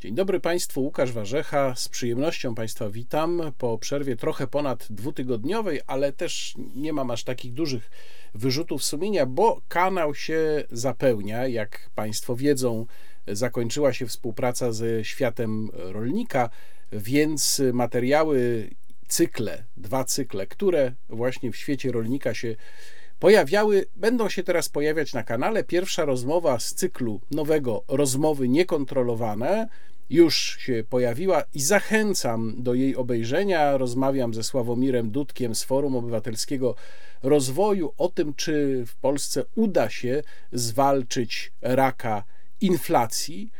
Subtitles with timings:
[0.00, 1.74] Dzień dobry Państwu, Łukasz Warzecha.
[1.76, 7.52] Z przyjemnością Państwa witam po przerwie trochę ponad dwutygodniowej, ale też nie mam aż takich
[7.52, 7.90] dużych
[8.34, 11.46] wyrzutów sumienia, bo kanał się zapełnia.
[11.46, 12.86] Jak Państwo wiedzą,
[13.26, 16.50] zakończyła się współpraca ze światem rolnika,
[16.92, 18.70] więc materiały,
[19.08, 22.56] cykle, dwa cykle, które właśnie w świecie rolnika się
[23.18, 25.64] pojawiały, będą się teraz pojawiać na kanale.
[25.64, 29.68] Pierwsza rozmowa z cyklu nowego Rozmowy Niekontrolowane
[30.10, 33.76] już się pojawiła i zachęcam do jej obejrzenia.
[33.76, 36.74] Rozmawiam ze Sławomirem Dudkiem z Forum Obywatelskiego
[37.22, 42.24] Rozwoju o tym, czy w Polsce uda się zwalczyć raka
[42.60, 43.50] inflacji.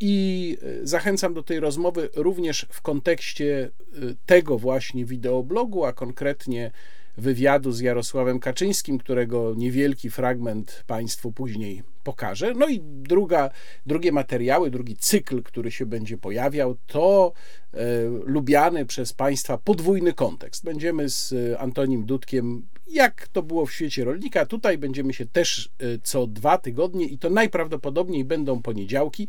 [0.00, 6.70] I e, zachęcam do tej rozmowy również w kontekście e, tego właśnie wideoblogu, a konkretnie
[7.16, 12.52] wywiadu z Jarosławem Kaczyńskim, którego niewielki fragment Państwu później pokażę.
[12.56, 13.50] No i druga,
[13.86, 17.32] drugie materiały, drugi cykl, który się będzie pojawiał, to
[17.72, 17.78] e,
[18.24, 20.64] lubiany przez Państwa podwójny kontekst.
[20.64, 24.46] Będziemy z Antonim Dudkiem, jak to było w świecie rolnika.
[24.46, 29.28] Tutaj będziemy się też e, co dwa tygodnie i to najprawdopodobniej będą poniedziałki.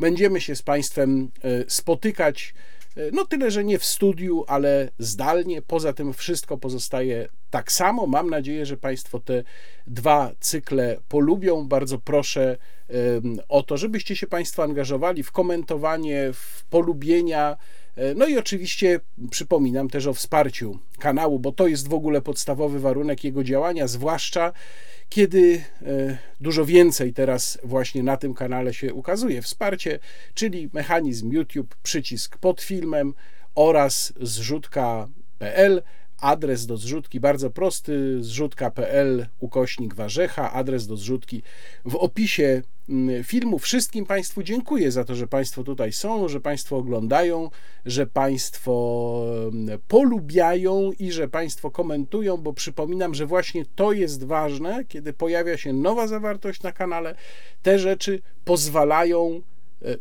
[0.00, 2.79] Będziemy się z Państwem e, spotykać E,
[3.12, 5.62] no tyle, że nie w studiu, ale zdalnie.
[5.62, 8.06] Poza tym wszystko pozostaje tak samo.
[8.06, 9.42] Mam nadzieję, że Państwo te
[9.86, 11.68] dwa cykle polubią.
[11.68, 12.56] Bardzo proszę
[13.48, 17.56] o to, żebyście się Państwo angażowali w komentowanie, w polubienia.
[17.96, 22.80] E, no i oczywiście przypominam też o wsparciu kanału, bo to jest w ogóle podstawowy
[22.80, 24.52] warunek jego działania, zwłaszcza
[25.10, 29.42] kiedy e, dużo więcej teraz właśnie na tym kanale się ukazuje.
[29.42, 29.98] Wsparcie,
[30.34, 33.14] czyli mechanizm YouTube, przycisk pod filmem
[33.54, 35.82] oraz zrzutka.pl.
[36.20, 40.52] Adres do zrzutki bardzo prosty: zrzutka.pl ukośnik warzecha.
[40.52, 41.42] Adres do zrzutki
[41.84, 43.58] w opisie mm, filmu.
[43.58, 47.50] Wszystkim Państwu dziękuję za to, że Państwo tutaj są, że Państwo oglądają,
[47.86, 54.84] że Państwo mm, polubiają i że Państwo komentują, bo przypominam, że właśnie to jest ważne,
[54.84, 57.14] kiedy pojawia się nowa zawartość na kanale.
[57.62, 59.42] Te rzeczy pozwalają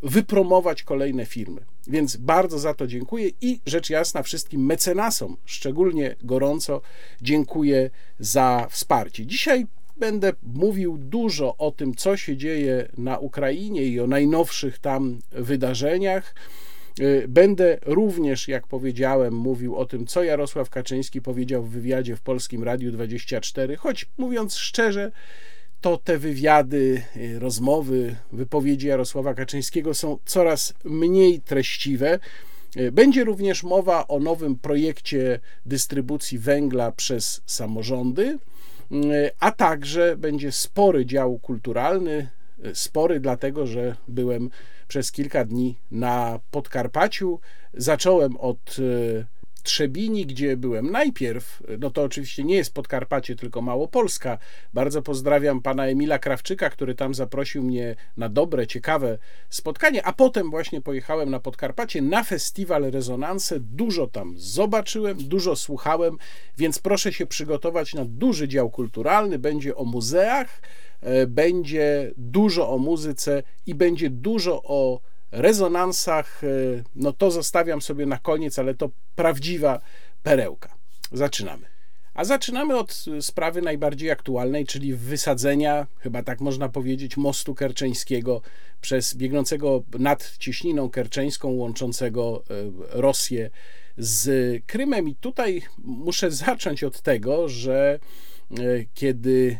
[0.03, 1.61] wypromować kolejne firmy.
[1.87, 6.81] Więc bardzo za to dziękuję i rzecz jasna wszystkim mecenasom, szczególnie gorąco
[7.21, 7.89] dziękuję
[8.19, 9.25] za wsparcie.
[9.25, 9.65] Dzisiaj
[9.97, 16.35] będę mówił dużo o tym, co się dzieje na Ukrainie i o najnowszych tam wydarzeniach.
[16.99, 22.21] E, będę również, jak powiedziałem, mówił o tym, co Jarosław Kaczyński powiedział w wywiadzie w
[22.21, 25.11] Polskim Radiu 24, choć mówiąc szczerze,
[25.81, 32.19] to te wywiady, y, rozmowy, wypowiedzi Jarosława Kaczyńskiego są coraz mniej treściwe.
[32.77, 38.37] Y, będzie również mowa o nowym projekcie dystrybucji węgla przez samorządy,
[38.91, 42.27] y, a także będzie spory dział kulturalny.
[42.73, 44.49] Spory, dlatego że byłem
[44.87, 47.39] przez kilka dni na Podkarpaciu.
[47.73, 48.77] Zacząłem od
[49.63, 54.37] Trzebini, gdzie byłem najpierw, no to oczywiście nie jest Podkarpacie, tylko Małopolska.
[54.73, 59.17] Bardzo pozdrawiam pana Emila Krawczyka, który tam zaprosił mnie na dobre, ciekawe
[59.49, 63.59] spotkanie, a potem właśnie pojechałem na Podkarpacie na festiwal Rezonanse.
[63.59, 66.17] Dużo tam zobaczyłem, dużo słuchałem,
[66.57, 69.39] więc proszę się przygotować na duży dział kulturalny.
[69.39, 70.61] Będzie o muzeach,
[71.01, 76.47] e, będzie dużo o muzyce i będzie dużo o rezonansach, e,
[76.95, 79.81] no to zostawiam sobie na koniec, ale to prawdziwa
[80.23, 80.75] perełka.
[81.11, 81.65] Zaczynamy.
[82.13, 88.41] A zaczynamy od sprawy najbardziej aktualnej, czyli wysadzenia, chyba tak można powiedzieć, mostu kerczeńskiego
[88.81, 92.53] przez biegnącego nad cieśniną kerczeńską łączącego e,
[93.01, 93.49] Rosję
[93.97, 95.09] z Krymem.
[95.09, 97.99] I tutaj muszę zacząć od tego, że
[98.93, 99.59] kiedy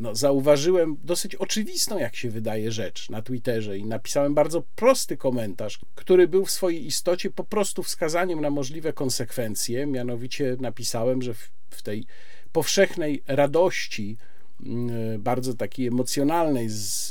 [0.00, 5.80] no, zauważyłem dosyć oczywistą, jak się wydaje, rzecz na Twitterze i napisałem bardzo prosty komentarz,
[5.94, 9.86] który był w swojej istocie po prostu wskazaniem na możliwe konsekwencje.
[9.86, 12.06] Mianowicie napisałem, że w, w tej
[12.52, 14.16] powszechnej radości,
[14.60, 17.08] mm, bardzo takiej emocjonalnej z,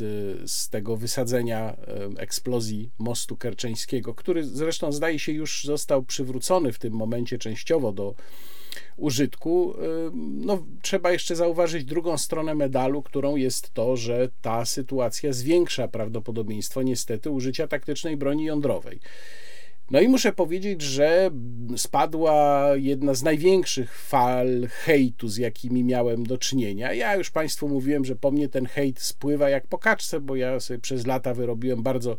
[0.51, 1.77] z tego wysadzenia
[2.17, 8.15] eksplozji mostu kerczeńskiego, który zresztą zdaje się już został przywrócony w tym momencie częściowo do
[8.97, 9.73] użytku,
[10.13, 16.81] no, trzeba jeszcze zauważyć drugą stronę medalu, którą jest to, że ta sytuacja zwiększa prawdopodobieństwo
[16.81, 18.99] niestety użycia taktycznej broni jądrowej.
[19.91, 21.31] No i muszę powiedzieć, że
[21.77, 26.93] spadła jedna z największych fal hejtu, z jakimi miałem do czynienia.
[26.93, 30.59] Ja już Państwu mówiłem, że po mnie ten hejt spływa jak po kaczce, bo ja
[30.59, 32.17] sobie przez lata wyrobiłem bardzo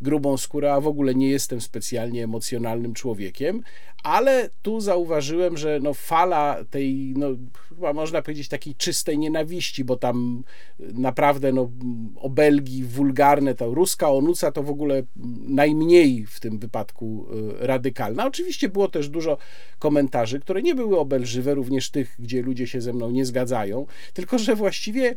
[0.00, 3.62] grubą skórę, a w ogóle nie jestem specjalnie emocjonalnym człowiekiem,
[4.02, 7.28] ale tu zauważyłem, że no fala tej, no,
[7.68, 10.44] chyba można powiedzieć takiej czystej nienawiści, bo tam
[10.78, 11.70] naprawdę no,
[12.16, 15.02] obelgi wulgarne, to ruska onuca to w ogóle
[15.48, 17.26] najmniej w tym wypadku
[17.62, 18.26] y, radykalna.
[18.26, 19.38] Oczywiście było też dużo
[19.78, 24.38] komentarzy, które nie były obelżywe, również tych, gdzie ludzie się ze mną nie zgadzają, tylko
[24.38, 25.16] że właściwie y,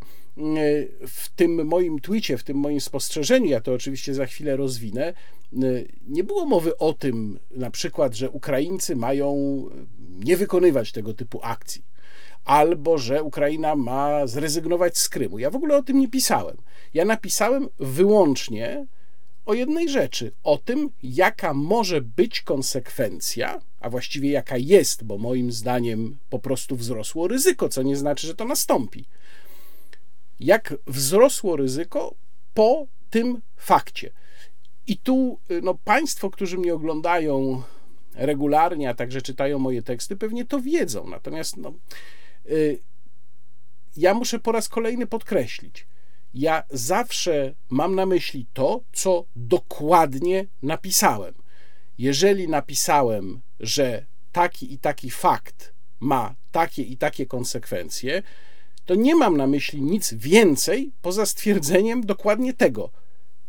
[1.07, 5.13] w tym moim twicie, w tym moim spostrzeżeniu, ja to oczywiście za chwilę rozwinę,
[5.53, 8.29] y, nie było mowy o tym na przykład, że
[8.71, 9.35] Ukraińcy mają
[10.09, 11.83] nie wykonywać tego typu akcji
[12.45, 15.39] albo że Ukraina ma zrezygnować z Krymu.
[15.39, 16.57] Ja w ogóle o tym nie pisałem.
[16.93, 18.85] Ja napisałem wyłącznie
[19.45, 25.51] o jednej rzeczy, o tym, jaka może być konsekwencja, a właściwie jaka jest, bo moim
[25.51, 29.05] zdaniem po prostu wzrosło ryzyko, co nie znaczy, że to nastąpi.
[30.39, 32.15] Jak wzrosło ryzyko
[32.53, 34.11] po tym fakcie.
[34.87, 37.63] I tu no, Państwo, którzy mnie oglądają
[38.15, 41.09] regularnie, a także czytają moje teksty, pewnie to wiedzą.
[41.09, 41.73] Natomiast no,
[42.49, 42.79] y,
[43.97, 45.87] ja muszę po raz kolejny podkreślić,
[46.33, 51.33] ja zawsze mam na myśli to, co dokładnie napisałem.
[51.97, 58.23] Jeżeli napisałem, że taki i taki fakt ma takie i takie konsekwencje,
[58.85, 62.89] to nie mam na myśli nic więcej poza stwierdzeniem dokładnie tego.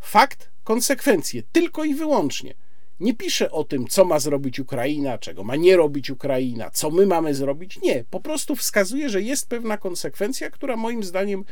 [0.00, 2.54] Fakt, konsekwencje, tylko i wyłącznie.
[3.02, 7.06] Nie piszę o tym, co ma zrobić Ukraina, czego ma nie robić Ukraina, co my
[7.06, 7.80] mamy zrobić.
[7.80, 11.44] Nie, po prostu wskazuję, że jest pewna konsekwencja, która moim zdaniem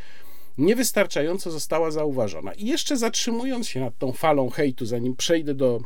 [0.58, 2.52] niewystarczająco została zauważona.
[2.52, 5.80] I jeszcze zatrzymując się nad tą falą hejtu, zanim przejdę do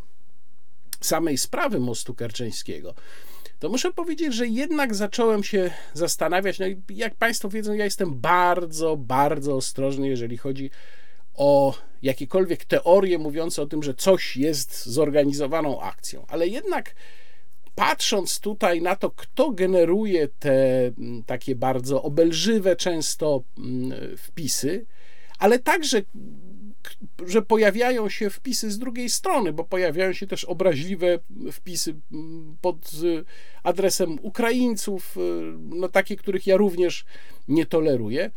[1.00, 2.94] samej sprawy mostu kerczeńskiego,
[3.58, 6.58] to muszę powiedzieć, że jednak zacząłem się zastanawiać.
[6.58, 10.70] No i jak Państwo wiedzą, ja jestem bardzo, bardzo ostrożny, jeżeli chodzi
[12.02, 16.94] jakiekolwiek teorie mówiące o tym, że coś jest zorganizowaną akcją, ale jednak
[17.74, 24.86] patrząc tutaj na to, kto generuje te mm, takie bardzo obelżywe często mm, wpisy,
[25.38, 26.02] ale także
[27.26, 31.18] że pojawiają się wpisy z drugiej strony, bo pojawiają się też obraźliwe
[31.52, 32.90] wpisy mm, pod
[33.62, 35.20] adresem Ukraińców, y,
[35.58, 37.04] no takie, których ja również
[37.48, 38.30] nie toleruję.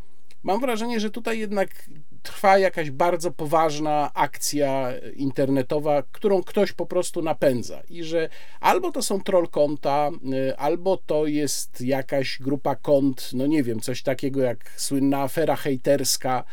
[0.43, 1.89] Mam wrażenie, że tutaj jednak
[2.23, 8.29] trwa jakaś bardzo poważna akcja internetowa, którą ktoś po prostu napędza i że
[8.59, 10.09] albo to są troll konta,
[10.49, 15.55] y, albo to jest jakaś grupa kont, no nie wiem, coś takiego jak słynna afera
[15.55, 16.43] hejterska,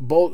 [0.00, 0.30] bo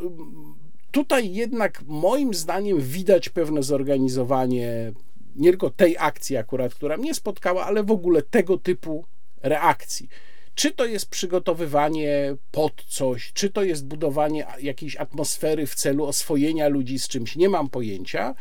[0.90, 4.92] tutaj jednak moim zdaniem widać pewne zorganizowanie
[5.36, 9.04] nie tylko tej akcji akurat, która mnie spotkała, ale w ogóle tego typu
[9.42, 10.08] reakcji.
[10.54, 16.68] Czy to jest przygotowywanie pod coś, czy to jest budowanie jakiejś atmosfery w celu oswojenia
[16.68, 18.34] ludzi z czymś, nie mam pojęcia.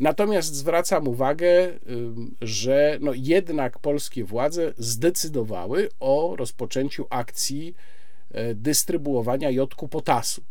[0.00, 1.78] Natomiast zwracam uwagę,
[2.40, 7.74] że no jednak polskie władze zdecydowały o rozpoczęciu akcji
[8.30, 10.42] e, dystrybuowania jodku potasu.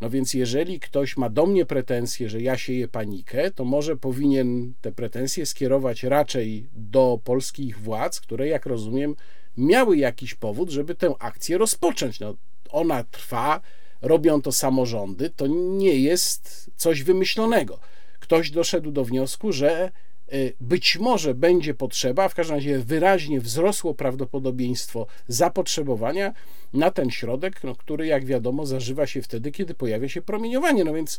[0.00, 4.74] No więc jeżeli ktoś ma do mnie pretensje, że ja sieję panikę, to może powinien
[4.80, 9.16] te pretensje skierować raczej do polskich władz, które jak rozumiem
[9.56, 12.20] miały jakiś powód, żeby tę akcję rozpocząć.
[12.20, 12.34] No,
[12.70, 13.60] ona trwa,
[14.02, 17.78] robią to samorządy, to nie jest coś wymyślonego.
[18.20, 19.90] Ktoś doszedł do wniosku, że
[20.32, 26.34] y, być może będzie potrzeba, w każdym razie wyraźnie wzrosło prawdopodobieństwo zapotrzebowania
[26.72, 30.84] na ten środek, no, który, jak wiadomo, zażywa się wtedy, kiedy pojawia się promieniowanie.
[30.84, 31.18] No więc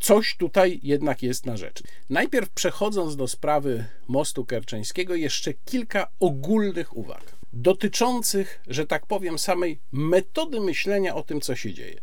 [0.00, 1.84] coś tutaj jednak jest na rzeczy.
[2.10, 9.80] Najpierw przechodząc do sprawy mostu kerczeńskiego, jeszcze kilka ogólnych uwag dotyczących, że tak powiem, samej
[9.92, 12.00] metody myślenia o tym, co się dzieje.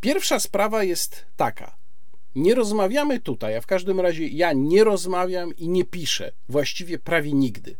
[0.00, 1.76] Pierwsza sprawa jest taka.
[2.34, 7.32] Nie rozmawiamy tutaj, a w każdym razie ja nie rozmawiam i nie piszę właściwie prawie
[7.32, 7.76] nigdy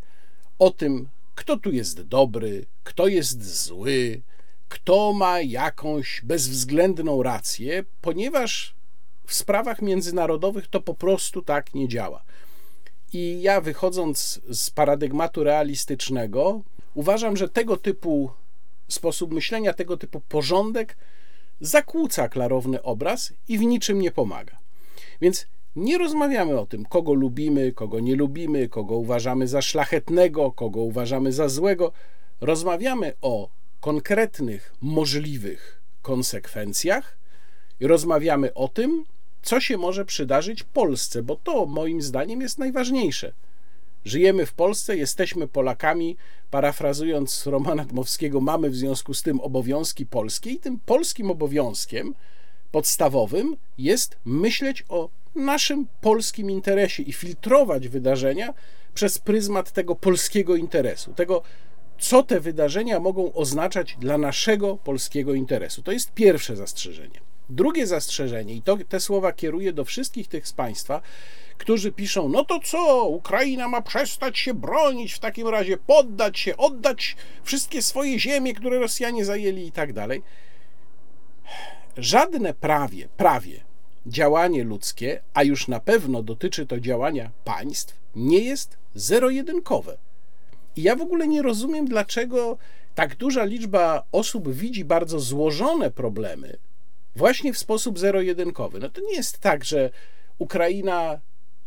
[0.59, 4.23] o tym, kto tu jest dobry, kto jest zły,
[4.69, 8.75] kto ma jakąś bezwzględną rację, ponieważ
[9.27, 12.23] w sprawach międzynarodowych to po prostu tak nie działa.
[13.13, 16.63] I ja wychodząc z paradygmatu realistycznego,
[16.95, 18.31] Uważam, że tego typu
[18.89, 20.97] sposób myślenia, tego typu porządek
[21.61, 24.59] zakłóca klarowny obraz i w niczym nie pomaga.
[25.21, 30.81] Więc nie rozmawiamy o tym, kogo lubimy, kogo nie lubimy, kogo uważamy za szlachetnego, kogo
[30.81, 31.93] uważamy za złego.
[32.41, 33.49] Rozmawiamy o
[33.81, 37.19] konkretnych, możliwych konsekwencjach
[37.81, 39.05] i rozmawiamy o tym,
[39.43, 43.33] co się może przydarzyć Polsce, bo to moim zdaniem jest najważniejsze.
[44.05, 46.17] Żyjemy w Polsce, jesteśmy Polakami,
[46.51, 52.15] parafrazując Romana Dmowskiego, mamy w związku z tym obowiązki polskie i tym polskim obowiązkiem
[52.71, 58.55] podstawowym jest myśleć o naszym polskim interesie i filtrować wydarzenia
[58.95, 61.43] przez pryzmat tego polskiego interesu, tego,
[61.99, 65.83] co te wydarzenia mogą oznaczać dla naszego polskiego interesu.
[65.83, 67.21] To jest pierwsze zastrzeżenie.
[67.51, 71.03] Drugie zastrzeżenie, i to, te słowa kieruję do wszystkich tych z Państwa,
[71.59, 76.57] którzy piszą: No to co, Ukraina ma przestać się bronić, w takim razie poddać się,
[76.57, 80.23] oddać wszystkie swoje ziemie, które Rosjanie zajęli i tak dalej.
[81.97, 83.61] Żadne prawie, prawie
[84.07, 89.99] działanie ludzkie, a już na pewno dotyczy to działania państw, nie jest zero-jedynkowe.
[90.77, 92.59] I ja w ogóle nie rozumiem, dlaczego
[92.95, 96.59] tak duża liczba osób widzi bardzo złożone problemy
[97.19, 98.79] właśnie w sposób zero-jedynkowy.
[98.79, 99.91] No to nie jest tak, że
[100.39, 101.21] Ukraina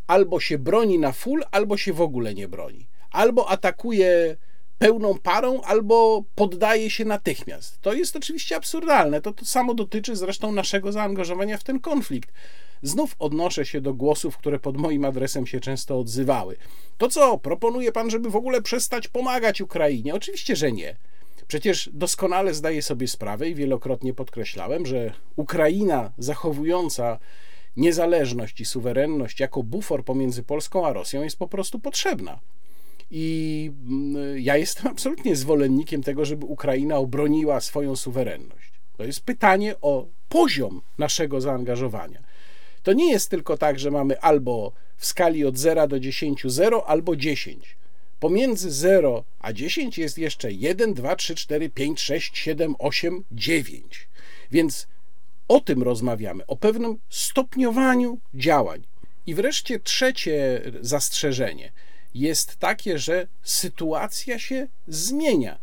[0.08, 2.88] albo się broni na full, albo się w ogóle nie broni.
[3.12, 4.38] Albo atakuje
[4.77, 7.81] pełną parą, albo poddaje się natychmiast.
[7.81, 9.22] To jest oczywiście absurdalne.
[9.22, 12.31] To, to samo dotyczy zresztą naszego zaangażowania w ten konflikt.
[12.81, 16.58] Znów odnoszę się do głosów, które pod moim adresem się często odzywały.
[16.98, 20.15] To co, proponuje pan, żeby w ogóle przestać pomagać Ukrainie?
[20.15, 20.96] Oczywiście, że nie.
[21.48, 27.20] Przecież doskonale zdaję sobie sprawę i wielokrotnie podkreślałem, że Ukraina zachowująca
[27.78, 32.40] niezależność i suwerenność jako bufor pomiędzy Polską a Rosją jest po prostu potrzebna.
[33.12, 38.72] I mm, ja jestem absolutnie zwolennikiem tego, żeby Ukraina obroniła swoją suwerenność.
[38.98, 42.24] To jest pytanie o poziom naszego zaangażowania.
[42.84, 46.88] To nie jest tylko tak, że mamy albo w skali od 0 do 10 0
[46.88, 47.75] albo 10.
[48.20, 54.08] Pomiędzy 0 a 10 jest jeszcze 1, 2, 3, 4, 5, 6, 7, 8, 9.
[54.51, 54.88] Więc
[55.51, 58.84] o tym rozmawiamy, o pewnym stopniowaniu działań.
[59.27, 61.72] I wreszcie trzecie zastrzeżenie
[62.15, 65.60] jest takie, że sytuacja się zmienia.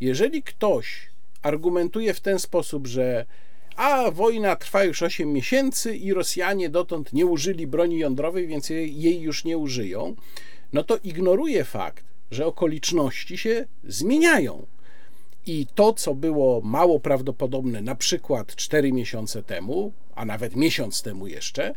[0.00, 1.08] Jeżeli ktoś
[1.42, 3.26] argumentuje w ten sposób, że
[3.76, 9.20] a wojna trwa już 8 miesięcy i Rosjanie dotąd nie użyli broni jądrowej, więc jej
[9.20, 10.16] już nie użyją,
[10.72, 14.66] no to ignoruje fakt, że okoliczności się zmieniają.
[15.46, 21.26] I to, co było mało prawdopodobne na przykład 4 miesiące temu, a nawet miesiąc temu
[21.26, 21.74] jeszcze,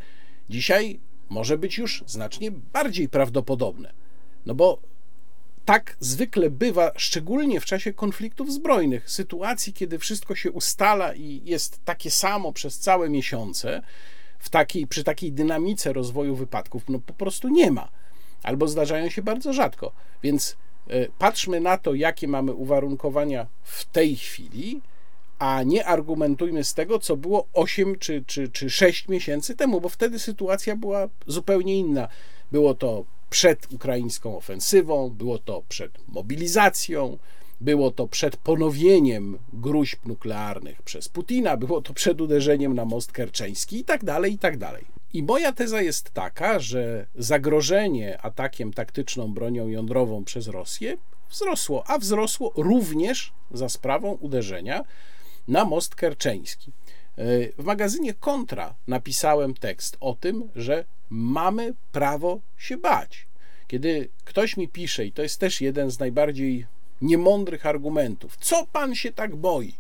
[0.50, 3.94] dzisiaj może być już znacznie bardziej prawdopodobne.
[4.46, 4.80] No bo
[5.66, 11.86] tak zwykle bywa, szczególnie w czasie konfliktów zbrojnych, sytuacji, kiedy wszystko się ustala i jest
[11.86, 13.82] takie samo przez całe miesiące,
[14.40, 17.92] w takiej, przy takiej dynamice rozwoju wypadków, no po prostu nie ma.
[18.44, 19.92] Albo zdarzają się bardzo rzadko.
[20.24, 20.58] Więc
[21.18, 24.82] patrzmy na to, jakie mamy uwarunkowania w tej chwili,
[25.40, 29.90] a nie argumentujmy z tego, co było 8 czy, czy, czy 6 miesięcy temu, bo
[29.90, 32.08] wtedy sytuacja była zupełnie inna.
[32.52, 37.18] Było to przed ukraińską ofensywą, było to przed mobilizacją,
[37.62, 43.80] było to przed ponowieniem gruźb nuklearnych przez Putina, było to przed uderzeniem na most kerczeński
[43.80, 44.86] i tak dalej, i tak dalej.
[45.16, 50.98] I moja teza jest taka, że zagrożenie atakiem taktyczną bronią jądrową przez Rosję
[51.30, 54.84] wzrosło, a wzrosło również za sprawą uderzenia
[55.48, 56.72] na most kerczeński.
[57.58, 63.28] W magazynie Kontra napisałem tekst o tym, że mamy prawo się bać.
[63.68, 66.66] Kiedy ktoś mi pisze, i to jest też jeden z najbardziej
[67.02, 69.74] niemądrych argumentów, co pan się tak boi?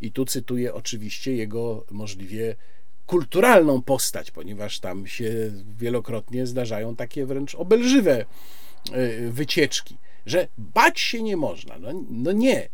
[0.00, 2.56] I tu cytuję oczywiście jego możliwie
[3.10, 8.24] kulturalną postać, ponieważ tam się wielokrotnie zdarzają takie wręcz obelżywe
[8.92, 11.78] e, wycieczki, że bać się nie można.
[11.78, 12.68] No, no nie.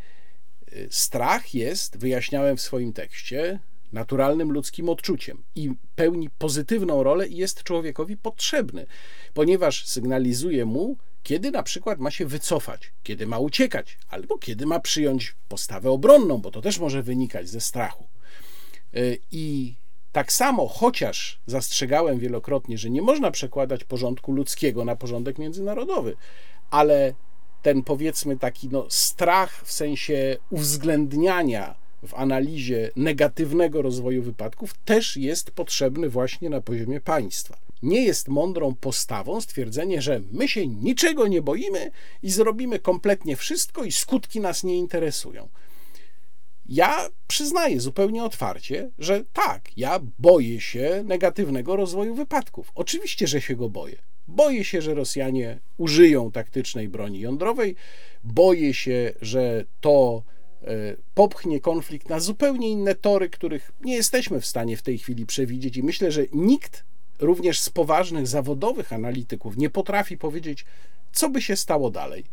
[0.90, 3.58] Strach jest, wyjaśniałem w swoim tekście,
[3.92, 8.86] naturalnym ludzkim odczuciem i pełni pozytywną rolę i jest człowiekowi potrzebny,
[9.34, 14.80] ponieważ sygnalizuje mu, kiedy na przykład ma się wycofać, kiedy ma uciekać, albo kiedy ma
[14.80, 18.04] przyjąć postawę obronną, bo to też może wynikać ze strachu.
[18.94, 18.98] E,
[19.32, 19.74] I
[20.16, 26.16] tak samo, chociaż zastrzegałem wielokrotnie, że nie można przekładać porządku ludzkiego na porządek międzynarodowy,
[26.70, 27.14] ale
[27.62, 31.74] ten powiedzmy taki no, strach w sensie uwzględniania
[32.06, 37.56] w analizie negatywnego rozwoju wypadków też jest potrzebny właśnie na poziomie państwa.
[37.82, 41.90] Nie jest mądrą postawą stwierdzenie, że my się niczego nie boimy
[42.22, 45.48] i zrobimy kompletnie wszystko i skutki nas nie interesują.
[46.68, 52.72] Ja przyznaję zupełnie otwarcie, że tak, ja boję się negatywnego rozwoju wypadków.
[52.74, 53.96] Oczywiście, że się go boję.
[54.28, 57.76] Boję się, że Rosjanie użyją taktycznej broni jądrowej,
[58.24, 60.22] boję się, że to
[60.66, 65.26] E, popchnie konflikt na zupełnie inne tory, których nie jesteśmy w stanie w tej chwili
[65.26, 66.84] przewidzieć, i myślę, że nikt,
[67.18, 70.64] również z poważnych zawodowych analityków, nie potrafi powiedzieć,
[71.12, 72.24] co by się stało dalej,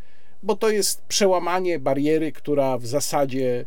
[0.43, 3.65] bo to jest przełamanie bariery, która w zasadzie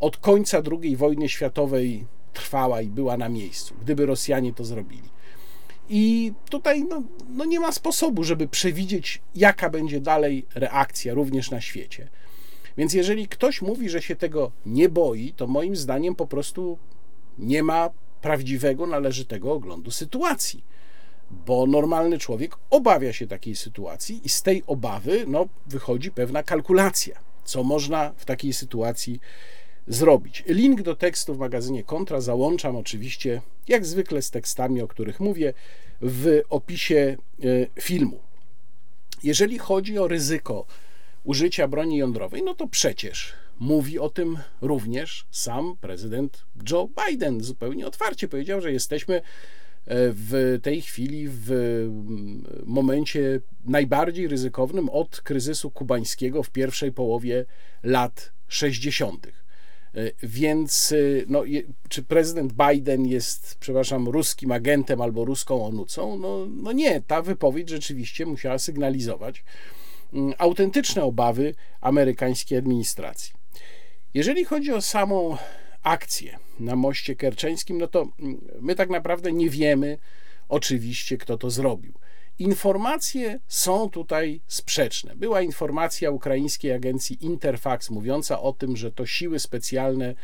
[0.00, 5.08] od końca II wojny światowej trwała i była na miejscu, gdyby Rosjanie to zrobili.
[5.88, 11.60] I tutaj no, no nie ma sposobu, żeby przewidzieć, jaka będzie dalej reakcja, również na
[11.60, 12.08] świecie.
[12.76, 16.78] Więc jeżeli ktoś mówi, że się tego nie boi, to moim zdaniem po prostu
[17.38, 17.90] nie ma
[18.20, 20.64] prawdziwego, należytego oglądu sytuacji.
[21.30, 27.20] Bo normalny człowiek obawia się takiej sytuacji i z tej obawy no, wychodzi pewna kalkulacja,
[27.44, 29.20] co można w takiej sytuacji
[29.86, 30.44] zrobić.
[30.46, 35.52] Link do tekstu w magazynie Kontra załączam oczywiście, jak zwykle z tekstami, o których mówię,
[36.02, 37.46] w opisie e,
[37.82, 38.20] filmu.
[39.22, 40.66] Jeżeli chodzi o ryzyko
[41.24, 47.40] użycia broni jądrowej, no to przecież mówi o tym również sam prezydent Joe Biden.
[47.40, 49.22] Zupełnie otwarcie powiedział, że jesteśmy e,
[49.86, 51.50] w tej chwili w
[52.66, 57.44] momencie najbardziej ryzykownym od kryzysu kubańskiego w pierwszej połowie
[57.82, 59.39] lat 60.
[59.94, 60.96] E, więc e,
[61.28, 61.44] no,
[61.88, 66.18] czy prezydent Biden jest, przepraszam, ruskim agentem albo ruską onucą?
[66.18, 69.44] No, no nie, ta wypowiedź rzeczywiście musiała sygnalizować
[70.12, 73.32] mm, autentyczne obawy amerykańskiej administracji.
[74.14, 75.36] Jeżeli chodzi o samą
[75.82, 79.98] akcję na moście kerczeńskim, no to mm, my tak naprawdę nie wiemy
[80.48, 81.92] oczywiście, kto to zrobił.
[82.40, 85.16] Informacje są tutaj sprzeczne.
[85.16, 90.14] Była informacja ukraińskiej agencji Interfax mówiąca o tym, że to siły specjalne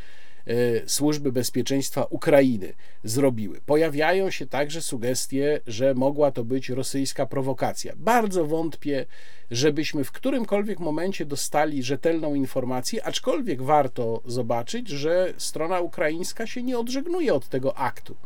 [0.47, 2.73] e, służby bezpieczeństwa Ukrainy
[3.05, 3.61] zrobiły.
[3.67, 7.93] Pojawiają się także sugestie, że mogła to być rosyjska prowokacja.
[7.97, 9.07] Bardzo wątpię,
[9.51, 16.79] żebyśmy w którymkolwiek momencie dostali rzetelną informację, aczkolwiek warto zobaczyć, że strona ukraińska się nie
[16.79, 18.17] odżegnuje od tego aktu.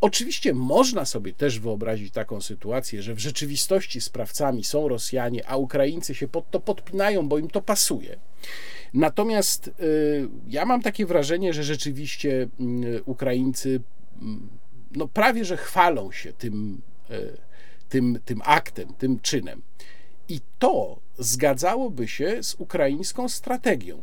[0.00, 6.14] Oczywiście można sobie też wyobrazić taką sytuację, że w rzeczywistości sprawcami są Rosjanie, a Ukraińcy
[6.14, 8.16] się pod to podpinają, bo im to pasuje.
[8.94, 12.48] Natomiast y, ja mam takie wrażenie, że rzeczywiście
[12.84, 13.80] y, Ukraińcy
[14.22, 14.48] mm,
[14.96, 17.36] no prawie że chwalą się tym, y,
[17.88, 19.62] tym, tym aktem, tym czynem.
[20.28, 24.02] I to zgadzałoby się z ukraińską strategią.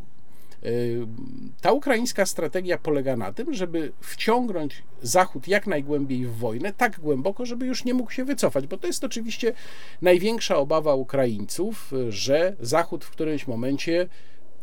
[1.61, 7.45] Ta ukraińska strategia polega na tym, żeby wciągnąć Zachód jak najgłębiej w wojnę, tak głęboko,
[7.45, 9.53] żeby już nie mógł się wycofać, bo to jest oczywiście
[10.01, 14.07] największa obawa Ukraińców, że Zachód w którymś momencie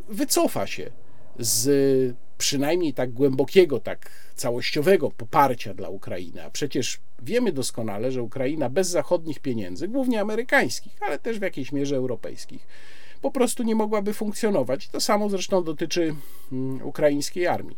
[0.09, 0.91] wycofa się
[1.39, 6.45] z przynajmniej tak głębokiego, tak całościowego poparcia dla Ukrainy.
[6.45, 11.73] A przecież wiemy doskonale, że Ukraina bez zachodnich pieniędzy, głównie amerykańskich, ale też w jakiejś
[11.73, 12.67] mierze europejskich,
[13.23, 14.89] po prostu nie mogłaby funkcjonować.
[14.89, 16.15] To samo zresztą dotyczy
[16.53, 17.77] mm, ukraińskiej armii.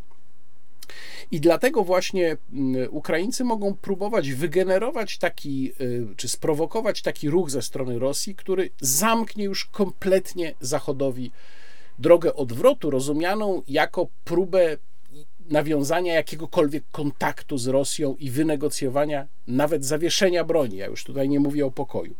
[1.31, 7.63] I dlatego właśnie mm, Ukraińcy mogą próbować wygenerować taki, y, czy sprowokować taki ruch ze
[7.63, 11.31] strony Rosji, który zamknie już kompletnie Zachodowi
[11.99, 14.77] drogę odwrotu, rozumianą jako próbę
[15.51, 20.77] nawiązania jakiegokolwiek kontaktu z Rosją i wynegocjowania nawet zawieszenia broni.
[20.77, 22.15] Ja już tutaj nie mówię o pokoju.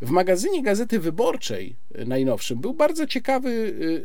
[0.00, 3.50] W magazynie Gazety Wyborczej y, najnowszym był bardzo ciekawy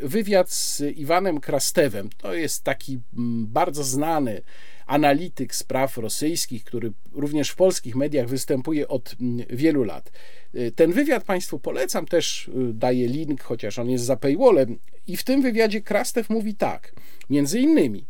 [0.03, 2.09] y, wywiad z Iwanem Krastewem.
[2.17, 4.41] To jest taki mm, bardzo znany
[4.85, 10.11] analityk spraw rosyjskich, który również w polskich mediach występuje od mm, wielu lat.
[10.55, 14.79] Y, ten wywiad Państwu polecam, też daję link, chociaż on jest za paywallem.
[15.07, 16.93] I w tym wywiadzie Krastew mówi tak,
[17.29, 18.05] między innymi,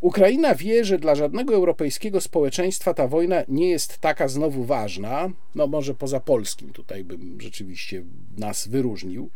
[0.00, 5.66] Ukraina wie, że dla żadnego europejskiego społeczeństwa ta wojna nie jest taka znowu ważna, no
[5.66, 8.04] może poza polskim tutaj bym rzeczywiście
[8.36, 9.30] nas wyróżnił,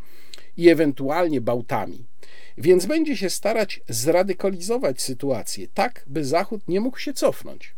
[0.57, 2.05] i ewentualnie Bałtami.
[2.59, 7.75] Więc będzie się starać zradykalizować sytuację tak, by Zachód nie mógł się cofnąć.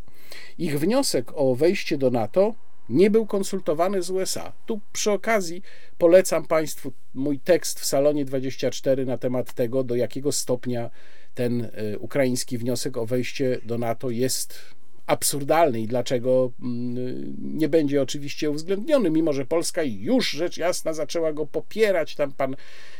[0.59, 2.55] Ich wniosek o wejście do NATO
[2.89, 4.53] nie był konsultowany z USA.
[4.67, 5.63] Tu przy okazji
[5.99, 10.91] polecam Państwu mój tekst w Salonie 24 na temat tego, do jakiego stopnia
[11.35, 14.75] ten e, ukraiński wniosek o wejście do NATO jest
[15.07, 21.33] absurdalny i dlaczego mm, nie będzie oczywiście uwzględniony, mimo że Polska już rzecz jasna zaczęła
[21.33, 22.15] go popierać.
[22.15, 22.57] Tam pan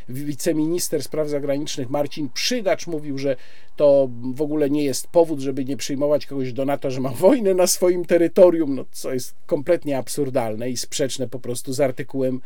[0.09, 3.37] wiceminister spraw zagranicznych Marcin Przydacz mówił, że
[3.77, 7.55] to w ogóle nie jest powód, żeby nie przyjmować kogoś do NATO, że ma wojnę
[7.55, 12.41] na swoim terytorium, no, co jest kompletnie absurdalne i sprzeczne po prostu z artykułem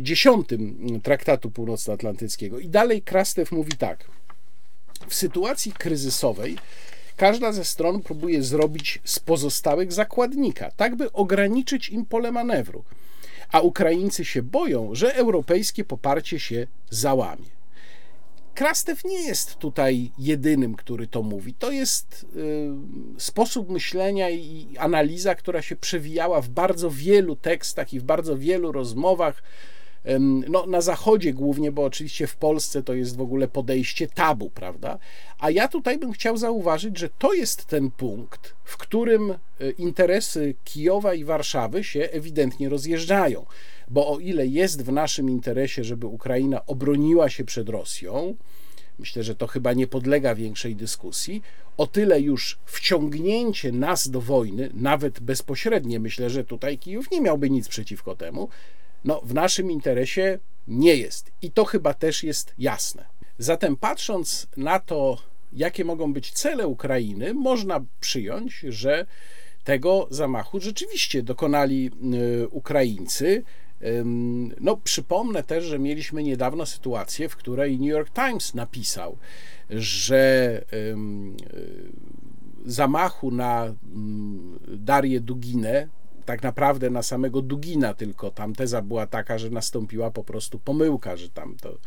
[0.00, 0.56] 10 e,
[1.00, 2.58] Traktatu Północnoatlantyckiego.
[2.58, 4.08] I dalej Krastew mówi tak.
[5.08, 6.56] W sytuacji kryzysowej
[7.16, 12.84] każda ze stron próbuje zrobić z pozostałych zakładnika, tak by ograniczyć im pole manewru.
[13.52, 17.62] A Ukraińcy się boją, że europejskie poparcie się załamie.
[18.54, 21.54] Krastew nie jest tutaj jedynym, który to mówi.
[21.54, 28.00] To jest y, sposób myślenia i analiza, która się przewijała w bardzo wielu tekstach i
[28.00, 29.42] w bardzo wielu rozmowach
[30.48, 34.98] no, na Zachodzie głównie, bo oczywiście w Polsce to jest w ogóle podejście tabu, prawda?
[35.38, 39.36] A ja tutaj bym chciał zauważyć, że to jest ten punkt, w którym e,
[39.78, 43.46] interesy Kijowa i Warszawy się ewidentnie rozjeżdżają.
[43.88, 48.34] Bo o ile jest w naszym interesie, żeby Ukraina obroniła się przed Rosją,
[48.98, 51.42] myślę, że to chyba nie podlega większej dyskusji,
[51.76, 57.50] o tyle już wciągnięcie nas do wojny, nawet bezpośrednie, myślę, że tutaj Kijów nie miałby
[57.50, 58.48] nic przeciwko temu,
[59.04, 60.38] no, w naszym interesie
[60.68, 61.32] nie jest.
[61.42, 63.06] I to chyba też jest jasne.
[63.38, 65.18] Zatem patrząc na to,
[65.52, 69.06] jakie mogą być cele Ukrainy, można przyjąć, że
[69.64, 71.90] tego zamachu rzeczywiście dokonali
[72.42, 73.42] y, Ukraińcy.
[74.60, 79.16] No, przypomnę też, że mieliśmy niedawno sytuację, w której New York Times napisał,
[79.70, 80.96] że y,
[82.66, 83.74] zamachu na
[84.68, 85.88] Darię Duginę,
[86.24, 91.16] tak naprawdę na samego Dugina, tylko tam teza była taka, że nastąpiła po prostu pomyłka,
[91.16, 91.78] że tam to,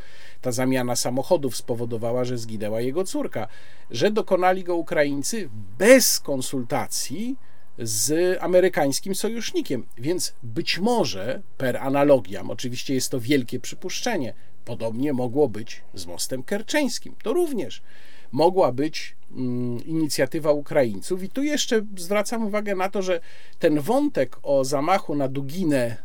[0.42, 3.48] ta zamiana samochodów spowodowała, że zginęła jego córka,
[3.92, 7.36] że dokonali go Ukraińcy bez konsultacji
[7.80, 9.86] z amerykańskim sojusznikiem.
[9.98, 14.34] Więc być może per analogiam, oczywiście jest to wielkie przypuszczenie,
[14.66, 17.16] podobnie mogło być z mostem kerczeńskim.
[17.24, 17.82] To również
[18.32, 21.24] mogła być mm, inicjatywa Ukraińców.
[21.24, 23.20] I tu jeszcze zwracam uwagę na to, że
[23.60, 25.98] ten wątek o zamachu na Duginę e,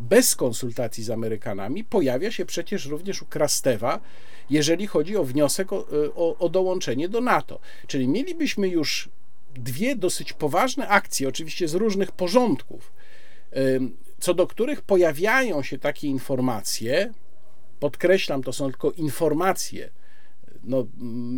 [0.00, 4.00] bez konsultacji z Amerykanami pojawia się przecież również u Krastewa,
[4.50, 7.60] jeżeli chodzi o wniosek o, e, o, o dołączenie do NATO.
[7.86, 9.08] Czyli mielibyśmy już
[9.54, 12.92] dwie dosyć poważne akcje, oczywiście z różnych porządków,
[14.20, 17.12] co do których pojawiają się takie informacje.
[17.80, 19.90] Podkreślam, to są tylko informacje
[20.64, 20.86] no,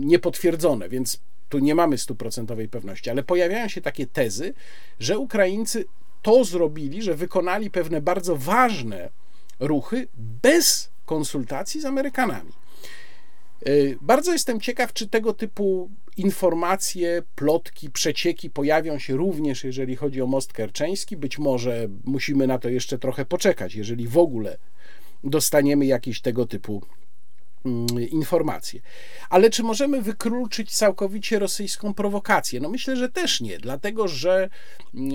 [0.00, 4.54] niepotwierdzone, więc tu nie mamy stuprocentowej pewności, ale pojawiają się takie tezy,
[5.00, 5.84] że Ukraińcy
[6.22, 9.10] to zrobili, że wykonali pewne bardzo ważne
[9.60, 10.08] ruchy
[10.42, 12.52] bez konsultacji z Amerykanami.
[13.66, 20.22] Y, bardzo jestem ciekaw, czy tego typu informacje, plotki, przecieki pojawią się również, jeżeli chodzi
[20.22, 21.16] o most kerczeński.
[21.16, 24.58] Być może musimy na to jeszcze trochę poczekać, jeżeli w ogóle
[25.24, 27.01] dostaniemy jakieś tego typu Mm,
[28.10, 28.80] informacje.
[29.30, 32.60] Ale czy możemy wykluczyć całkowicie rosyjską prowokację?
[32.60, 34.48] No myślę, że też nie, dlatego że
[34.94, 35.12] mm,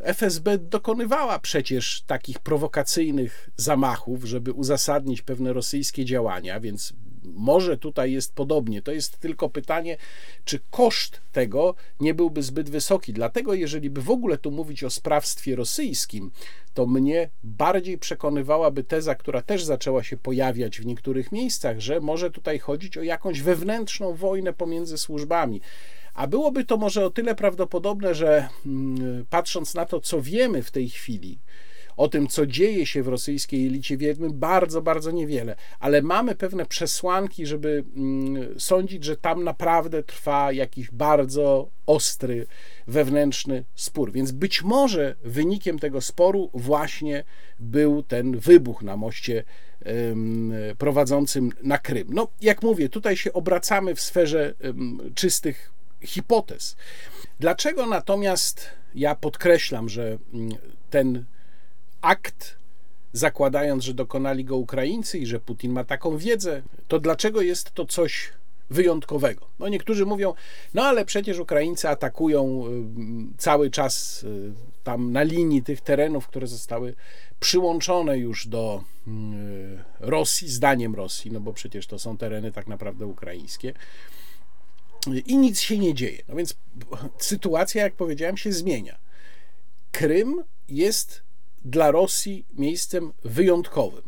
[0.00, 6.92] FSB dokonywała przecież takich prowokacyjnych zamachów, żeby uzasadnić pewne rosyjskie działania, więc
[7.24, 8.82] może tutaj jest podobnie.
[8.82, 9.96] To jest tylko pytanie,
[10.44, 13.12] czy koszt tego nie byłby zbyt wysoki.
[13.12, 16.30] Dlatego, jeżeli by w ogóle tu mówić o sprawstwie rosyjskim,
[16.74, 22.30] to mnie bardziej przekonywałaby teza, która też zaczęła się pojawiać w niektórych miejscach, że może
[22.30, 25.60] tutaj chodzić o jakąś wewnętrzną wojnę pomiędzy służbami.
[26.14, 30.70] A byłoby to może o tyle prawdopodobne, że mm, patrząc na to, co wiemy w
[30.70, 31.38] tej chwili,
[32.00, 36.66] o tym, co dzieje się w rosyjskiej elicie, wiemy bardzo, bardzo niewiele, ale mamy pewne
[36.66, 42.46] przesłanki, żeby mm, sądzić, że tam naprawdę trwa jakiś bardzo ostry,
[42.86, 44.12] wewnętrzny spór.
[44.12, 47.24] Więc być może wynikiem tego sporu właśnie
[47.58, 49.44] był ten wybuch na moście
[50.78, 52.08] prowadzącym na Krym.
[52.10, 54.54] No, jak mówię, tutaj się obracamy w sferze
[55.14, 56.76] czystych hipotez.
[57.40, 60.50] Dlaczego natomiast ja podkreślam, że mm,
[60.90, 61.24] ten
[62.00, 62.58] akt,
[63.12, 67.86] zakładając, że dokonali go Ukraińcy i że Putin ma taką wiedzę, to dlaczego jest to
[67.86, 68.32] coś
[68.70, 69.46] wyjątkowego?
[69.58, 70.34] No niektórzy mówią,
[70.74, 74.52] no ale przecież Ukraińcy atakują y, cały czas y,
[74.84, 76.94] tam na linii tych terenów, które zostały
[77.40, 79.10] przyłączone już do y,
[80.00, 83.72] Rosji, zdaniem Rosji, no bo przecież to są tereny tak naprawdę ukraińskie.
[85.26, 86.22] I nic się nie dzieje.
[86.28, 86.56] No więc
[87.18, 88.98] sytuacja, jak powiedziałem, się zmienia.
[89.92, 91.22] Krym jest
[91.64, 94.02] dla Rosji miejscem wyjątkowym.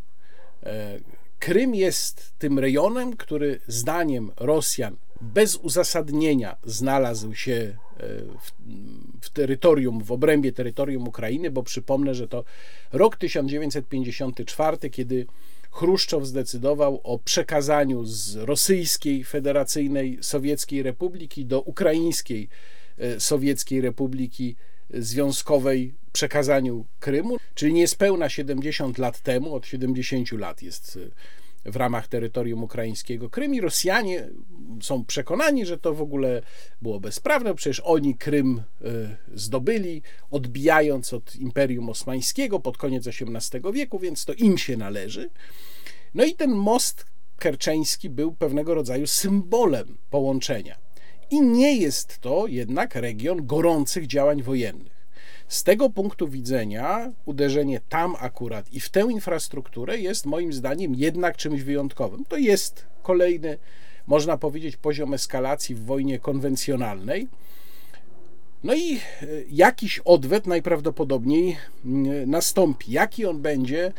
[0.62, 0.98] E,
[1.38, 7.76] Krym jest tym rejonem, który zdaniem Rosjan bez uzasadnienia znalazł się e,
[8.40, 8.52] w,
[9.20, 12.44] w, terytorium, w obrębie terytorium Ukrainy, bo przypomnę, że to
[12.92, 15.26] rok 1954, kiedy
[15.70, 22.48] Chruszczow zdecydował o przekazaniu z rosyjskiej Federacyjnej Sowieckiej Republiki do ukraińskiej
[22.98, 24.56] e, Sowieckiej Republiki
[24.92, 31.10] Związkowej przekazaniu Krymu, czyli niespełna 70 lat temu, od 70 lat jest y,
[31.64, 34.28] w ramach terytorium ukraińskiego Krym i Rosjanie
[34.82, 36.42] są przekonani, że to w ogóle
[36.82, 43.98] było bezprawne, przecież oni Krym y, zdobyli, odbijając od Imperium Osmańskiego pod koniec XVIII wieku,
[43.98, 45.30] więc to im się należy.
[46.14, 47.06] No i ten most
[47.38, 50.76] kerczeński był pewnego rodzaju symbolem połączenia.
[51.32, 55.06] I nie jest to jednak region gorących działań wojennych.
[55.48, 61.36] Z tego punktu widzenia uderzenie tam akurat i w tę infrastrukturę jest moim zdaniem jednak
[61.36, 62.24] czymś wyjątkowym.
[62.24, 63.58] To jest kolejny,
[64.06, 67.28] można powiedzieć, poziom eskalacji w wojnie konwencjonalnej.
[68.64, 69.00] No i e,
[69.50, 72.92] jakiś odwet najprawdopodobniej mm, nastąpi.
[72.92, 73.92] Jaki on będzie,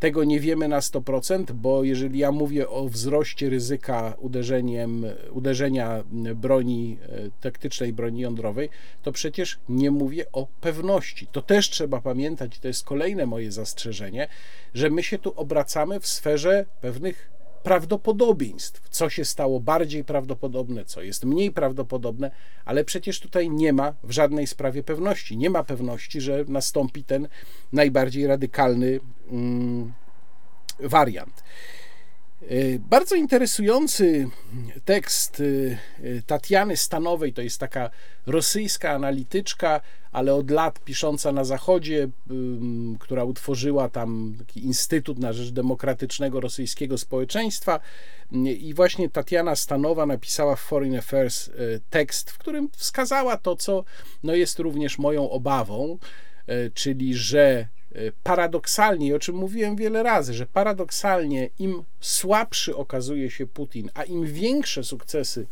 [0.00, 6.04] tego nie wiemy na 100%, bo jeżeli ja mówię o wzroście ryzyka uderzeniem, uderzenia
[6.34, 8.68] broni e, taktycznej, broni jądrowej,
[9.02, 11.26] to przecież nie mówię o pewności.
[11.26, 14.28] To też trzeba pamiętać, to jest kolejne moje zastrzeżenie,
[14.74, 17.35] że my się tu obracamy w sferze pewnych
[17.66, 22.30] prawdopodobieństw, co się stało bardziej prawdopodobne, co jest mniej prawdopodobne,
[22.64, 25.36] ale przecież tutaj nie ma w żadnej sprawie pewności.
[25.36, 27.28] Nie ma pewności, że nastąpi ten
[27.72, 29.00] najbardziej radykalny
[29.30, 29.92] mm,
[30.80, 31.42] wariant.
[32.42, 34.28] Y, bardzo interesujący
[34.84, 37.90] tekst y, y, Tatiany Stanowej, to jest taka
[38.26, 39.80] rosyjska analityczka,
[40.12, 42.08] ale od lat pisząca na Zachodzie,
[42.98, 47.80] która utworzyła tam taki Instytut na Rzecz Demokratycznego Rosyjskiego Społeczeństwa.
[48.58, 51.50] I właśnie Tatiana Stanowa napisała w Foreign Affairs
[51.90, 53.84] tekst, w którym wskazała to, co
[54.22, 55.98] no jest również moją obawą,
[56.74, 57.68] czyli że
[58.22, 64.26] paradoksalnie, o czym mówiłem wiele razy, że paradoksalnie im słabszy okazuje się Putin, a im
[64.26, 65.46] większe sukcesy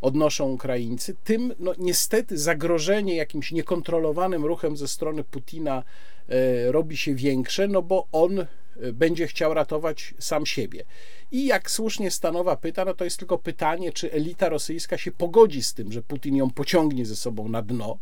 [0.00, 5.82] odnoszą Ukraińcy, tym no, niestety zagrożenie jakimś niekontrolowanym ruchem ze strony Putina
[6.28, 8.46] e, robi się większe, no bo on e,
[8.92, 10.84] będzie chciał ratować sam siebie.
[11.32, 15.62] I jak słusznie Stanowa pyta, no to jest tylko pytanie, czy elita rosyjska się pogodzi
[15.62, 17.98] z tym, że Putin ją pociągnie ze sobą na dno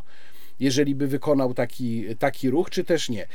[0.60, 3.26] jeżeli by wykonał taki, taki ruch, czy też nie.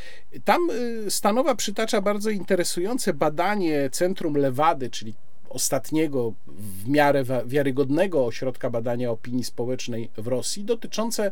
[0.46, 0.70] Tam
[1.08, 5.14] y, Stanowa przytacza bardzo interesujące badanie Centrum Lewady, czyli
[5.50, 11.32] ostatniego w miarę wiarygodnego ośrodka badania opinii społecznej w Rosji, dotyczące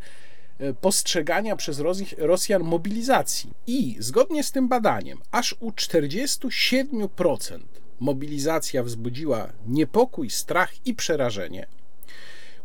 [0.61, 1.81] y, postrzegania przez
[2.17, 3.53] Rosjan mobilizacji.
[3.67, 7.59] I zgodnie z tym badaniem, aż u 47%
[7.99, 11.67] mobilizacja wzbudziła niepokój, strach i przerażenie,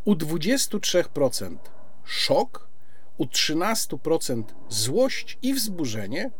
[0.04, 1.56] u 23%
[2.04, 2.68] szok,
[3.18, 6.30] u 13% złość i wzburzenie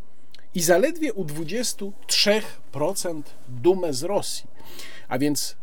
[0.54, 4.46] i zaledwie u 23% dumę z Rosji.
[5.08, 5.56] A więc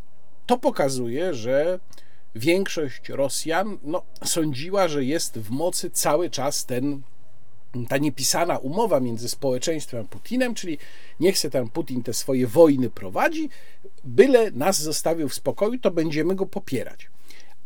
[0.46, 1.80] to pokazuje, że
[2.36, 7.02] większość Rosjan no, sądziła, że jest w mocy cały czas ten,
[7.90, 10.78] ta niepisana umowa między społeczeństwem a Putinem, czyli
[11.20, 13.50] niech się ten Putin te swoje wojny prowadzi,
[14.04, 17.10] byle nas zostawił w spokoju, to będziemy go popierać.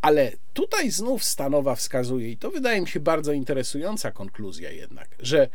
[0.06, 5.50] Ale tutaj znów Stanowa wskazuje, i to wydaje mi się bardzo interesująca konkluzja jednak, że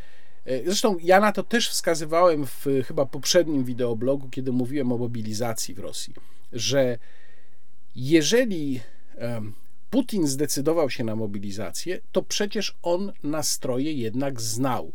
[0.44, 5.74] e, Zresztą ja na to też wskazywałem w chyba poprzednim wideoblogu, kiedy mówiłem o mobilizacji
[5.74, 6.14] w Rosji,
[6.52, 6.98] że
[7.96, 8.80] jeżeli
[9.90, 14.92] Putin zdecydował się na mobilizację, to przecież on nastroje jednak znał.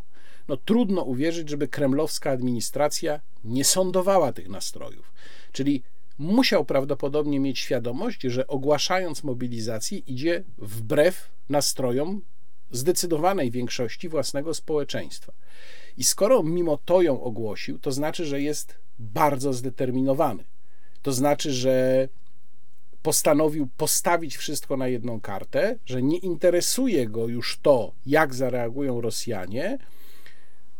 [0.48, 5.12] No trudno uwierzyć, żeby kremlowska administracja nie sądowała tych nastrojów.
[5.52, 5.82] Czyli
[6.18, 12.22] musiał prawdopodobnie mieć świadomość, że ogłaszając mobilizację idzie wbrew nastrojom
[12.70, 15.32] zdecydowanej większości własnego społeczeństwa.
[15.96, 20.44] I skoro mimo to ją ogłosił, to znaczy, że jest bardzo zdeterminowany.
[21.02, 22.08] To znaczy, że
[23.02, 29.78] postanowił postawić wszystko na jedną kartę, że nie interesuje go już to, jak zareagują Rosjanie.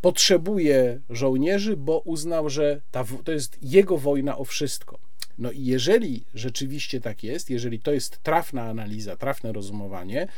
[0.00, 5.05] Potrzebuje żołnierzy, bo uznał, że ta, to jest jego wojna o wszystko.
[5.38, 10.28] No i jeżeli rzeczywiście tak jest, jeżeli to jest trafna analiza, trafne rozumowanie,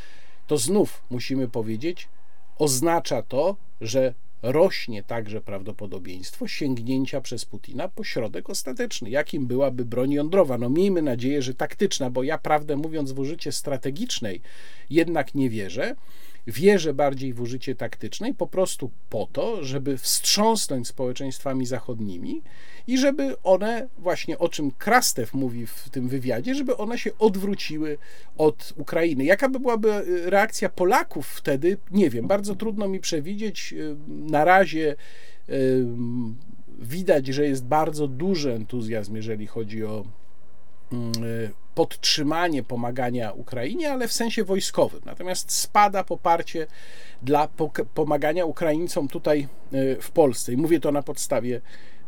[0.47, 2.09] to znów musimy powiedzieć,
[2.59, 10.13] oznacza to, że rośnie także prawdopodobieństwo sięgnięcia przez Putina po środek ostateczny, jakim byłaby broń
[10.13, 10.59] jądrowa.
[10.59, 14.41] No miejmy nadzieję, że taktyczna, bo ja prawdę mówiąc w użycie strategicznej
[14.91, 15.97] jednak nie wierzę.
[16.49, 22.43] Wierzę bardziej w użycie taktycznej po prostu po to, żeby wstrząsnąć społeczeństwami zachodnimi
[22.87, 27.99] i żeby one, właśnie o czym Krastew mówi w tym wywiadzie, żeby one się odwróciły
[28.39, 29.25] od Ukrainy.
[29.25, 31.77] Jaka by byłaby e, reakcja Polaków wtedy?
[31.91, 33.75] Nie wiem, bardzo trudno mi przewidzieć.
[33.75, 34.97] E, na razie
[35.49, 35.53] e,
[36.79, 40.05] widać, że jest bardzo duży entuzjazm, jeżeli chodzi o
[41.75, 45.01] podtrzymanie pomagania Ukrainie, ale w sensie wojskowym.
[45.05, 46.67] Natomiast spada poparcie
[47.23, 47.49] dla
[47.95, 49.49] pomagania Ukraińcom tutaj
[50.01, 50.53] w Polsce.
[50.53, 51.61] I mówię to na podstawie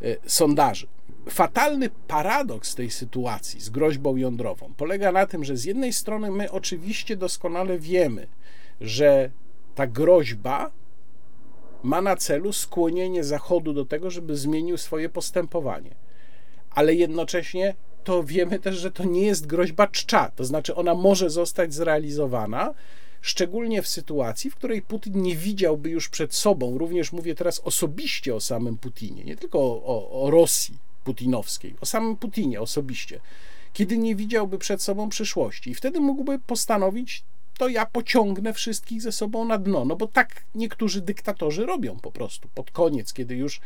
[0.02, 0.86] E, sondaży.
[1.30, 6.50] Fatalny paradoks tej sytuacji z groźbą jądrową polega na tym, że z jednej strony my
[6.50, 8.26] oczywiście doskonale wiemy,
[8.80, 9.30] że
[9.74, 10.70] ta groźba
[11.82, 15.94] ma na celu skłonienie Zachodu do tego, żeby zmienił swoje postępowanie.
[16.70, 21.30] Ale jednocześnie to wiemy też, że to nie jest groźba czcza, to znaczy ona może
[21.30, 22.74] zostać zrealizowana
[23.20, 28.34] szczególnie w sytuacji, w której Putin nie widziałby już przed sobą, również mówię teraz osobiście
[28.34, 33.20] o samym Putinie, nie tylko o, o, Rosji putinowskiej, o samym Putinie osobiście,
[33.72, 35.70] kiedy nie widziałby przed sobą przyszłości.
[35.70, 37.24] I wtedy mógłby postanowić,
[37.58, 39.84] to ja pociągnę wszystkich ze sobą na dno.
[39.84, 43.60] No bo tak niektórzy dyktatorzy robią po prostu pod koniec, kiedy już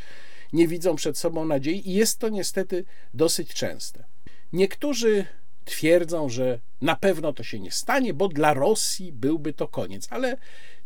[0.53, 4.05] nie widzą przed sobą nadziei, i jest to niestety dosyć częste.
[4.55, 5.27] Niektórzy
[5.65, 10.37] twierdzą, że na pewno to się nie stanie, bo dla Rosji byłby to koniec, ale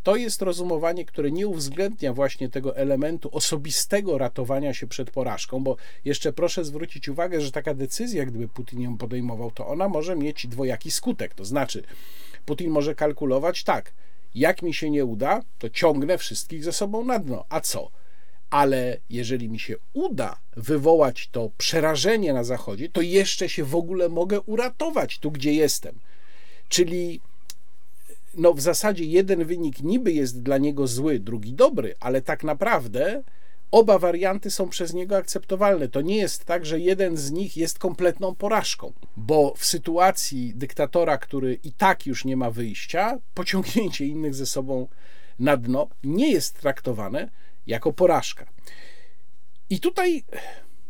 [0.03, 5.75] to jest rozumowanie, które nie uwzględnia właśnie tego elementu osobistego ratowania się przed porażką, bo
[6.05, 10.47] jeszcze proszę zwrócić uwagę, że taka decyzja, gdyby Putin ją podejmował, to ona może mieć
[10.47, 11.33] dwojaki skutek.
[11.33, 11.83] To znaczy,
[12.45, 13.93] Putin może kalkulować tak,
[14.35, 17.45] jak mi się nie uda, to ciągnę wszystkich ze sobą na dno.
[17.49, 17.91] A co?
[18.49, 24.09] Ale jeżeli mi się uda wywołać to przerażenie na Zachodzie, to jeszcze się w ogóle
[24.09, 25.99] mogę uratować tu, gdzie jestem.
[26.69, 27.21] Czyli
[28.37, 33.23] no w zasadzie jeden wynik niby jest dla niego zły, drugi dobry, ale tak naprawdę
[33.71, 35.87] oba warianty są przez niego akceptowalne.
[35.87, 41.17] To nie jest tak, że jeden z nich jest kompletną porażką, bo w sytuacji dyktatora,
[41.17, 44.87] który i tak już nie ma wyjścia, pociągnięcie innych ze sobą
[45.39, 47.29] na dno nie jest traktowane
[47.69, 48.45] jako porażka.
[49.69, 50.23] I tutaj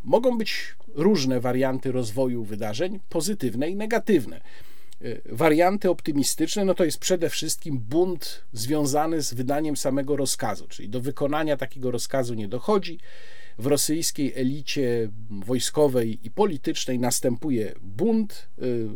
[0.03, 4.41] mogą być różne warianty rozwoju wydarzeń, pozytywne i negatywne.
[5.01, 10.89] Y, warianty optymistyczne no to jest przede wszystkim bunt związany z wydaniem samego rozkazu, czyli
[10.89, 12.99] do wykonania takiego rozkazu nie dochodzi.
[13.57, 18.87] W rosyjskiej elicie wojskowej i politycznej następuje bunt, y,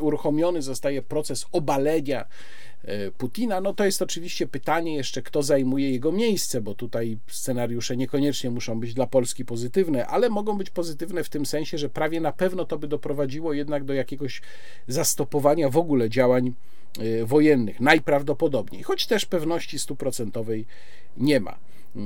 [0.00, 2.69] uruchomiony zostaje proces obalenia E,
[3.18, 8.50] Putina, no to jest oczywiście pytanie jeszcze, kto zajmuje jego miejsce, bo tutaj scenariusze niekoniecznie
[8.50, 12.32] muszą być dla Polski pozytywne, ale mogą być pozytywne w tym sensie, że prawie na
[12.32, 14.42] pewno to by doprowadziło jednak do jakiegoś
[14.88, 16.52] zastopowania w ogóle działań
[16.98, 20.66] e, wojennych, najprawdopodobniej, choć też pewności stuprocentowej
[21.16, 21.69] nie ma.
[21.96, 22.00] E,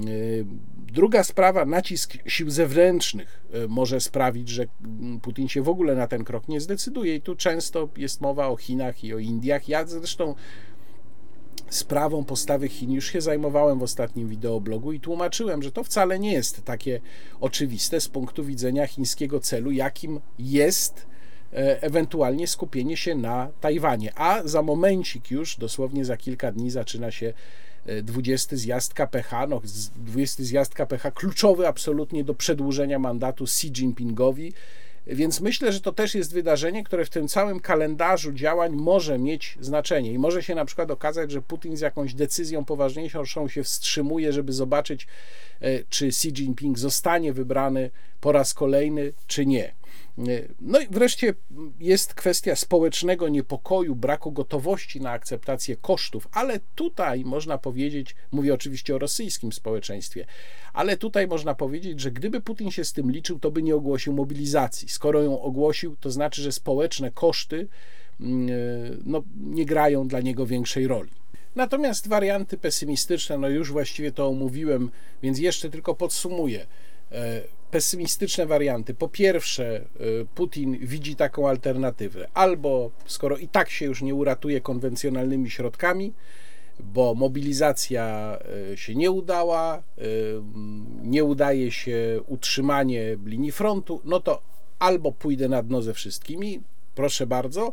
[0.93, 4.65] druga sprawa, nacisk sił zewnętrznych może sprawić, że
[5.23, 8.57] Putin się w ogóle na ten krok nie zdecyduje, i tu często jest mowa o
[8.57, 9.69] Chinach i o Indiach.
[9.69, 10.35] Ja zresztą
[11.75, 16.33] sprawą postawy Chin już się zajmowałem w ostatnim wideoblogu i tłumaczyłem, że to wcale nie
[16.33, 17.01] jest takie
[17.41, 21.07] oczywiste z punktu widzenia chińskiego celu, jakim jest
[21.53, 24.13] e, ewentualnie skupienie się na Tajwanie.
[24.19, 27.33] A za momencik już, dosłownie za kilka dni, zaczyna się
[28.03, 29.61] 20 e, zjazd KPH, no
[29.97, 34.53] 20 zjazd KPH kluczowy absolutnie do przedłużenia mandatu Xi Jinpingowi
[35.07, 39.59] więc myślę, że to też jest wydarzenie, które w tym całym kalendarzu działań może mieć
[39.61, 44.33] znaczenie i może się na przykład okazać, że Putin z jakąś decyzją poważniejszą się wstrzymuje,
[44.33, 45.07] żeby zobaczyć,
[45.61, 49.73] e, czy Xi Jinping zostanie wybrany po raz kolejny, czy nie.
[50.61, 51.35] No i wreszcie
[51.81, 58.95] jest kwestia społecznego niepokoju, braku gotowości na akceptację kosztów, ale tutaj można powiedzieć, mówię oczywiście
[58.95, 60.27] o rosyjskim społeczeństwie,
[60.73, 64.13] ale tutaj można powiedzieć, że gdyby Putin się z tym liczył, to by nie ogłosił
[64.13, 64.89] mobilizacji.
[64.89, 67.69] Skoro ją ogłosił, to znaczy, że społeczne koszty
[68.21, 68.49] mm,
[69.05, 71.11] no, nie grają dla niego większej roli.
[71.55, 74.91] Natomiast warianty pesymistyczne, no już właściwie to omówiłem,
[75.23, 76.67] więc jeszcze tylko podsumuję.
[77.15, 78.95] E, pesymistyczne warianty.
[78.95, 79.81] Po pierwsze, e,
[80.35, 82.29] Putin widzi taką alternatywę.
[82.35, 86.13] Albo skoro i tak się już nie uratuje konwencjonalnymi środkami,
[86.81, 88.39] bo mobilizacja
[88.73, 89.83] e, się nie udała,
[91.03, 94.43] nie udaje się utrzymanie linii frontu, no to
[94.79, 96.61] albo pójdę na dno ze wszystkimi,
[96.95, 97.73] proszę bardzo,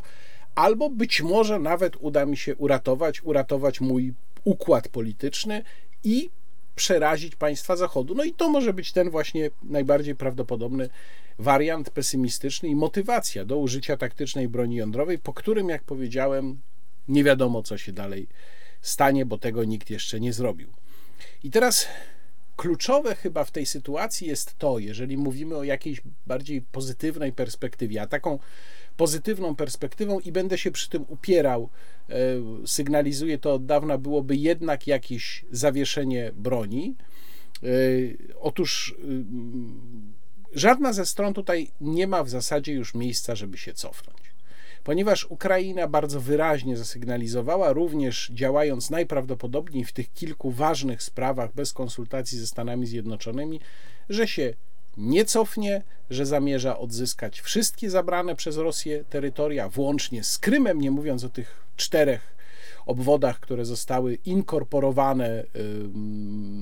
[0.56, 5.64] albo być może nawet uda mi się uratować, uratować mój układ polityczny
[6.04, 6.30] i
[6.82, 8.16] przerazić państwa Zachodu.
[8.16, 10.90] No i to może być ten właśnie najbardziej prawdopodobny
[11.40, 16.60] wariant pesymistyczny i motywacja do użycia taktycznej broni jądrowej, po którym, jak powiedziałem,
[17.08, 18.28] nie wiadomo, co się dalej
[18.82, 20.70] stanie, bo tego nikt jeszcze nie zrobił.
[21.44, 21.88] I teraz
[22.56, 28.08] kluczowe chyba w tej sytuacji jest to, jeżeli mówimy o jakiejś bardziej pozytywnej perspektywie, a
[28.08, 28.40] taką
[28.98, 31.70] pozytywną perspektywą i będę się przy tym upierał,
[32.10, 32.16] e,
[32.66, 36.96] sygnalizuję to od dawna, byłoby jednak jakieś zawieszenie broni.
[37.64, 37.68] E,
[38.40, 39.24] otóż y,
[40.54, 44.22] żadna ze stron tutaj nie ma w zasadzie już miejsca, żeby się cofnąć.
[44.84, 52.38] Ponieważ Ukraina bardzo wyraźnie zasygnalizowała, również działając najprawdopodobniej w tych kilku ważnych sprawach bez konsultacji
[52.40, 53.60] ze Stanami Zjednoczonymi,
[54.10, 54.54] że się
[54.98, 61.24] nie cofnie, że zamierza odzyskać wszystkie zabrane przez Rosję terytoria, włącznie z Krymem, nie mówiąc
[61.24, 62.36] o tych czterech
[62.86, 65.44] obwodach, które zostały inkorporowane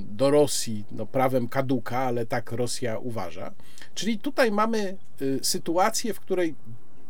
[0.04, 3.52] do Rosji no, prawem kaduka, ale tak Rosja uważa.
[3.96, 6.56] Czyli tutaj mamy y, sytuację, w której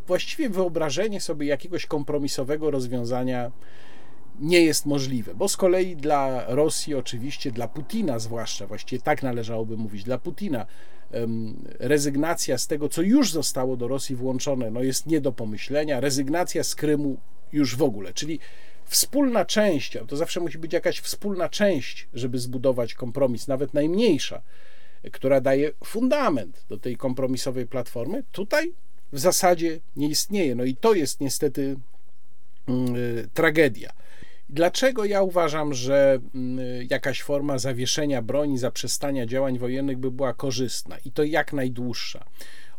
[0.08, 3.52] właściwie wyobrażenie sobie jakiegoś kompromisowego rozwiązania
[4.40, 9.78] nie jest możliwe, bo z kolei dla Rosji, oczywiście dla Putina zwłaszcza, właściwie tak należałoby
[9.78, 10.66] mówić, dla Putina
[11.80, 16.64] rezygnacja z tego, co już zostało do Rosji włączone, no jest nie do pomyślenia, rezygnacja
[16.64, 17.18] z Krymu
[17.54, 18.40] już w ogóle, czyli
[18.86, 24.42] wspólna część, to zawsze musi być jakaś wspólna część, żeby zbudować kompromis, nawet najmniejsza,
[25.12, 28.74] która daje fundament do tej kompromisowej platformy, tutaj
[29.12, 30.56] w zasadzie nie istnieje.
[30.56, 31.76] No i to jest niestety
[32.68, 33.94] mm, y, tragedia.
[34.50, 40.98] Dlaczego ja uważam, że mm, jakaś forma zawieszenia broni, zaprzestania działań wojennych by była korzystna
[41.06, 42.26] i to jak najdłuższa?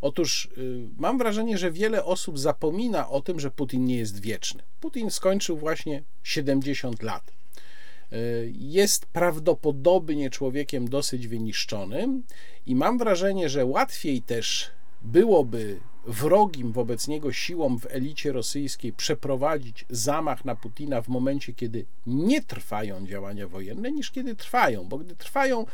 [0.01, 4.63] Otóż y, mam wrażenie, że wiele osób zapomina o tym, że Putin nie jest wieczny.
[4.81, 7.33] Putin skończył właśnie 70 lat.
[8.13, 12.23] Y, jest prawdopodobnie człowiekiem dosyć wyniszczonym
[12.67, 14.71] i mam wrażenie, że łatwiej też
[15.03, 21.85] byłoby wrogim wobec niego siłom w elicie rosyjskiej przeprowadzić zamach na Putina w momencie, kiedy
[22.07, 25.67] nie trwają działania wojenne, niż kiedy trwają, bo gdy trwają,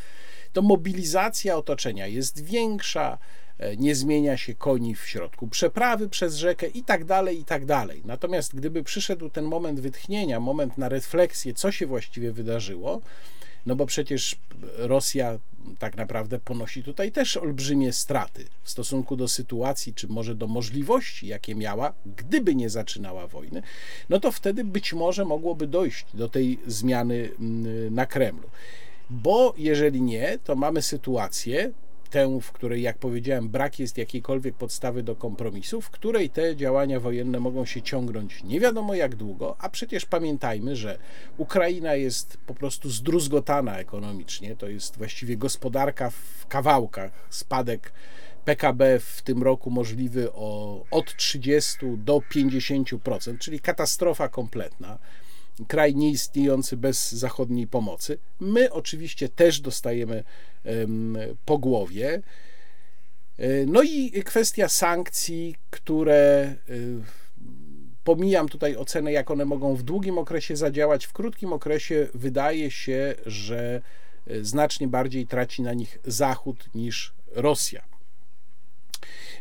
[0.53, 3.19] to mobilizacja otoczenia jest większa,
[3.59, 7.65] e, nie zmienia się koni w środku przeprawy przez rzekę i tak dalej, i tak
[7.65, 8.03] dalej.
[8.05, 13.01] Natomiast gdyby przyszedł ten moment wytchnienia, moment na refleksję, co się właściwie wydarzyło,
[13.67, 14.37] no bo przecież
[14.77, 15.39] Rosja
[15.79, 21.27] tak naprawdę ponosi tutaj też olbrzymie straty w stosunku do sytuacji, czy może do możliwości,
[21.27, 23.63] jakie miała, gdyby nie zaczynała wojny,
[24.09, 28.49] no to wtedy być może mogłoby dojść do tej zmiany mm, na Kremlu.
[29.11, 31.73] Bo jeżeli nie, to mamy sytuację,
[32.09, 37.01] tę, w której, jak powiedziałem, brak jest jakiejkolwiek podstawy do kompromisu, w której te działania
[37.01, 40.99] wojenne mogą się ciągnąć nie wiadomo jak długo, a przecież pamiętajmy, że
[41.37, 47.93] Ukraina jest po prostu zdruzgotana ekonomicznie, to jest właściwie gospodarka w kawałkach, spadek
[48.45, 54.99] PKB w tym roku możliwy o, od 30 do 50%, czyli katastrofa kompletna
[55.69, 58.19] kraj nieistniejący bez zachodniej pomocy.
[58.41, 60.25] My oczywiście też dostajemy
[61.45, 62.23] po głowie.
[63.39, 67.01] E, no i kwestia sankcji, które y,
[68.05, 71.07] pomijam tutaj ocenę, jak one mogą w długim okresie zadziałać.
[71.07, 73.83] W krótkim okresie wydaje się, że
[74.31, 77.85] y, znacznie bardziej traci na nich Zachód niż Rosja.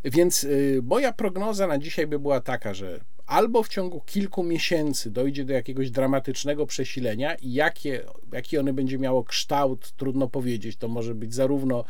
[0.05, 0.47] Więc
[0.83, 5.53] moja prognoza na dzisiaj by była taka, że albo w ciągu kilku miesięcy dojdzie do
[5.53, 8.01] jakiegoś dramatycznego przesilenia i jakie,
[8.33, 10.77] jaki one będzie miało kształt, trudno powiedzieć.
[10.77, 11.83] To może być zarówno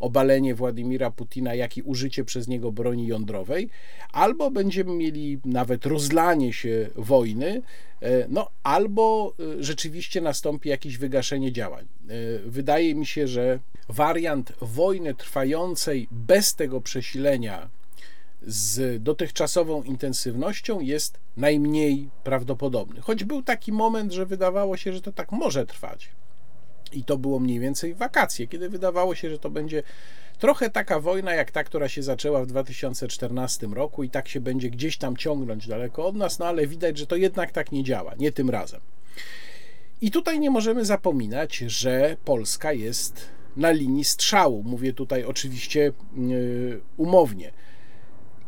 [0.00, 3.70] obalenie Władimira Putina, jak i użycie przez niego broni jądrowej,
[4.12, 7.62] albo będziemy mieli nawet rozlanie się wojny,
[8.02, 11.84] e, no albo e, rzeczywiście nastąpi jakieś wygaszenie działań.
[11.84, 12.14] E,
[12.46, 13.58] wydaje mi się, że
[13.88, 17.68] wariant wojny trwającej bez tego przesilenia
[18.48, 23.00] z dotychczasową intensywnością jest najmniej prawdopodobny.
[23.00, 26.08] Choć był taki moment, że wydawało się, że to tak może trwać.
[26.92, 29.82] I to było mniej więcej wakacje, kiedy wydawało się, że to będzie
[30.38, 34.70] trochę taka wojna jak ta, która się zaczęła w 2014 roku i tak się będzie
[34.70, 38.14] gdzieś tam ciągnąć daleko od nas, no ale widać, że to jednak tak nie działa,
[38.18, 38.80] nie tym razem.
[40.00, 44.62] I tutaj nie możemy zapominać, że Polska jest na linii strzału.
[44.62, 47.52] Mówię tutaj oczywiście yy, umownie.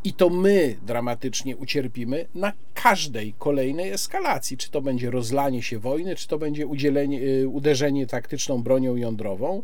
[0.05, 4.57] I to my dramatycznie ucierpimy na każdej kolejnej eskalacji.
[4.57, 9.63] Czy to będzie rozlanie się wojny, czy to będzie udzielenie, y, uderzenie taktyczną bronią jądrową.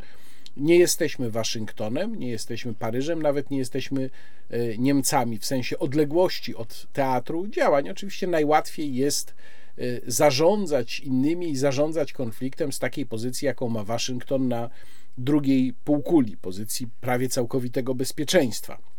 [0.57, 4.11] Nie jesteśmy Waszyngtonem, nie jesteśmy Paryżem, nawet nie jesteśmy
[4.53, 7.89] y, Niemcami w sensie odległości od teatru działań.
[7.89, 9.35] Oczywiście najłatwiej jest
[9.79, 14.71] y, zarządzać innymi i zarządzać konfliktem z takiej pozycji, jaką ma Waszyngton na
[15.19, 18.96] drugiej półkuli, pozycji prawie całkowitego bezpieczeństwa.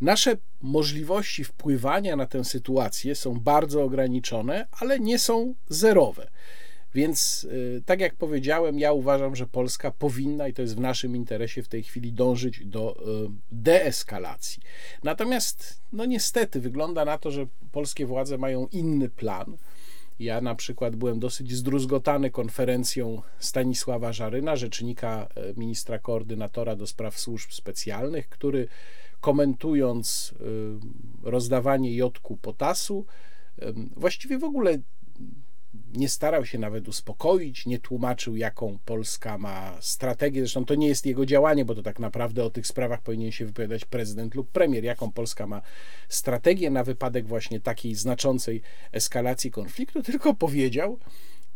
[0.00, 6.30] Nasze możliwości wpływania na tę sytuację są bardzo ograniczone, ale nie są zerowe.
[6.94, 11.16] Więc, y, tak jak powiedziałem, ja uważam, że Polska powinna, i to jest w naszym
[11.16, 14.62] interesie w tej chwili, dążyć do y, deeskalacji.
[15.02, 19.56] Natomiast, no niestety, wygląda na to, że polskie władze mają inny plan.
[20.18, 27.18] Ja na przykład byłem dosyć zdruzgotany konferencją Stanisława Żaryna, rzecznika y, ministra koordynatora do spraw
[27.18, 28.68] służb specjalnych, który
[29.24, 30.34] komentując
[31.24, 33.06] y, rozdawanie jodku potasu,
[33.96, 34.78] właściwie w ogóle
[35.92, 40.40] nie starał się nawet uspokoić, nie tłumaczył, jaką Polska ma strategię.
[40.40, 43.46] Zresztą to nie jest jego działanie, bo to tak naprawdę o tych sprawach powinien się
[43.46, 45.62] wypowiadać prezydent lub premier, jaką Polska ma
[46.08, 48.62] strategię na wypadek właśnie takiej znaczącej
[48.92, 50.98] eskalacji konfliktu, tylko powiedział,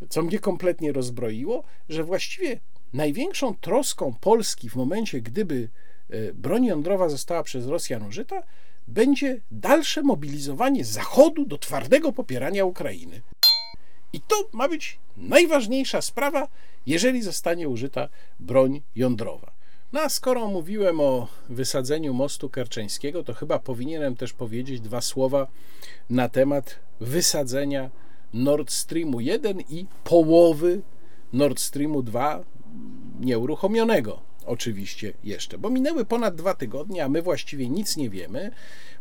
[0.08, 2.60] co mnie kompletnie rozbroiło, że właściwie
[2.92, 5.68] największą troską Polski w momencie, gdyby
[6.34, 8.42] broń jądrowa została przez Rosjan użyta,
[8.88, 13.20] będzie dalsze mobilizowanie Zachodu do twardego popierania Ukrainy.
[14.12, 16.48] I to ma być najważniejsza sprawa,
[16.86, 18.09] jeżeli zostanie użyta
[18.40, 19.52] broń jądrowa.
[19.92, 25.46] No a skoro mówiłem o wysadzeniu mostu kerczeńskiego, to chyba powinienem też powiedzieć dwa słowa
[26.11, 27.90] na temat wysadzenia
[28.34, 30.82] Nord Streamu 1 i połowy
[31.32, 32.44] Nord Streamu 2
[33.20, 38.51] nieuruchomionego oczywiście jeszcze, bo minęły ponad dwa tygodnie, a my właściwie nic nie wiemy,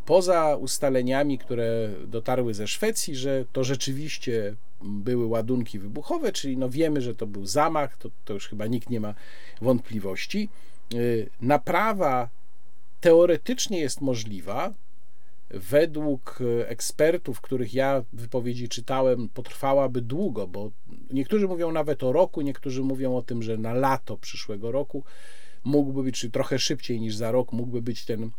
[0.06, 7.02] poza ustaleniami, które dotarły ze Szwecji, że to rzeczywiście były ładunki wybuchowe, czyli no wiemy,
[7.02, 9.14] że to był zamach, to, to już chyba nikt nie ma
[9.62, 10.50] wątpliwości.
[10.94, 12.30] Y, naprawa
[13.02, 14.74] teoretycznie jest możliwa.
[15.50, 20.72] Według ekspertów, których ja wypowiedzi czytałem, potrwałaby długo, bo
[21.12, 25.04] niektórzy mówią nawet o roku, niektórzy mówią o tym, że na lato przyszłego roku
[25.64, 28.30] mógłby być, czy trochę szybciej niż za rok, mógłby być ten e,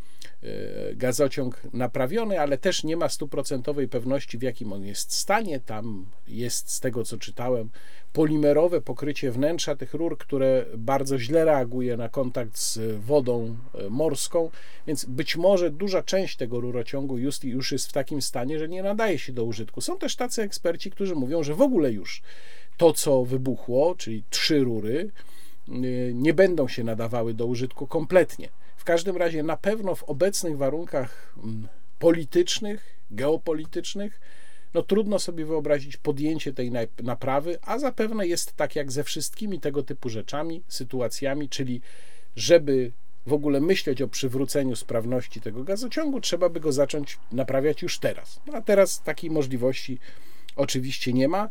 [0.95, 5.59] gazociąg naprawiony, ale też nie ma stuprocentowej pewności, w jakim on jest stanie.
[5.59, 7.69] Tam jest, z tego co czytałem,
[8.13, 14.49] polimerowe pokrycie wnętrza tych rur, które bardzo źle reaguje na kontakt z wodą e, morską,
[14.87, 18.83] więc być może duża część tego rurociągu już, już jest w takim stanie, że nie
[18.83, 19.81] nadaje się do użytku.
[19.81, 22.21] Są też tacy eksperci, którzy mówią, że w ogóle już
[22.77, 25.11] to, co wybuchło, czyli trzy rury,
[25.71, 28.49] Y, nie będą się nadawały do użytku kompletnie.
[28.79, 31.67] W każdym razie na pewno w obecnych warunkach mm,
[31.99, 34.19] politycznych, geopolitycznych,
[34.73, 36.71] no trudno sobie wyobrazić podjęcie tej
[37.03, 41.81] naprawy, a zapewne jest tak jak ze wszystkimi tego typu rzeczami, sytuacjami, czyli
[42.35, 42.91] żeby
[43.27, 48.39] w ogóle myśleć o przywróceniu sprawności tego gazociągu, trzeba by go zacząć naprawiać już teraz.
[48.45, 49.99] No a teraz takiej możliwości
[50.55, 51.49] oczywiście nie ma.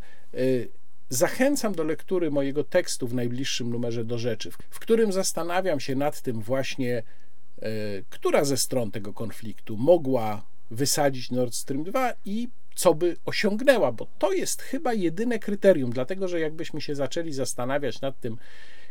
[1.09, 6.21] Zachęcam do lektury mojego tekstu w najbliższym numerze do rzeczy, w którym zastanawiam się nad
[6.21, 7.71] tym właśnie, e,
[8.09, 14.07] która ze stron tego konfliktu mogła wysadzić Nord Stream 2 i co by osiągnęła, bo
[14.19, 18.37] to jest chyba jedyne kryterium, dlatego że jakbyśmy się zaczęli zastanawiać nad tym,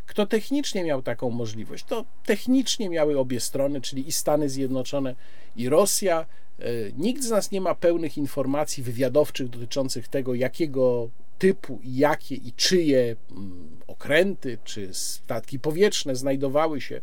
[0.07, 5.14] kto technicznie miał taką możliwość, to technicznie miały obie strony, czyli i Stany Zjednoczone,
[5.57, 6.27] i Rosja.
[6.59, 6.64] E,
[6.97, 13.16] nikt z nas nie ma pełnych informacji wywiadowczych dotyczących tego, jakiego typu, jakie i czyje
[13.30, 17.01] mm, okręty czy statki powietrzne znajdowały się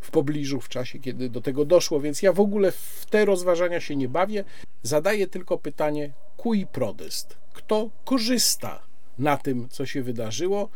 [0.00, 3.80] w pobliżu w czasie, kiedy do tego doszło, więc ja w ogóle w te rozważania
[3.80, 4.44] się nie bawię.
[4.82, 7.36] Zadaję tylko pytanie, cui prodest?
[7.52, 8.82] Kto korzysta
[9.18, 10.68] na tym, co się wydarzyło?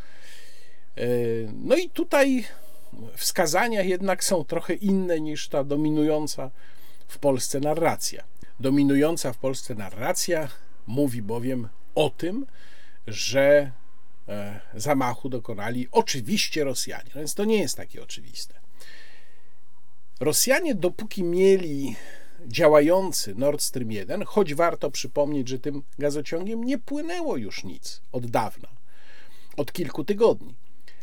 [0.97, 1.07] E,
[1.53, 2.45] no i tutaj
[3.15, 6.51] wskazania jednak są trochę inne niż ta dominująca
[7.07, 8.23] w Polsce narracja.
[8.59, 10.47] Dominująca w Polsce narracja
[10.87, 12.45] mówi bowiem o tym,
[13.07, 13.71] że
[14.27, 17.11] e, zamachu dokonali oczywiście Rosjanie.
[17.15, 18.59] Więc to nie jest takie oczywiste.
[20.19, 21.95] Rosjanie, dopóki mieli
[22.47, 28.25] działający Nord Stream 1, choć warto przypomnieć, że tym gazociągiem nie płynęło już nic od
[28.25, 28.67] dawna,
[29.57, 30.55] od kilku tygodni.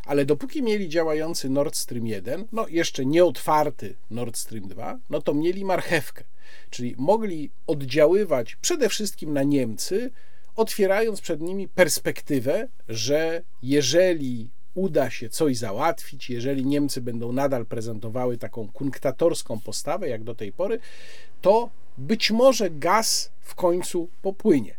[0.05, 5.35] Ale dopóki mieli działający Nord Stream 1, no jeszcze nieotwarty Nord Stream 2, no to
[5.35, 6.25] mieli marchewkę.
[6.71, 10.11] Czyli mogli oddziaływać przede wszystkim na Niemcy,
[10.59, 18.39] otwierając przed nimi perspektywę, że jeżeli uda się coś załatwić, jeżeli Niemcy będą nadal prezentowały
[18.39, 20.79] taką kunktatorską postawę jak do tej pory,
[21.41, 24.75] to być może gaz w końcu popłynie.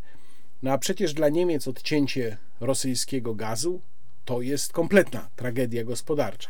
[0.63, 3.81] No a przecież dla Niemiec odcięcie rosyjskiego gazu
[4.25, 6.49] to jest kompletna tragedia gospodarcza.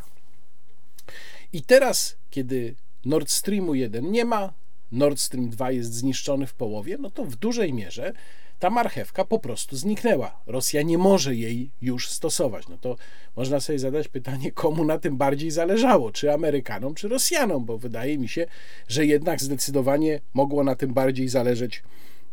[1.53, 2.75] I teraz, kiedy
[3.05, 4.53] Nord Streamu 1 nie ma,
[4.91, 8.13] Nord Stream 2 jest zniszczony w połowie, no to w dużej mierze
[8.59, 10.39] ta marchewka po prostu zniknęła.
[10.47, 12.67] Rosja nie może jej już stosować.
[12.67, 12.95] No to
[13.35, 18.17] można sobie zadać pytanie, komu na tym bardziej zależało, czy Amerykanom, czy Rosjanom, bo wydaje
[18.17, 18.45] mi się,
[18.87, 21.83] że jednak zdecydowanie mogło na tym bardziej zależeć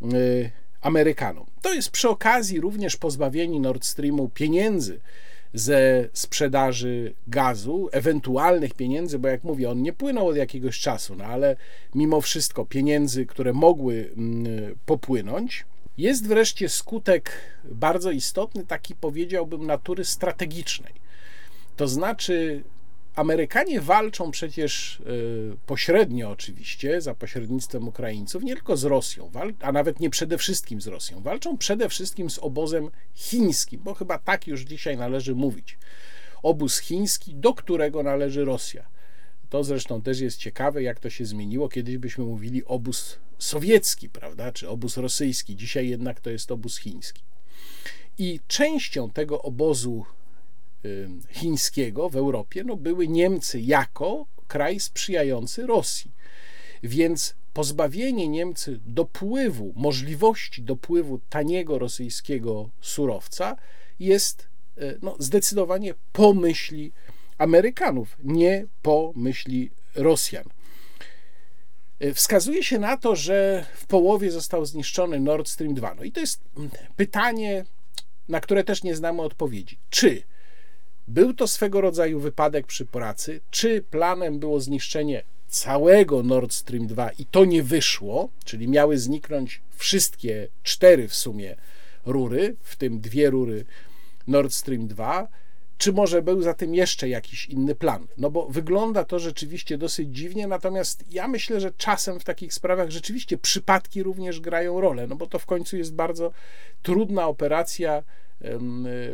[0.00, 0.50] yy,
[0.80, 1.46] Amerykanom.
[1.62, 5.00] To jest przy okazji również pozbawieni Nord Streamu pieniędzy
[5.54, 11.24] ze sprzedaży gazu, ewentualnych pieniędzy, bo jak mówię, on nie płynął od jakiegoś czasu, no
[11.24, 11.56] ale
[11.94, 14.46] mimo wszystko pieniędzy, które mogły mm,
[14.86, 15.64] popłynąć.
[15.98, 17.32] Jest wreszcie skutek
[17.64, 20.94] bardzo istotny, taki powiedziałbym natury strategicznej.
[21.76, 22.64] To znaczy,
[23.16, 29.30] Amerykanie walczą przecież y, pośrednio, oczywiście, za pośrednictwem Ukraińców, nie tylko z Rosją,
[29.60, 31.22] a nawet nie przede wszystkim z Rosją.
[31.22, 35.78] Walczą przede wszystkim z obozem chińskim, bo chyba tak już dzisiaj należy mówić.
[36.42, 38.86] Obóz chiński, do którego należy Rosja.
[39.50, 41.68] To zresztą też jest ciekawe, jak to się zmieniło.
[41.68, 45.56] Kiedyś byśmy mówili obóz sowiecki, prawda, czy obóz rosyjski.
[45.56, 47.22] Dzisiaj jednak to jest obóz chiński.
[48.18, 50.04] I częścią tego obozu
[51.30, 56.10] chińskiego w Europie no, były Niemcy jako kraj sprzyjający Rosji.
[56.82, 63.56] Więc pozbawienie Niemcy dopływu, możliwości dopływu taniego rosyjskiego surowca
[64.00, 66.92] jest e, no, zdecydowanie po myśli
[67.38, 70.44] Amerykanów, nie po myśli Rosjan.
[72.00, 75.94] E, wskazuje się na to, że w połowie został zniszczony Nord Stream 2.
[75.94, 77.64] No i to jest mm, pytanie,
[78.28, 79.78] na które też nie znamy odpowiedzi.
[79.90, 80.22] Czy
[81.08, 87.10] był to swego rodzaju wypadek przy pracy, czy planem było zniszczenie całego Nord Stream 2
[87.10, 91.56] i to nie wyszło, czyli miały zniknąć wszystkie cztery w sumie
[92.06, 93.64] rury, w tym dwie rury
[94.26, 95.28] Nord Stream 2,
[95.78, 98.06] czy może był za tym jeszcze jakiś inny plan?
[98.18, 102.90] No bo wygląda to rzeczywiście dosyć dziwnie, natomiast ja myślę, że czasem w takich sprawach
[102.90, 106.32] rzeczywiście przypadki również grają rolę, no bo to w końcu jest bardzo
[106.82, 108.02] trudna operacja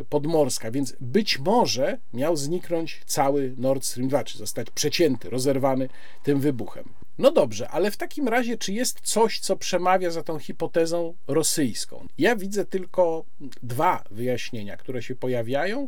[0.09, 5.89] podmorska, więc być może miał zniknąć cały Nord Stream 2, czy zostać przecięty, rozerwany
[6.23, 6.83] tym wybuchem.
[7.17, 12.07] No dobrze, ale w takim razie, czy jest coś, co przemawia za tą hipotezą rosyjską?
[12.17, 13.25] Ja widzę tylko
[13.63, 15.87] dwa wyjaśnienia, które się pojawiają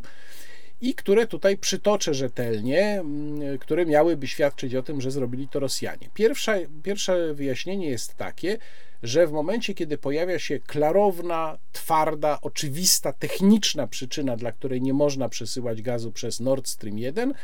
[0.80, 6.08] i które tutaj przytoczę rzetelnie, mm, które miałyby świadczyć o tym, że zrobili to Rosjanie.
[6.14, 8.58] Pierwsze, pierwsze wyjaśnienie jest takie,
[9.02, 15.28] że w momencie, kiedy pojawia się klarowna, twarda, oczywista, techniczna przyczyna, dla której nie można
[15.28, 17.34] przesyłać gazu przez Nord Stream 1,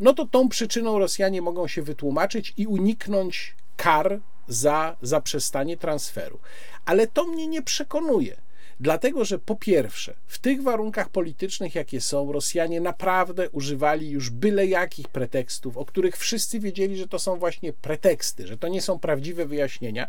[0.00, 6.38] no to tą przyczyną Rosjanie mogą się wytłumaczyć i uniknąć kar za zaprzestanie transferu.
[6.84, 8.36] Ale to mnie nie przekonuje.
[8.80, 14.66] Dlatego, że po pierwsze, w tych warunkach politycznych, jakie są, Rosjanie naprawdę używali już byle
[14.66, 18.98] jakich pretekstów, o których wszyscy wiedzieli, że to są właśnie preteksty, że to nie są
[18.98, 20.08] prawdziwe wyjaśnienia,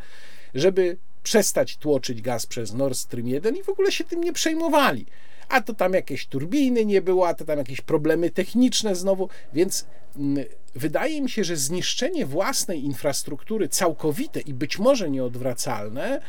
[0.56, 5.06] żeby przestać tłoczyć gaz przez Nord Stream 1 i w ogóle się tym nie przejmowali.
[5.50, 9.86] A to tam jakieś turbiny nie było, a to tam jakieś problemy techniczne znowu, więc
[10.16, 10.46] mm,
[10.76, 16.22] wydaje mi się, że zniszczenie własnej infrastruktury całkowite i być może nieodwracalne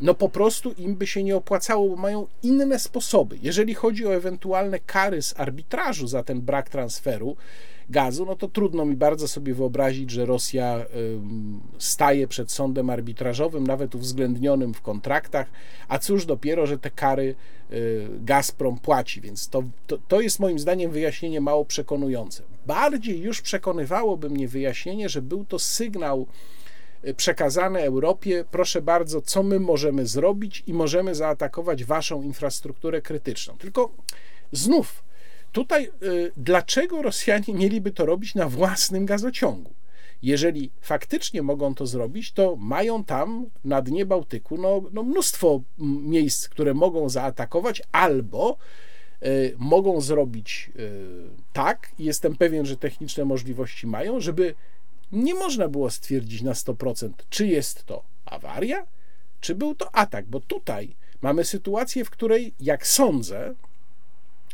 [0.00, 3.38] no po prostu im by się nie opłacało, bo mają inne sposoby.
[3.42, 7.36] Jeżeli chodzi o ewentualne kary z arbitrażu za ten brak transferu
[7.90, 10.84] gazu, no to trudno mi bardzo sobie wyobrazić, że Rosja
[11.78, 15.50] staje przed sądem arbitrażowym, nawet uwzględnionym w kontraktach,
[15.88, 17.34] a cóż dopiero, że te kary
[17.72, 22.42] y, Gazprom płaci, więc to, to, to jest moim zdaniem wyjaśnienie mało przekonujące.
[22.66, 26.26] Bardziej już przekonywałoby mnie wyjaśnienie, że był to sygnał
[27.16, 33.56] przekazane Europie, proszę bardzo, co my możemy zrobić i możemy zaatakować waszą infrastrukturę krytyczną.
[33.58, 33.90] Tylko
[34.52, 35.04] znów,
[35.52, 39.70] tutaj y, dlaczego Rosjanie mieliby to robić na własnym gazociągu?
[40.22, 46.48] Jeżeli faktycznie mogą to zrobić, to mają tam na dnie Bałtyku no, no mnóstwo miejsc,
[46.48, 48.56] które mogą zaatakować, albo
[49.22, 50.90] y, mogą zrobić y,
[51.52, 54.54] tak, jestem pewien, że techniczne możliwości mają, żeby
[55.12, 58.86] nie można było stwierdzić na 100%, czy jest to awaria,
[59.40, 63.54] czy był to atak, bo tutaj mamy sytuację, w której, jak sądzę,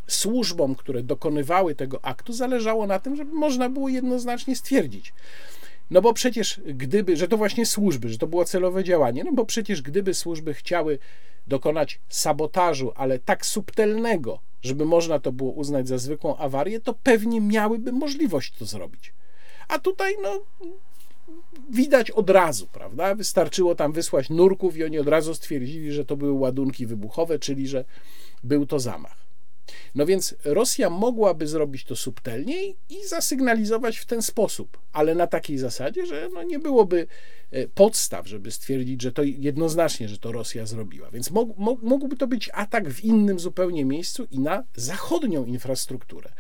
[0.07, 5.13] służbom, które dokonywały tego aktu, zależało na tym, żeby można było jednoznacznie stwierdzić.
[5.91, 9.45] No bo przecież gdyby, że to właśnie służby, że to było celowe działanie, no bo
[9.45, 10.99] przecież gdyby służby chciały
[11.47, 17.41] dokonać sabotażu, ale tak subtelnego, żeby można to było uznać za zwykłą awarię, to pewnie
[17.41, 19.13] miałyby możliwość to zrobić.
[19.75, 20.41] A tutaj, no,
[21.71, 23.15] widać od razu, prawda?
[23.15, 27.69] Wystarczyło tam wysłać nurków i oni od razu stwierdzili, że to były ładunki wybuchowe, czyli
[27.69, 27.85] że
[28.45, 29.25] był to zamach.
[29.95, 35.59] No więc Rosja mogłaby zrobić to subtelniej i zasygnalizować w ten sposób, ale na takiej
[35.59, 37.07] zasadzie, że no nie byłoby
[37.51, 41.11] e, podstaw, żeby stwierdzić, że to jednoznacznie, że to Rosja zrobiła.
[41.11, 41.31] Więc
[41.83, 46.31] mógłby to być atak w innym zupełnie miejscu i na zachodnią infrastrukturę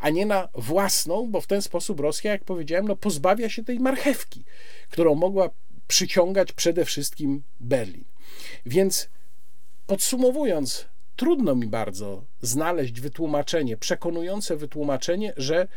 [0.00, 3.80] a nie na własną, bo w ten sposób Rosja, jak powiedziałem, no pozbawia się tej
[3.80, 4.44] marchewki,
[4.90, 5.50] którą mogła
[5.88, 8.04] przyciągać przede wszystkim Berlin.
[8.66, 9.08] Więc
[9.86, 15.68] podsumowując, trudno mi bardzo znaleźć wytłumaczenie, przekonujące wytłumaczenie, że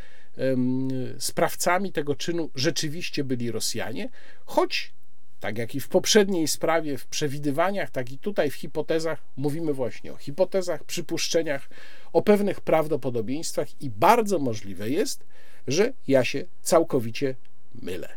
[1.19, 4.09] sprawcami tego czynu rzeczywiście byli Rosjanie,
[4.45, 4.93] choć
[5.39, 10.13] tak jak i w poprzedniej sprawie, w przewidywaniach, tak i tutaj w hipotezach, mówimy właśnie
[10.13, 11.69] o hipotezach, przypuszczeniach,
[12.17, 15.25] o pewnych prawdopodobieństwach i bardzo możliwe jest,
[15.67, 17.35] że ja się całkowicie
[17.81, 18.09] mylę.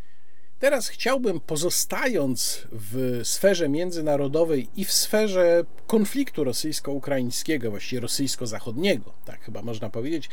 [0.59, 9.63] Teraz chciałbym, pozostając w sferze międzynarodowej i w sferze konfliktu rosyjsko-ukraińskiego, właściwie rosyjsko-zachodniego, tak chyba
[9.63, 10.29] można powiedzieć,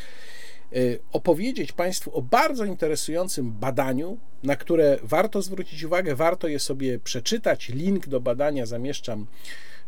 [0.75, 6.99] Y, opowiedzieć Państwu o bardzo interesującym badaniu, na które warto zwrócić uwagę, warto je sobie
[6.99, 7.69] przeczytać.
[7.69, 9.25] Link do badania zamieszczam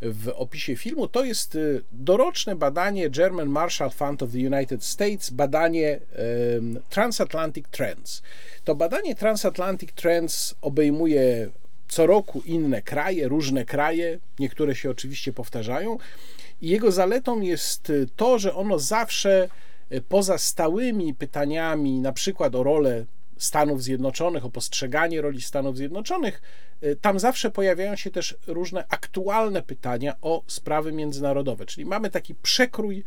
[0.01, 1.07] w opisie filmu.
[1.07, 5.99] To jest y, doroczne badanie German Marshall Fund of the United States, badanie
[6.89, 8.21] Transatlantic Trends.
[8.63, 11.49] To badanie Transatlantic Trends obejmuje
[11.87, 15.97] co roku inne kraje, różne kraje, niektóre się oczywiście powtarzają.
[16.61, 19.49] I jego zaletą jest to, że ono zawsze
[20.09, 23.05] poza stałymi pytaniami, na przykład o rolę
[23.39, 26.41] Stanów Zjednoczonych, o postrzeganie roli Stanów Zjednoczonych,
[27.01, 31.65] tam zawsze pojawiają się też różne aktualne pytania o sprawy międzynarodowe.
[31.65, 33.03] Czyli mamy taki przekrój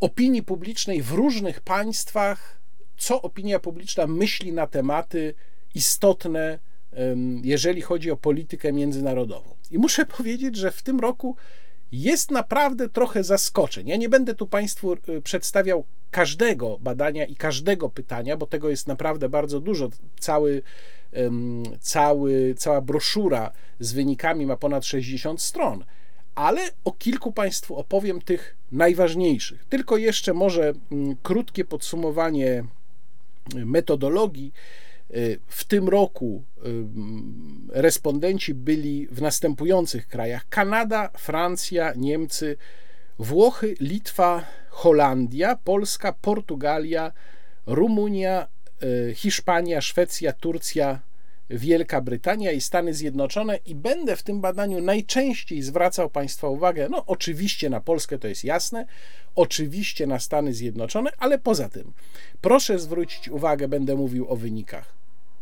[0.00, 2.60] opinii publicznej w różnych państwach,
[2.96, 5.34] co opinia publiczna myśli na tematy
[5.74, 6.58] istotne,
[7.42, 9.56] jeżeli chodzi o politykę międzynarodową.
[9.70, 11.36] I muszę powiedzieć, że w tym roku
[11.92, 13.88] jest naprawdę trochę zaskoczeń.
[13.88, 18.86] Ja nie będę tu Państwu y, przedstawiał każdego badania i każdego pytania, bo tego jest
[18.86, 19.88] naprawdę bardzo dużo.
[20.20, 20.62] Cały,
[21.80, 25.84] cały, cała broszura z wynikami ma ponad 60 stron
[26.38, 29.64] ale o kilku Państwu opowiem tych najważniejszych.
[29.68, 32.64] Tylko jeszcze może mm, krótkie podsumowanie
[33.54, 34.52] y, metodologii.
[35.16, 36.70] Y, w tym roku y,
[37.68, 42.56] respondenci byli w następujących krajach: Kanada, Francja, Niemcy,
[43.18, 47.12] Włochy, Litwa, Holandia, Polska, Portugalia,
[47.66, 48.48] Rumunia,
[49.14, 51.00] Hiszpania, Szwecja, Turcja,
[51.50, 53.56] Wielka Brytania i Stany Zjednoczone.
[53.56, 58.44] I będę w tym badaniu najczęściej zwracał Państwa uwagę, no oczywiście na Polskę to jest
[58.44, 58.86] jasne,
[59.34, 61.92] oczywiście na Stany Zjednoczone, ale poza tym.
[62.40, 64.97] Proszę zwrócić uwagę, będę mówił o wynikach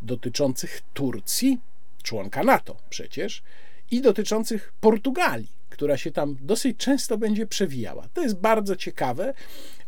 [0.06, 1.58] dotyczących Turcji,
[2.02, 3.42] członka NATO przecież,
[3.90, 8.08] i dotyczących Portugalii która się tam dosyć często będzie przewijała.
[8.14, 9.34] To jest bardzo ciekawe.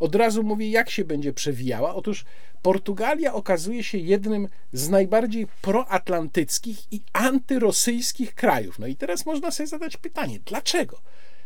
[0.00, 1.94] Od razu mówię, jak się będzie przewijała.
[1.94, 2.24] Otóż
[2.62, 8.78] Portugalia okazuje się jednym z najbardziej proatlantyckich i antyrosyjskich krajów.
[8.78, 11.00] No i teraz można sobie zadać pytanie, dlaczego?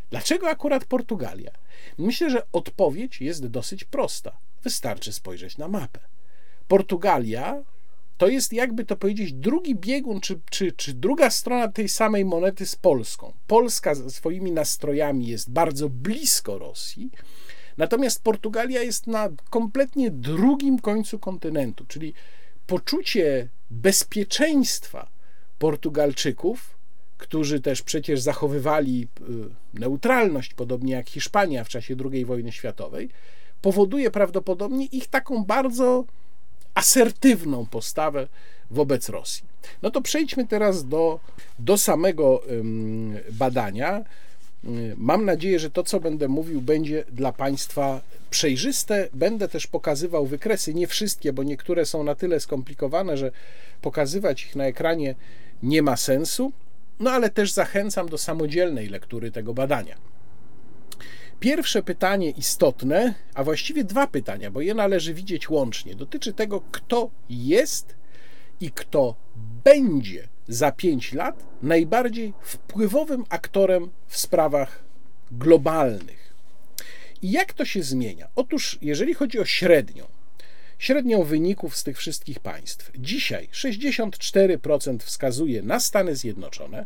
[0.09, 1.51] Dlaczego akurat Portugalia?
[1.97, 4.37] Myślę, że odpowiedź jest dosyć prosta.
[4.63, 5.99] Wystarczy spojrzeć na mapę.
[6.67, 7.63] Portugalia
[8.17, 12.65] to jest, jakby to powiedzieć, drugi biegun, czy, czy, czy druga strona tej samej monety
[12.65, 13.33] z Polską.
[13.47, 17.09] Polska ze swoimi nastrojami jest bardzo blisko Rosji,
[17.77, 22.13] natomiast Portugalia jest na kompletnie drugim końcu kontynentu, czyli
[22.67, 25.09] poczucie bezpieczeństwa
[25.59, 26.77] Portugalczyków,
[27.17, 29.07] którzy też przecież zachowywali
[29.75, 33.09] y, neutralność, podobnie jak Hiszpania w czasie II wojny światowej,
[33.61, 36.05] powoduje prawdopodobnie ich taką bardzo
[36.73, 38.27] asertywną postawę
[38.71, 39.43] wobec Rosji.
[39.81, 41.19] No to przejdźmy teraz do,
[41.59, 42.41] do samego
[43.31, 44.03] badania.
[44.97, 49.09] Mam nadzieję, że to, co będę mówił, będzie dla Państwa przejrzyste.
[49.13, 53.31] Będę też pokazywał wykresy, nie wszystkie, bo niektóre są na tyle skomplikowane, że
[53.81, 55.15] pokazywać ich na ekranie
[55.63, 56.51] nie ma sensu.
[56.99, 60.12] No ale też zachęcam do samodzielnej lektury tego badania.
[61.39, 67.09] Pierwsze pytanie istotne, a właściwie dwa pytania, bo je należy widzieć łącznie, dotyczy tego, kto
[67.29, 67.95] jest
[68.61, 69.15] i kto
[69.63, 74.83] będzie za pięć lat najbardziej wpływowym aktorem w sprawach
[75.31, 76.33] globalnych.
[77.21, 78.27] I jak to się zmienia?
[78.35, 80.05] Otóż, jeżeli chodzi o średnią,
[80.79, 86.85] średnią wyników z tych wszystkich państw, dzisiaj 64% wskazuje na Stany Zjednoczone,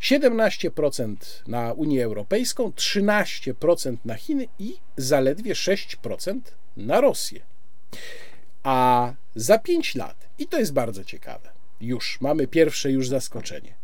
[0.00, 6.40] 17% na Unię Europejską, 13% na Chiny i zaledwie 6%
[6.76, 7.40] na Rosję.
[8.62, 13.74] A za 5 lat, i to jest bardzo ciekawe, już mamy pierwsze już zaskoczenie.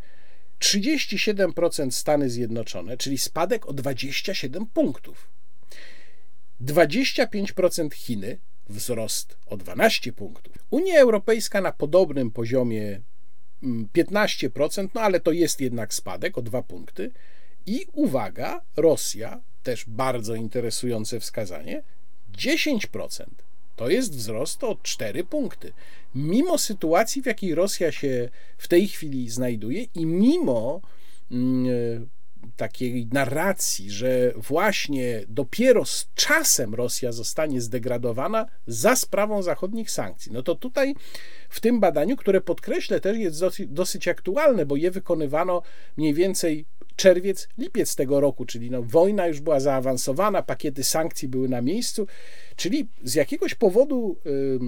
[0.59, 5.29] 37% Stany Zjednoczone, czyli spadek o 27 punktów.
[6.61, 8.37] 25% Chiny,
[8.69, 10.53] wzrost o 12 punktów.
[10.69, 13.01] Unia Europejska na podobnym poziomie
[13.63, 17.11] 15%, no ale to jest jednak spadek o 2 punkty.
[17.65, 21.83] I uwaga, Rosja, też bardzo interesujące wskazanie,
[22.37, 23.25] 10%.
[23.75, 25.73] To jest wzrost o 4 punkty.
[26.15, 30.81] Mimo sytuacji, w jakiej Rosja się w tej chwili znajduje i mimo
[31.31, 32.07] mm,
[32.57, 40.31] takiej narracji, że właśnie dopiero z czasem Rosja zostanie zdegradowana za sprawą zachodnich sankcji.
[40.31, 40.95] No to tutaj
[41.49, 45.61] w tym badaniu, które podkreślę też jest dosyć, dosyć aktualne, bo je wykonywano
[45.97, 46.65] mniej więcej
[46.95, 52.07] czerwiec, lipiec tego roku, czyli no, wojna już była zaawansowana, pakiety sankcji były na miejscu,
[52.55, 54.59] czyli z jakiegoś powodu yy,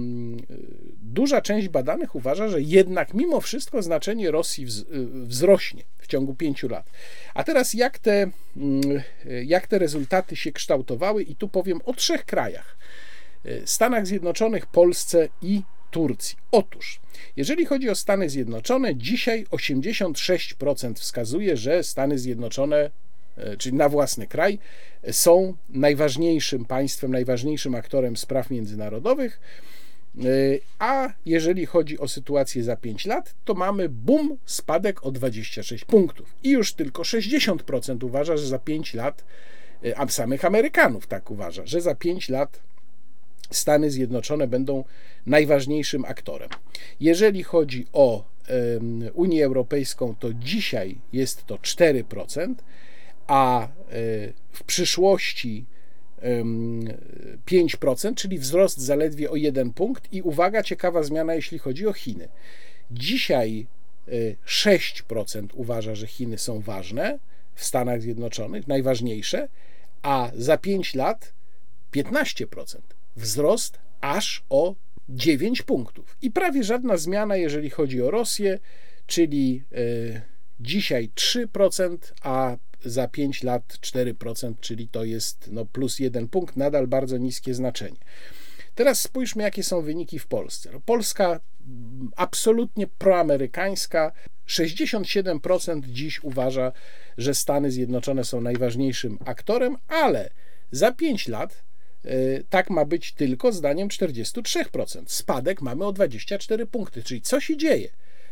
[1.02, 6.34] duża część badanych uważa, że jednak mimo wszystko znaczenie Rosji wz, yy, wzrośnie w ciągu
[6.34, 6.90] pięciu lat.
[7.34, 12.24] A teraz jak te, yy, jak te rezultaty się kształtowały i tu powiem o trzech
[12.24, 12.78] krajach.
[13.46, 16.36] Y, Stanach Zjednoczonych, Polsce i Turcji.
[16.50, 17.00] Otóż,
[17.36, 22.90] jeżeli chodzi o Stany Zjednoczone, dzisiaj 86% wskazuje, że Stany Zjednoczone,
[23.36, 24.58] e, czyli na własny kraj,
[25.10, 29.40] są najważniejszym państwem, najważniejszym aktorem spraw międzynarodowych.
[30.78, 36.34] A jeżeli chodzi o sytuację za 5 lat, to mamy bum, spadek o 26 punktów.
[36.42, 39.24] I już tylko 60% uważa, że za 5 lat,
[39.96, 42.60] a samych Amerykanów tak uważa, że za 5 lat
[43.50, 44.84] Stany Zjednoczone będą
[45.26, 46.48] najważniejszym aktorem.
[47.00, 48.24] Jeżeli chodzi o
[49.14, 52.54] Unię Europejską, to dzisiaj jest to 4%,
[53.26, 53.68] a e,
[54.52, 55.64] w przyszłości
[57.46, 60.12] 5%, czyli wzrost zaledwie o 1 punkt.
[60.12, 62.28] I uwaga, ciekawa zmiana, jeśli chodzi o Chiny.
[62.90, 63.66] Dzisiaj
[64.46, 67.18] 6% e, uważa, że Chiny są ważne
[67.54, 69.48] w Stanach Zjednoczonych, najważniejsze,
[70.02, 71.32] a za 5 lat
[71.92, 74.74] 15% wzrost aż o
[75.08, 76.16] 9 punktów.
[76.22, 78.58] I prawie żadna zmiana, jeżeli chodzi o Rosję,
[79.06, 80.20] czyli e,
[80.60, 86.86] dzisiaj 3%, a za 5 lat 4%, czyli to jest no, plus 1 punkt, nadal
[86.86, 87.98] bardzo niskie znaczenie.
[88.74, 90.70] Teraz spójrzmy, jakie są wyniki w Polsce.
[90.72, 94.12] No, Polska mm, absolutnie proamerykańska.
[94.48, 96.72] 67% dziś uważa,
[97.18, 100.30] że Stany Zjednoczone są najważniejszym aktorem, ale
[100.70, 101.62] za 5 lat
[102.50, 105.02] tak ma być tylko zdaniem 43%.
[105.06, 107.88] Spadek mamy o 24 punkty, czyli co się dzieje?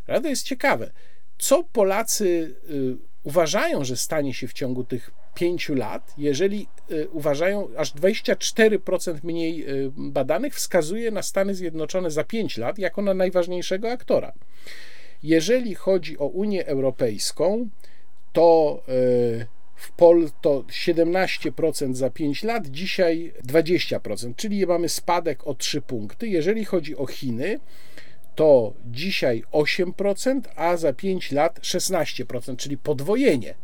[0.06, 0.90] To jest ciekawe.
[1.38, 7.68] Co Polacy y, uważają, że stanie się w ciągu tych pięciu lat, jeżeli y, uważają,
[7.76, 9.66] aż 24% mniej
[9.96, 14.32] badanych wskazuje na Stany Zjednoczone za 5 lat jako na najważniejszego aktora.
[15.22, 17.68] Jeżeli chodzi o Unię Europejską,
[18.32, 18.82] to
[19.76, 26.28] w POL to 17% za 5 lat, dzisiaj 20%, czyli mamy spadek o 3 punkty.
[26.28, 27.60] Jeżeli chodzi o Chiny,
[28.34, 33.54] to dzisiaj 8%, a za 5 lat 16%, czyli podwojenie.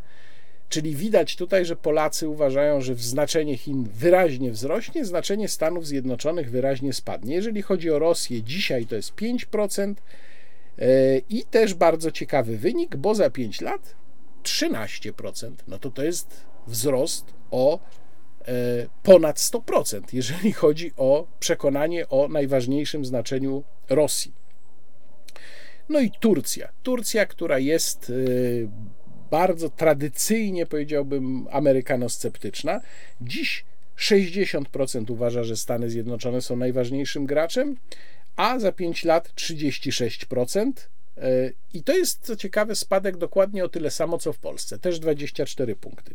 [0.69, 6.93] Czyli widać tutaj, że Polacy uważają, że znaczenie Chin wyraźnie wzrośnie, znaczenie Stanów Zjednoczonych wyraźnie
[6.93, 7.35] spadnie.
[7.35, 9.95] Jeżeli chodzi o Rosję, dzisiaj to jest 5%.
[10.79, 14.02] E, I też bardzo ciekawy wynik, bo za 5 lat
[14.43, 18.53] 13%, no to to jest wzrost o e,
[19.03, 24.33] ponad 100%, jeżeli chodzi o przekonanie o najważniejszym znaczeniu Rosji.
[25.89, 26.69] No i Turcja.
[26.83, 28.13] Turcja, która jest e,
[29.31, 32.81] bardzo tradycyjnie, powiedziałbym, amerykanosceptyczna.
[33.21, 33.65] Dziś
[33.99, 37.77] 60% uważa, że Stany Zjednoczone są najważniejszym graczem,
[38.37, 40.73] a za 5 lat 36%.
[41.75, 45.77] I to jest, co ciekawe, spadek dokładnie o tyle samo, co w Polsce, też 24
[45.77, 46.15] punkty.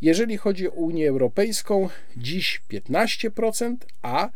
[0.00, 4.30] Jeżeli chodzi o Unię Europejską, dziś 15%, a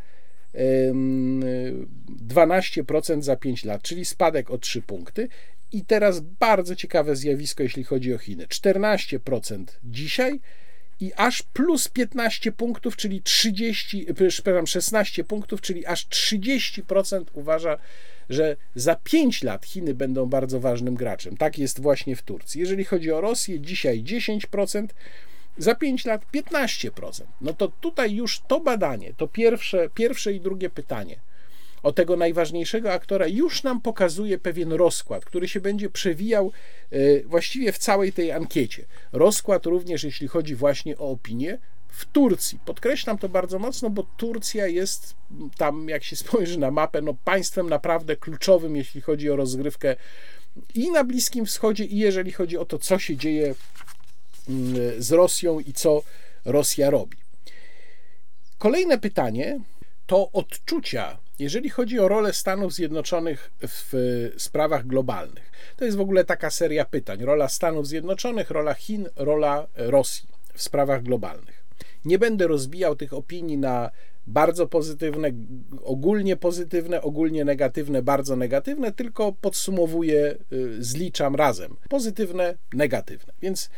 [2.26, 5.28] 12% za 5 lat, czyli spadek o 3 punkty.
[5.72, 8.46] I teraz bardzo ciekawe zjawisko, jeśli chodzi o Chiny.
[8.46, 10.40] 14% dzisiaj
[11.00, 17.78] i aż plus 15 punktów, czyli 30, przepraszam, 16 punktów, czyli aż 30% uważa,
[18.30, 21.36] że za 5 lat Chiny będą bardzo ważnym graczem.
[21.36, 22.60] Tak jest właśnie w Turcji.
[22.60, 24.86] Jeżeli chodzi o Rosję, dzisiaj 10%,
[25.58, 27.22] za 5 lat 15%.
[27.40, 31.16] No to tutaj już to badanie, to pierwsze, pierwsze i drugie pytanie
[31.82, 36.52] o tego najważniejszego aktora już nam pokazuje pewien rozkład, który się będzie przewijał
[36.90, 38.84] e, właściwie w całej tej ankiecie.
[39.12, 41.58] Rozkład również, jeśli chodzi właśnie o opinię,
[41.90, 42.58] w Turcji.
[42.64, 45.14] Podkreślam to bardzo mocno, bo Turcja jest
[45.56, 49.96] tam, jak się spojrzy na mapę, no państwem naprawdę kluczowym, jeśli chodzi o rozgrywkę
[50.74, 53.54] i na Bliskim Wschodzie, i jeżeli chodzi o to, co się dzieje
[54.48, 56.02] mm, z Rosją i co
[56.44, 57.16] Rosja robi.
[58.58, 59.60] Kolejne pytanie
[60.06, 63.92] to odczucia, jeżeli chodzi o rolę Stanów Zjednoczonych w
[64.38, 65.52] sprawach globalnych.
[65.76, 70.62] To jest w ogóle taka seria pytań: rola Stanów Zjednoczonych, rola Chin, rola Rosji w
[70.62, 71.59] sprawach globalnych.
[72.04, 73.90] Nie będę rozbijał tych opinii na
[74.26, 75.30] bardzo pozytywne,
[75.82, 81.76] ogólnie pozytywne, ogólnie negatywne, bardzo negatywne, tylko podsumowuję, y, zliczam razem.
[81.88, 83.32] Pozytywne, negatywne.
[83.42, 83.70] Więc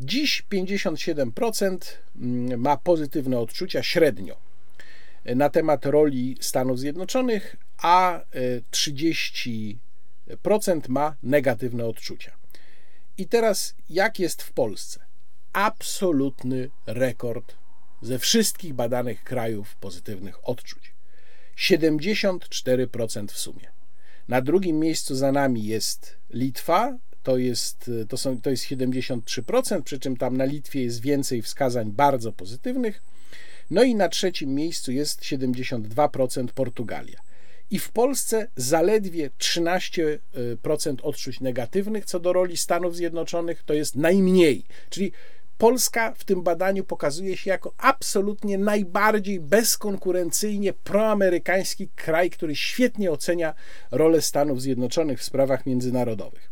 [0.00, 1.78] dziś 57%
[2.16, 4.36] mm, ma pozytywne odczucia średnio
[5.24, 8.20] na temat roli Stanów Zjednoczonych, a
[8.70, 9.76] 30%
[10.28, 12.32] y, ma negatywne odczucia.
[13.18, 15.05] I teraz jak jest w Polsce?
[15.56, 17.54] Absolutny rekord
[18.02, 20.92] ze wszystkich badanych krajów pozytywnych odczuć.
[21.58, 23.68] 74% w sumie.
[24.28, 29.98] Na drugim miejscu za nami jest Litwa, to jest, to, są, to jest 73%, przy
[29.98, 33.02] czym tam na Litwie jest więcej wskazań bardzo pozytywnych.
[33.70, 37.20] No i na trzecim miejscu jest 72% Portugalia.
[37.70, 40.18] I w Polsce zaledwie 13%
[41.02, 44.64] odczuć negatywnych co do roli Stanów Zjednoczonych to jest najmniej.
[44.90, 45.12] Czyli
[45.58, 53.54] Polska w tym badaniu pokazuje się jako absolutnie najbardziej bezkonkurencyjnie proamerykański kraj, który świetnie ocenia
[53.90, 56.50] rolę Stanów Zjednoczonych w sprawach międzynarodowych.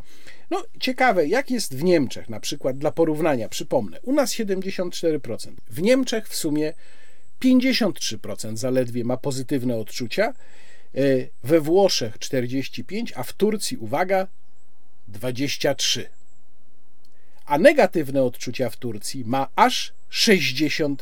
[0.51, 5.83] No, ciekawe, jak jest w Niemczech, na przykład dla porównania, przypomnę, u nas 74%, w
[5.83, 6.73] Niemczech w sumie
[7.43, 10.25] 53% zaledwie ma pozytywne odczucia,
[10.95, 11.01] e,
[11.45, 14.27] we Włoszech 45%, a w Turcji, uwaga,
[15.09, 16.24] 23%.
[17.47, 20.97] A negatywne odczucia w Turcji ma aż 67%.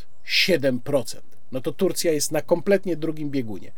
[1.52, 3.72] No to Turcja jest na kompletnie drugim biegunie.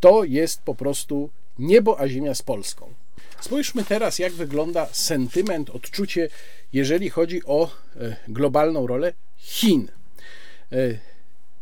[0.00, 2.94] To jest po prostu niebo a ziemia z Polską.
[3.40, 6.28] Spójrzmy teraz, jak wygląda sentyment, odczucie,
[6.72, 9.88] jeżeli chodzi o e, globalną rolę Chin.
[10.72, 10.76] E,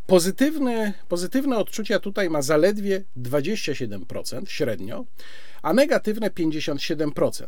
[0.06, 5.04] pozytywne, pozytywne odczucia tutaj ma zaledwie 27% średnio,
[5.62, 7.46] a negatywne 57%.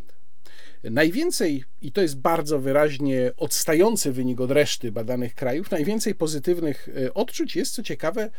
[0.91, 7.15] Najwięcej, i to jest bardzo wyraźnie odstający wynik od reszty badanych krajów, najwięcej pozytywnych e,
[7.15, 8.31] odczuć jest, co ciekawe,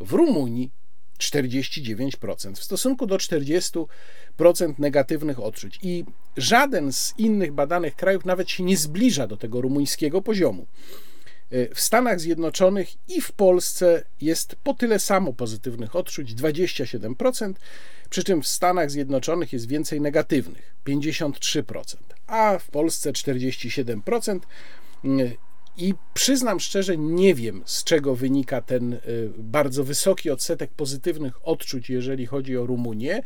[0.00, 0.70] w Rumunii
[1.18, 3.86] 49% w stosunku do 40%
[4.78, 5.78] negatywnych odczuć.
[5.82, 6.04] I
[6.36, 10.66] żaden z innych badanych krajów nawet się nie zbliża do tego rumuńskiego poziomu.
[11.74, 17.52] W Stanach Zjednoczonych i w Polsce jest po tyle samo pozytywnych odczuć 27%,
[18.10, 21.96] przy czym w Stanach Zjednoczonych jest więcej negatywnych 53%,
[22.26, 24.40] a w Polsce 47%.
[25.76, 29.00] I przyznam szczerze, nie wiem z czego wynika ten y,
[29.38, 33.22] bardzo wysoki odsetek pozytywnych odczuć, jeżeli chodzi o Rumunię.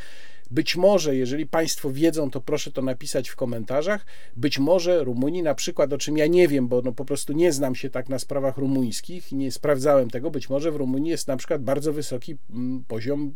[0.50, 4.06] Być może, jeżeli Państwo wiedzą, to proszę to napisać w komentarzach.
[4.36, 7.52] Być może Rumunii, na przykład, o czym ja nie wiem, bo no po prostu nie
[7.52, 11.28] znam się tak na sprawach rumuńskich i nie sprawdzałem tego, być może w Rumunii jest
[11.28, 13.34] na przykład bardzo wysoki mm, poziom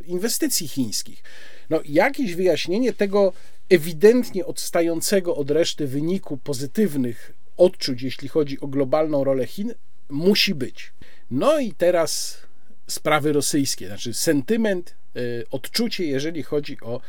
[0.00, 1.22] y, inwestycji chińskich.
[1.70, 3.32] No, jakieś wyjaśnienie tego
[3.70, 9.74] ewidentnie odstającego od reszty wyniku pozytywnych odczuć, jeśli chodzi o globalną rolę Chin,
[10.08, 10.92] musi być.
[11.30, 12.38] No i teraz
[12.86, 14.94] sprawy rosyjskie, znaczy sentyment,
[15.50, 17.00] odczucie, jeżeli chodzi o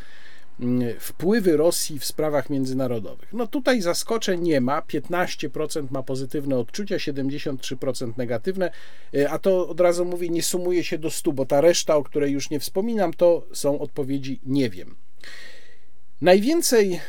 [0.59, 3.33] mm, wpływy Rosji w sprawach międzynarodowych.
[3.33, 4.81] No tutaj zaskoczeń nie ma.
[4.81, 8.71] 15% ma pozytywne odczucia, 73% negatywne,
[9.15, 12.03] y, a to od razu mówię, nie sumuje się do 100, bo ta reszta, o
[12.03, 14.95] której już nie wspominam, to są odpowiedzi nie wiem.
[16.21, 16.99] Najwięcej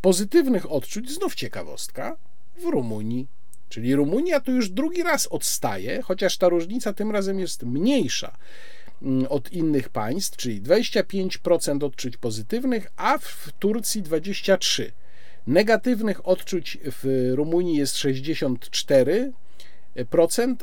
[0.00, 2.16] pozytywnych odczuć, znów ciekawostka,
[2.56, 3.26] w Rumunii.
[3.68, 8.36] Czyli Rumunia tu już drugi raz odstaje, chociaż ta różnica tym razem jest mniejsza
[9.28, 14.90] od innych państw, czyli 25% odczuć pozytywnych, a w Turcji 23%.
[15.46, 19.32] Negatywnych odczuć w Rumunii jest 64%,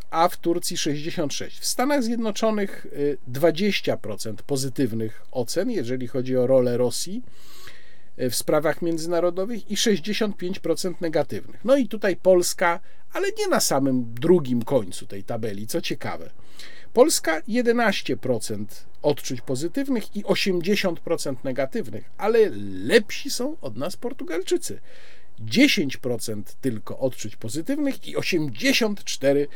[0.09, 1.49] a w Turcji 66%.
[1.59, 2.87] W Stanach Zjednoczonych
[3.31, 7.21] 20% y, pozytywnych ocen, jeżeli chodzi o rolę Rosji
[8.17, 11.65] E, w sprawach międzynarodowych i 65% negatywnych.
[11.65, 12.79] No i tutaj Polska,
[13.13, 16.29] ale nie na samym drugim końcu tej tabeli, co ciekawe.
[16.93, 18.65] Polska 11%
[19.01, 22.39] odczuć pozytywnych i 80% negatywnych, ale
[22.83, 24.79] lepsi są od nas Portugalczycy.
[25.45, 29.47] 10% tylko odczuć pozytywnych i 84%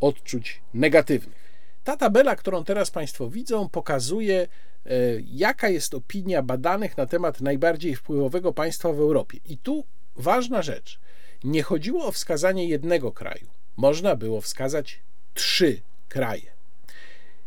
[0.00, 1.46] odczuć negatywnych.
[1.84, 4.48] Ta tabela, którą teraz Państwo widzą, pokazuje
[4.86, 9.38] E, jaka jest opinia badanych na temat najbardziej wpływowego państwa w Europie.
[9.44, 9.84] I tu
[10.16, 11.00] ważna rzecz.
[11.44, 13.46] Nie chodziło o wskazanie jednego kraju.
[13.76, 15.00] Można było wskazać
[15.34, 16.56] trzy kraje.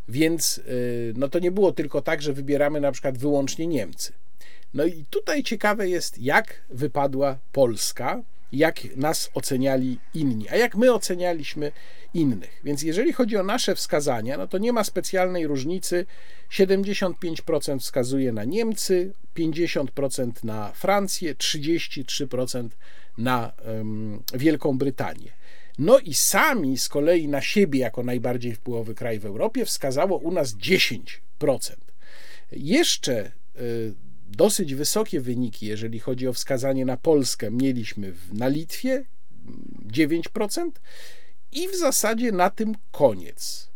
[0.08, 0.72] Więc e,
[1.16, 4.14] no to nie było tylko tak, że wybieramy na przykład wyłącznie Niemcy.
[4.74, 10.94] No i tutaj ciekawe jest, jak wypadła Polska jak nas oceniali inni, a jak my
[10.94, 11.72] ocenialiśmy
[12.14, 12.62] innych.
[12.64, 16.06] Więc jeżeli chodzi o nasze wskazania, no to nie ma specjalnej różnicy.
[16.52, 22.70] 75% wskazuje na Niemcy, 50% na Francję, 33%
[23.18, 25.39] na um, Wielką Brytanię.
[25.80, 30.32] No i sami z kolei na siebie, jako najbardziej wpływowy kraj w Europie, wskazało u
[30.32, 31.10] nas 10%.
[32.52, 33.94] Jeszcze y,
[34.28, 39.06] dosyć wysokie wyniki, jeżeli chodzi o wskazanie na Polskę, mieliśmy na Litwie
[39.88, 40.72] 9%
[41.52, 43.70] i w zasadzie na tym koniec.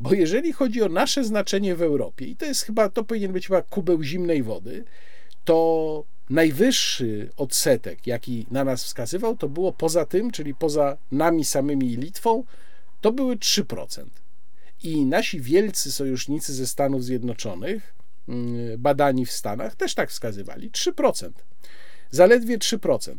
[0.00, 3.46] Bo jeżeli chodzi o nasze znaczenie w Europie, i to jest chyba, to powinien być
[3.46, 4.84] chyba kubeł zimnej wody,
[5.44, 11.92] to najwyższy odsetek, jaki na nas wskazywał, to było poza tym, czyli poza nami samymi
[11.92, 12.44] i Litwą,
[13.00, 14.04] to były 3%.
[14.82, 17.98] I nasi wielcy sojusznicy ze Stanów Zjednoczonych,
[18.28, 21.30] Mm, badani w Stanach też tak wskazywali 3%.
[22.10, 23.16] Zaledwie 3%.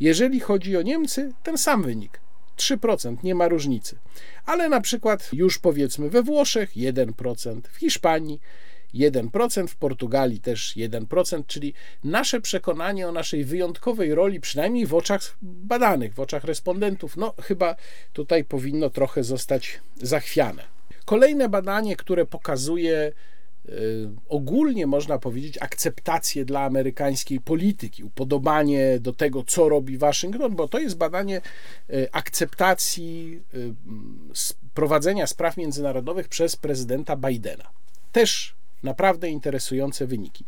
[0.00, 2.20] Jeżeli chodzi o Niemcy, ten sam wynik
[2.56, 3.96] 3%, nie ma różnicy.
[4.46, 8.40] Ale na przykład już powiedzmy we Włoszech 1%, w Hiszpanii
[8.94, 11.74] 1%, w Portugalii też 1%, czyli
[12.04, 17.76] nasze przekonanie o naszej wyjątkowej roli, przynajmniej w oczach badanych, w oczach respondentów, no chyba
[18.12, 20.64] tutaj powinno trochę zostać zachwiane.
[21.04, 23.12] Kolejne badanie, które pokazuje
[23.68, 30.68] Y, ogólnie można powiedzieć akceptację dla amerykańskiej polityki, upodobanie do tego, co robi Waszyngton, bo
[30.68, 31.40] to jest badanie
[31.90, 33.74] y, akceptacji y,
[34.74, 37.70] prowadzenia spraw międzynarodowych przez prezydenta Bidena.
[38.12, 40.44] Też naprawdę interesujące wyniki.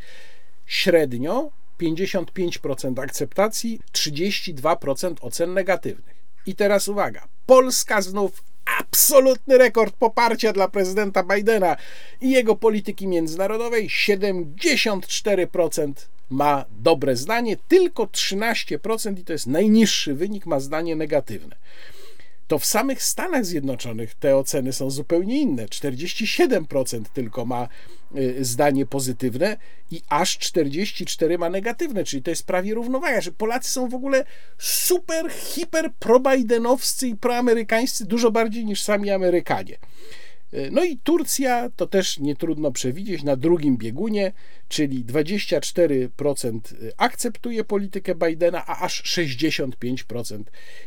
[0.67, 1.51] Średnio
[1.81, 6.21] 55% akceptacji, 32% ocen negatywnych.
[6.47, 8.43] I teraz uwaga, Polska znów
[8.79, 11.77] absolutny rekord poparcia dla prezydenta Bidena
[12.21, 15.93] i jego polityki międzynarodowej 74%
[16.31, 21.57] ma dobre zdanie, tylko 13% i to jest najniższy wynik ma zdanie negatywne
[22.51, 25.67] to w samych Stanach Zjednoczonych te oceny są zupełnie inne.
[25.67, 27.69] 47% tylko ma
[28.41, 29.57] zdanie pozytywne
[29.91, 34.25] i aż 44 ma negatywne, czyli to jest prawie równowaga, że Polacy są w ogóle
[34.59, 39.79] super, hiper pro-Bidenowscy i proamerykańscy dużo bardziej niż sami Amerykanie.
[40.71, 44.33] No i Turcja to też nie trudno przewidzieć na drugim biegunie,
[44.69, 46.61] czyli 24%
[46.97, 50.43] akceptuje politykę Bidena, a aż 65%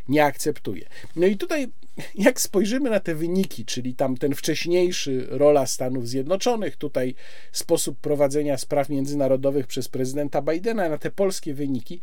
[0.08, 0.90] nie akceptuje.
[1.16, 1.68] No i tutaj,
[2.16, 7.16] jak spojrzymy na te wyniki, czyli tam ten wcześniejszy rola Stanów Zjednoczonych, tutaj
[7.52, 12.00] sposób prowadzenia spraw międzynarodowych przez prezydenta Bidena, na te polskie wyniki,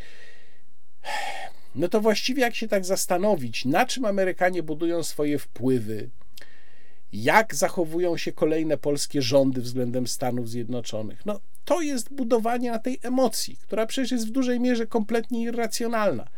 [1.74, 6.08] no to właściwie jak się tak zastanowić, na czym Amerykanie budują swoje wpływy,
[7.12, 11.26] jak zachowują się kolejne polskie rządy względem Stanów Zjednoczonych.
[11.26, 16.28] No, to jest budowanie na tej emocji, która przecież jest w dużej mierze kompletnie irracjonalna.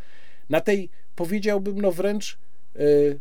[0.49, 2.37] Na tej, powiedziałbym, no wręcz
[2.75, 3.19] yy,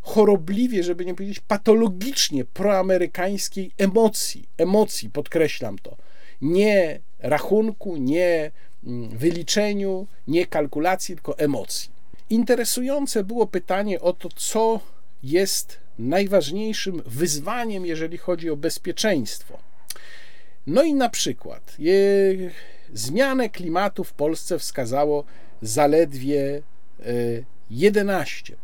[0.00, 4.48] chorobliwie, żeby nie powiedzieć patologicznie proamerykańskiej emocji.
[4.58, 5.96] Emocji, podkreślam to.
[6.40, 8.50] Nie rachunku, nie
[8.84, 11.90] mm, wyliczeniu, nie kalkulacji, tylko emocji.
[12.30, 14.80] Interesujące było pytanie o to, co
[15.22, 19.58] jest najważniejszym wyzwaniem, jeżeli chodzi o bezpieczeństwo.
[20.66, 21.94] No i na przykład je,
[22.92, 25.24] zmianę klimatu w Polsce wskazało
[25.62, 26.62] zaledwie
[27.70, 28.54] 11%.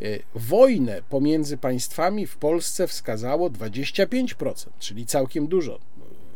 [0.00, 5.78] E, e, wojnę pomiędzy państwami w Polsce wskazało 25%, czyli całkiem dużo.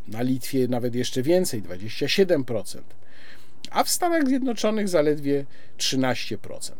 [0.09, 2.80] Na Litwie nawet jeszcze więcej 27%,
[3.70, 5.45] a w Stanach Zjednoczonych zaledwie
[5.78, 6.72] 13%.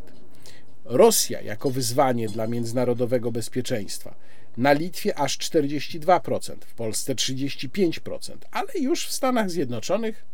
[0.89, 4.15] Rosja jako wyzwanie dla międzynarodowego bezpieczeństwa.
[4.57, 10.25] Na Litwie aż 42%, w Polsce 35%, ale już w Stanach Zjednoczonych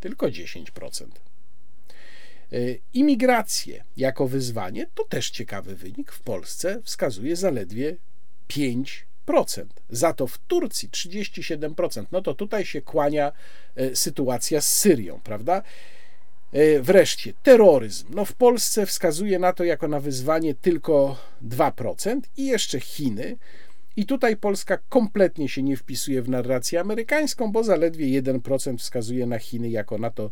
[0.00, 1.06] tylko 10%.
[2.52, 2.56] E,
[2.94, 6.12] imigrację jako wyzwanie to też ciekawy wynik.
[6.12, 7.96] W Polsce wskazuje zaledwie
[8.48, 9.64] 5%.
[9.90, 12.04] Za to w Turcji 37%.
[12.12, 13.32] No to tutaj się kłania
[13.76, 15.62] e, sytuacja z Syrią, prawda?
[16.54, 18.06] E, wreszcie terroryzm.
[18.10, 21.16] No w Polsce wskazuje na to jako na wyzwanie tylko
[21.48, 23.36] 2% i jeszcze Chiny.
[23.96, 29.38] I tutaj Polska kompletnie się nie wpisuje w narrację amerykańską, bo zaledwie 1% wskazuje na
[29.38, 30.30] Chiny jako na to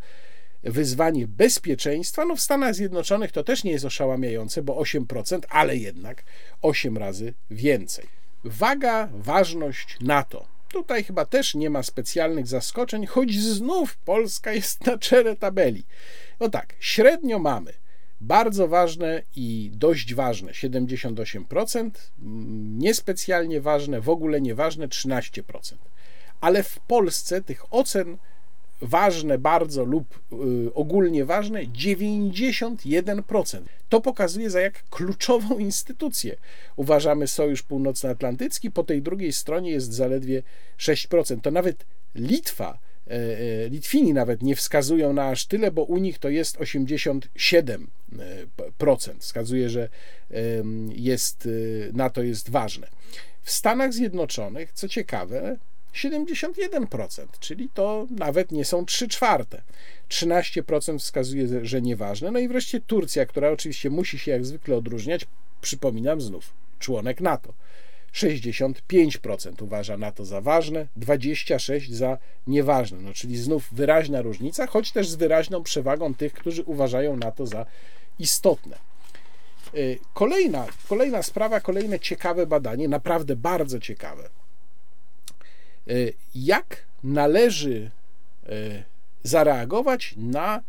[0.62, 2.24] wyzwanie bezpieczeństwa.
[2.24, 6.24] No w Stanach Zjednoczonych to też nie jest oszałamiające, bo 8%, ale jednak
[6.62, 8.06] 8 razy więcej.
[8.44, 10.51] Waga, ważność NATO.
[10.72, 15.84] Tutaj chyba też nie ma specjalnych zaskoczeń, choć znów Polska jest na czele tabeli.
[16.40, 17.72] No tak, średnio mamy
[18.20, 21.90] bardzo ważne i dość ważne 78%,
[22.78, 25.42] niespecjalnie ważne, w ogóle nieważne 13%.
[26.40, 28.18] Ale w Polsce tych ocen
[28.82, 30.20] ważne bardzo lub
[30.66, 33.60] y, ogólnie ważne 91%.
[33.88, 36.36] To pokazuje, za jak kluczową instytucję
[36.76, 38.70] uważamy Sojusz Północnoatlantycki.
[38.70, 40.42] Po tej drugiej stronie jest zaledwie
[40.78, 41.40] 6%.
[41.40, 46.18] To nawet Litwa, e, e, Litwini nawet nie wskazują na aż tyle, bo u nich
[46.18, 47.86] to jest 87%.
[49.18, 49.88] Wskazuje, że
[50.92, 52.88] jest, y, na to jest ważne.
[53.42, 55.56] W Stanach Zjednoczonych, co ciekawe,
[55.94, 59.62] 71%, czyli to nawet nie są 3 czwarte.
[60.08, 62.30] 13% wskazuje, że nieważne.
[62.30, 65.26] No i wreszcie Turcja, która oczywiście musi się jak zwykle odróżniać,
[65.60, 67.52] przypominam znów, członek NATO.
[68.14, 72.98] 65% uważa NATO za ważne, 26% za nieważne.
[73.00, 77.66] No, czyli znów wyraźna różnica, choć też z wyraźną przewagą tych, którzy uważają NATO za
[78.18, 78.78] istotne.
[79.74, 84.28] Y, kolejna, kolejna sprawa, kolejne ciekawe badanie, naprawdę bardzo ciekawe.
[85.88, 85.92] E,
[86.34, 87.90] jak należy
[88.46, 88.82] e,
[89.22, 90.62] zareagować na e,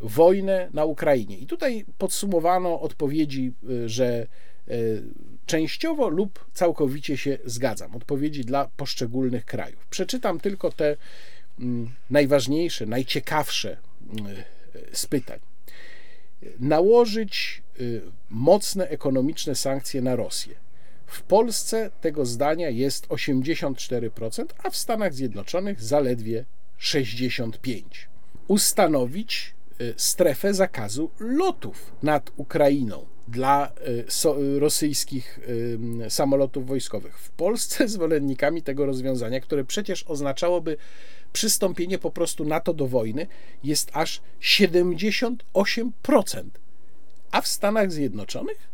[0.00, 1.38] wojnę na Ukrainie.
[1.38, 3.52] I tutaj podsumowano odpowiedzi,
[3.86, 4.26] że
[5.46, 7.96] częściowo lub całkowicie się zgadzam.
[7.96, 9.86] Odpowiedzi dla poszczególnych krajów.
[9.86, 10.96] Przeczytam tylko te
[11.60, 13.76] mm, najważniejsze, najciekawsze
[14.92, 15.38] z pytań.
[16.60, 17.62] Nałożyć
[18.30, 20.54] mocne ekonomiczne sankcje na Rosję.
[21.10, 26.44] W Polsce tego zdania jest 84%, a w Stanach Zjednoczonych zaledwie
[26.80, 27.82] 65%.
[28.48, 33.72] Ustanowić y, strefę zakazu lotów nad Ukrainą dla
[34.56, 35.40] y, rosyjskich
[36.08, 37.18] samolotów wojskowych.
[37.18, 40.76] W Polsce zwolennikami tego rozwiązania, które przecież oznaczałoby
[41.32, 43.26] przystąpienie po prostu NATO do wojny,
[43.64, 45.38] jest aż 78%,
[47.30, 48.68] a w Stanach Zjednoczonych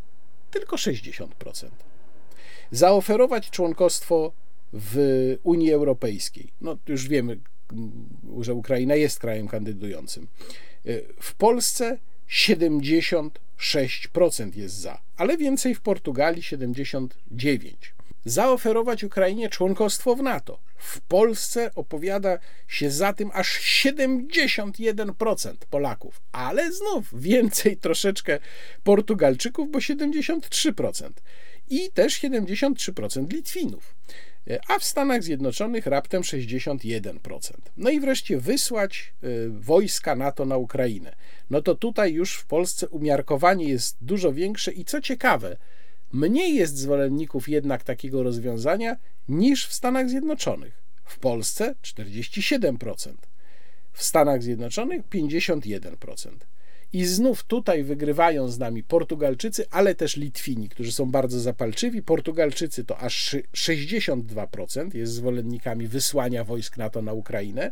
[0.51, 1.69] tylko 60%.
[2.71, 4.33] Zaoferować członkostwo
[4.73, 4.97] w
[5.43, 6.53] Unii Europejskiej.
[6.61, 7.39] No już wiemy,
[8.41, 10.29] że Ukraina jest krajem kandydującym.
[11.21, 17.09] W Polsce 70 6% jest za, ale więcej w Portugalii 79%.
[18.25, 20.59] Zaoferować Ukrainie członkostwo w NATO.
[20.77, 22.39] W Polsce opowiada
[22.69, 28.39] się za tym aż 71% Polaków, ale znów więcej troszeczkę
[28.85, 31.11] Portugalczyków, bo 73%
[31.71, 33.95] i też 73% Litwinów
[34.69, 37.19] a w Stanach Zjednoczonych raptem 61%.
[37.77, 41.15] No i wreszcie wysłać y, wojska NATO na Ukrainę.
[41.51, 45.57] No to tutaj już w Polsce umiarkowanie jest dużo większe i co ciekawe,
[46.13, 48.97] mniej jest zwolenników jednak takiego rozwiązania
[49.29, 50.83] niż w Stanach Zjednoczonych.
[51.05, 53.13] W Polsce 47%,
[53.93, 56.31] w Stanach Zjednoczonych 51%.
[56.93, 62.03] I znów tutaj wygrywają z nami Portugalczycy, ale też Litwini, którzy są bardzo zapalczywi.
[62.03, 67.71] Portugalczycy to aż 62% jest zwolennikami wysłania wojsk NATO na Ukrainę.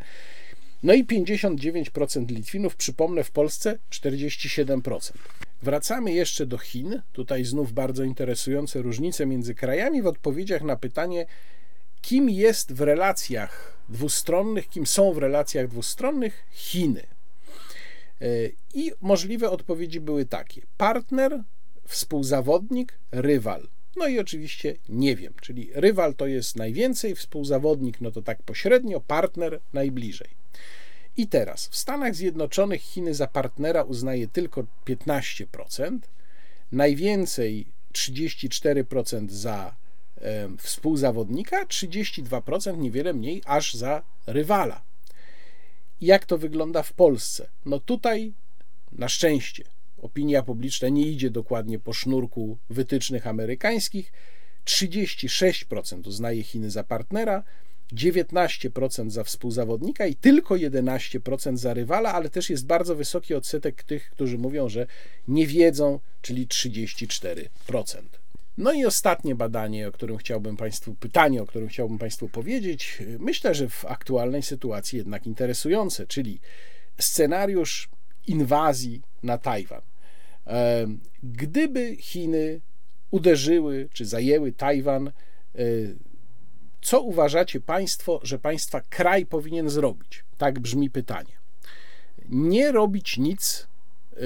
[0.82, 5.12] No i 59% Litwinów, przypomnę, w Polsce 47%.
[5.62, 7.02] Wracamy jeszcze do Chin.
[7.12, 11.26] Tutaj znów bardzo interesujące różnice między krajami w odpowiedziach na pytanie,
[12.02, 17.13] kim jest w relacjach dwustronnych, kim są w relacjach dwustronnych Chiny.
[18.24, 18.26] E,
[18.74, 21.42] I możliwe odpowiedzi były takie: partner,
[21.84, 23.68] współzawodnik, rywal.
[23.96, 29.00] No i oczywiście nie wiem, czyli rywal to jest najwięcej, współzawodnik no to tak pośrednio,
[29.00, 30.28] partner najbliżej.
[31.16, 35.98] I teraz w Stanach Zjednoczonych Chiny za partnera uznaje tylko 15%,
[36.72, 39.76] najwięcej 34% za
[40.20, 44.82] e, współzawodnika, 32% niewiele mniej aż za rywala.
[46.00, 47.48] Jak to wygląda w Polsce?
[47.64, 48.32] No tutaj
[48.92, 49.64] na szczęście
[50.02, 54.12] opinia publiczna nie idzie dokładnie po sznurku wytycznych amerykańskich.
[54.64, 57.42] 36% uznaje Chiny za partnera,
[57.92, 64.10] 19% za współzawodnika i tylko 11% za rywala, ale też jest bardzo wysoki odsetek tych,
[64.10, 64.86] którzy mówią, że
[65.28, 68.23] nie wiedzą, czyli 34%.
[68.58, 73.54] No i ostatnie badanie, o którym chciałbym Państwu, pytanie, o którym chciałbym Państwu powiedzieć, myślę,
[73.54, 76.40] że w aktualnej sytuacji jednak interesujące, czyli
[76.98, 77.88] scenariusz
[78.26, 79.82] inwazji na Tajwan.
[81.22, 82.60] Gdyby Chiny
[83.10, 85.12] uderzyły czy zajęły Tajwan, e,
[86.82, 90.24] co uważacie Państwo, że Państwa kraj powinien zrobić?
[90.38, 91.32] Tak brzmi pytanie.
[92.28, 93.66] Nie robić nic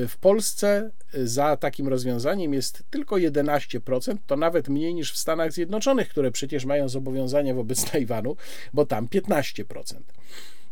[0.08, 6.08] w Polsce za takim rozwiązaniem jest tylko 11%, to nawet mniej niż w Stanach Zjednoczonych,
[6.08, 8.36] które przecież mają zobowiązania wobec Tajwanu,
[8.72, 9.64] bo tam 15%.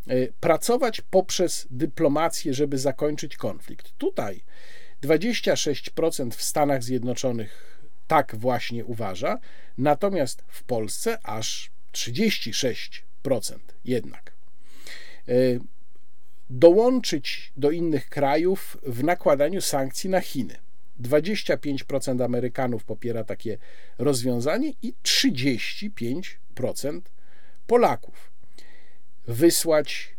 [0.06, 3.92] E, pracować poprzez dyplomację, żeby zakończyć konflikt.
[3.98, 4.40] Tutaj
[5.02, 9.38] 26% w Stanach Zjednoczonych tak właśnie uważa,
[9.78, 13.02] natomiast w Polsce aż 36%
[13.84, 14.32] jednak.
[16.50, 20.56] Dołączyć do innych krajów w nakładaniu sankcji na Chiny.
[21.02, 23.58] 25% Amerykanów popiera takie
[23.98, 27.00] rozwiązanie i 35%
[27.66, 28.30] Polaków.
[29.26, 30.16] Wysłać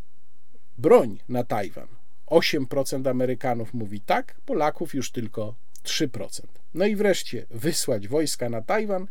[0.77, 1.87] broń na Tajwan.
[2.27, 6.41] 8% Amerykanów mówi tak, Polaków już tylko 3%.
[6.73, 9.07] No i wreszcie wysłać wojska na Tajwan.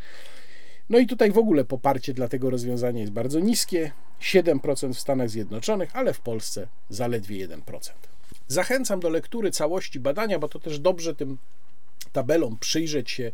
[0.88, 3.93] No i tutaj w ogóle poparcie dla tego rozwiązania jest bardzo niskie.
[4.20, 7.60] 7% w Stanach Zjednoczonych, ale w Polsce zaledwie 1%.
[8.48, 11.38] Zachęcam do lektury całości badania, bo to też dobrze tym
[12.12, 13.32] tabelom przyjrzeć się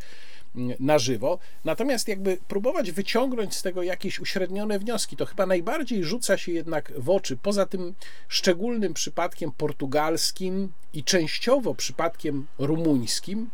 [0.57, 1.39] mm, na żywo.
[1.65, 6.93] Natomiast jakby próbować wyciągnąć z tego jakieś uśrednione wnioski, to chyba najbardziej rzuca się jednak
[6.97, 7.95] w oczy, poza tym
[8.29, 13.51] szczególnym przypadkiem portugalskim i częściowo przypadkiem rumuńskim,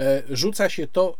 [0.00, 1.16] e, rzuca się to,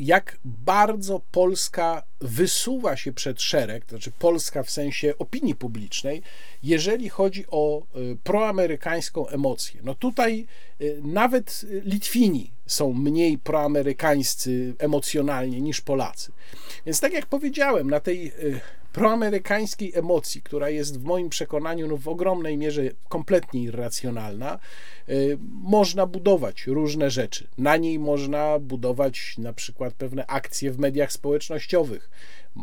[0.00, 6.22] jak bardzo Polska wysuwa się przed szereg, to znaczy Polska w sensie opinii publicznej,
[6.62, 9.80] jeżeli chodzi o y, proamerykańską emocję.
[9.84, 10.46] No tutaj
[10.80, 16.32] y, nawet Litwini są mniej proamerykańscy emocjonalnie niż Polacy.
[16.86, 18.60] Więc tak jak powiedziałem, na tej y,
[18.96, 24.58] proamerykańskiej emocji, która jest w moim przekonaniu no, w ogromnej mierze kompletnie irracjonalna,
[25.08, 27.48] y, można budować różne rzeczy.
[27.58, 32.10] Na niej można budować na przykład pewne akcje w mediach społecznościowych.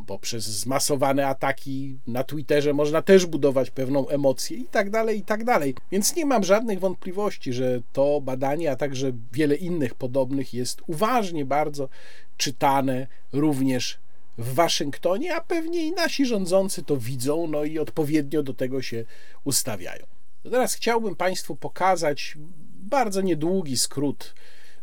[0.08, 5.44] Poprzez zmasowane ataki na Twitterze można też budować pewną emocję i tak dalej, i tak
[5.44, 5.76] dalej.
[5.92, 11.46] Więc nie mam żadnych wątpliwości, że to badanie, a także wiele innych podobnych jest uważnie
[11.46, 11.90] bardzo
[12.38, 14.03] czytane również
[14.38, 19.06] w Waszyngtonie, a pewnie i nasi rządzący to widzą, no i odpowiednio do tego się
[19.44, 20.06] ustawiają.
[20.44, 22.38] Teraz chciałbym Państwu pokazać
[22.80, 24.34] bardzo niedługi skrót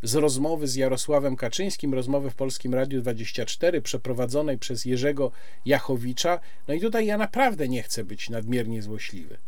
[0.03, 5.33] z rozmowy z Jarosławem Kaczyńskim, rozmowy w Polskim Radiu 24, przeprowadzonej przez Jerzego
[5.65, 6.41] Jachowicza.
[6.69, 9.39] No i tutaj ja naprawdę nie chcę być nadmiernie złośliwy,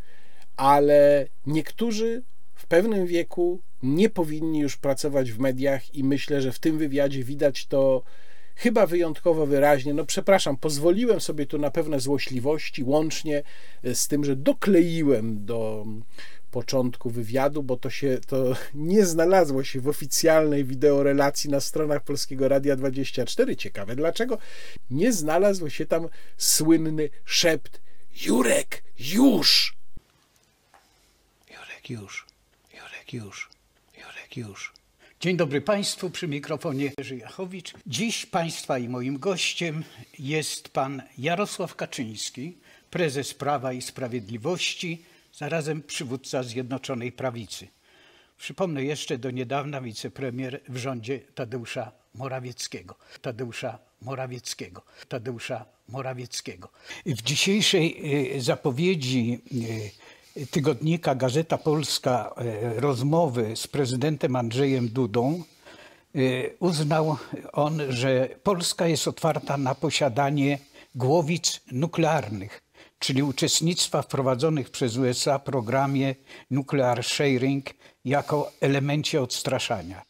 [0.57, 2.23] ale niektórzy
[2.55, 7.25] w pewnym wieku nie powinni już pracować w mediach i myślę, że w tym wywiadzie
[7.25, 8.03] widać to
[8.57, 9.95] chyba wyjątkowo wyraźnie.
[9.95, 13.43] No przepraszam, pozwoliłem sobie tu na pewne złośliwości, łącznie
[13.95, 15.87] z tym, że dokleiłem do
[16.51, 22.49] początku wywiadu, bo to się to nie znalazło się w oficjalnej wideorelacji na stronach Polskiego
[22.49, 23.57] Radia 24.
[23.57, 24.39] Ciekawe dlaczego
[24.91, 27.81] nie znalazł się tam słynny szept
[28.27, 29.77] Jurek, już!
[31.51, 32.27] Jurek, już.
[32.75, 33.51] Jurek, już.
[33.99, 34.82] Jurek, już.
[35.23, 37.75] Dzień dobry Państwu, przy mikrofonie Jerzy Jachowicz.
[37.87, 39.85] Dziś Państwa i moim gościem
[40.19, 42.57] jest Pan Jarosław Kaczyński,
[42.91, 47.69] prezes Prawa i Sprawiedliwości, zarazem przywódca Zjednoczonej Prawicy.
[48.39, 52.97] Przypomnę jeszcze do niedawna wicepremier w rządzie Tadeusza Morawieckiego.
[53.21, 54.83] Tadeusza Morawieckiego.
[55.09, 56.69] Tadeusza Morawieckiego.
[57.07, 57.97] W dzisiejszej
[58.37, 60.12] e, zapowiedzi e,
[60.51, 65.43] tygodnika Gazeta Polska e, rozmowy z prezydentem Andrzejem Dudą
[66.59, 67.17] uznał
[67.53, 70.59] on, że Polska jest otwarta na posiadanie
[70.95, 72.63] głowic nuklearnych
[73.03, 76.15] czyli uczestnictwa w prowadzonych przez USA programie
[76.51, 77.65] Nuclear Sharing
[78.05, 80.03] jako elemencie odstraszania.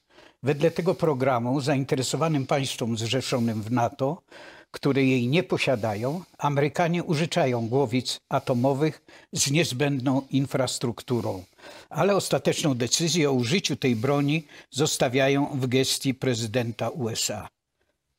[0.42, 4.22] Wedle tego programu zainteresowanym państwom zrzeszonym w NATO,
[4.72, 11.44] które jej nie posiadają, Amerykanie użyczają głowic atomowych z niezbędną infrastrukturą,
[11.90, 17.48] ale ostateczną decyzję o użyciu tej broni zostawiają w gestii prezydenta USA.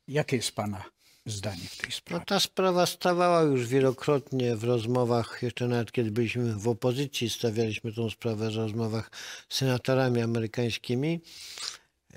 [0.08, 0.84] Jakie jest Pana
[1.26, 2.20] zdanie w tej sprawie?
[2.20, 7.92] No, ta sprawa stawała już wielokrotnie w rozmowach, jeszcze nawet kiedy byliśmy w opozycji, stawialiśmy
[7.92, 9.10] tą sprawę w rozmowach
[9.48, 11.20] z senatorami amerykańskimi.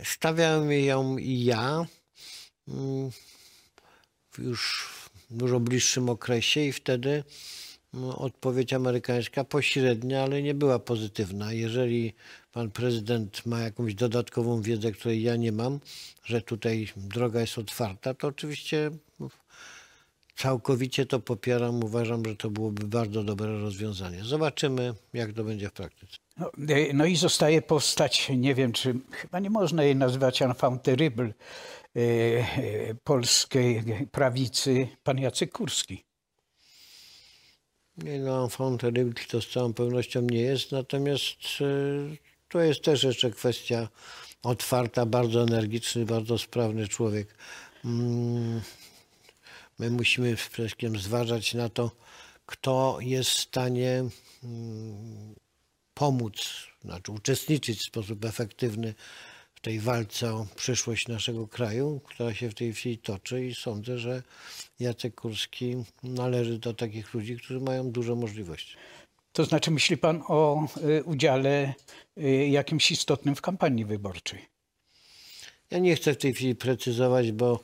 [0.03, 1.85] Stawiałem ją i ja
[2.67, 3.11] mm,
[4.39, 4.85] już
[5.29, 7.23] w dużo bliższym okresie i wtedy
[7.93, 11.53] no, odpowiedź amerykańska pośrednia, ale nie była pozytywna.
[11.53, 12.13] Jeżeli
[12.51, 15.79] pan prezydent ma jakąś dodatkową wiedzę, której ja nie mam,
[16.23, 18.91] że tutaj droga jest otwarta, to oczywiście
[20.37, 21.83] całkowicie to popieram.
[21.83, 24.23] Uważam, że to byłoby bardzo dobre rozwiązanie.
[24.23, 26.17] Zobaczymy, jak to będzie w praktyce.
[26.37, 30.83] No, e, no i zostaje postać, nie wiem, czy chyba nie można jej nazywać enfant
[30.83, 31.33] terrible
[33.03, 36.03] polskiej prawicy, pan Jacek Kurski.
[37.97, 41.37] No, enfant terrible to z całą pewnością nie jest, natomiast
[42.49, 43.87] to jest też jeszcze kwestia
[44.43, 47.35] otwarta, bardzo energiczny, bardzo sprawny człowiek.
[47.85, 48.61] Mm,
[49.79, 51.91] my musimy przede wszystkim zważać na to,
[52.45, 54.05] kto jest w stanie
[54.43, 55.35] mm,
[55.93, 56.35] pomóc,
[56.83, 58.93] znaczy uczestniczyć w sposób efektywny
[59.57, 63.97] w tej walce o przyszłość naszego kraju, która się w tej chwili toczy i sądzę,
[63.97, 64.23] że
[64.79, 68.77] Jacek Kurski należy do takich ludzi, którzy mają dużo możliwości.
[69.33, 70.67] To znaczy, myśli pan o
[70.99, 71.73] y, udziale
[72.17, 74.45] y, jakimś istotnym w kampanii wyborczej?
[75.71, 77.59] Ja nie chcę w tej chwili precyzować, bo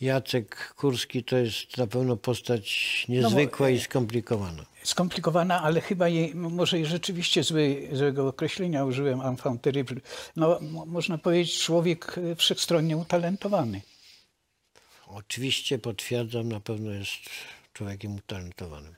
[0.00, 4.64] Jacek Kurski to jest na pewno postać niezwykła no, i skomplikowana.
[4.82, 10.00] Skomplikowana, ale chyba jej, może rzeczywiście zły, złego określenia użyłem, enfant terrible.
[10.36, 13.80] No, można powiedzieć, człowiek y, wszechstronnie utalentowany.
[15.06, 17.20] Oczywiście potwierdzam, na pewno jest
[17.72, 18.97] człowiekiem utalentowanym.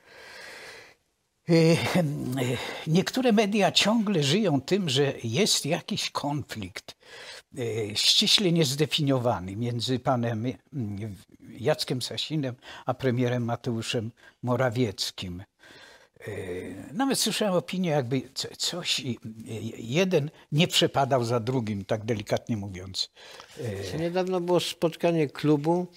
[1.51, 2.57] E, e,
[2.87, 6.95] niektóre media ciągle żyją tym, że jest jakiś konflikt
[7.57, 7.61] e,
[7.95, 10.45] ściśle niezdefiniowany między panem
[11.49, 12.55] Jackiem Sasinem
[12.85, 14.11] a premierem Mateuszem
[14.43, 15.43] Morawieckim.
[16.93, 18.21] Nawet słyszałem opinię, jakby
[18.57, 19.01] coś,
[19.77, 23.11] jeden nie przepadał za drugim, tak delikatnie mówiąc.
[23.99, 25.87] Niedawno było spotkanie klubu,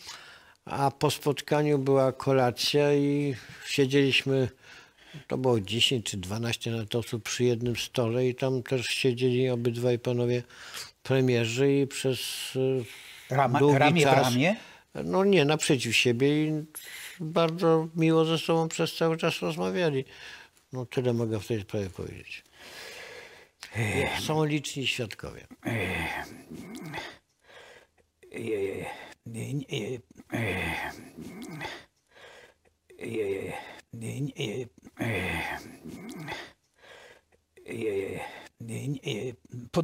[0.64, 3.36] a po spotkaniu była kolacja i
[3.66, 4.48] siedzieliśmy
[5.26, 9.98] to było 10 czy 12 nawet osób przy jednym stole i tam też siedzieli obydwaj
[9.98, 10.42] panowie
[11.02, 12.20] premierzy i przez
[13.30, 14.24] e, Rama, długi ramię w czas...
[14.24, 14.56] ramię?
[15.04, 16.64] No nie, naprzeciw siebie i
[17.20, 20.04] bardzo miło ze sobą przez cały czas rozmawiali.
[20.72, 22.44] No tyle mogę w tej sprawie powiedzieć.
[24.20, 25.46] Są liczni świadkowie.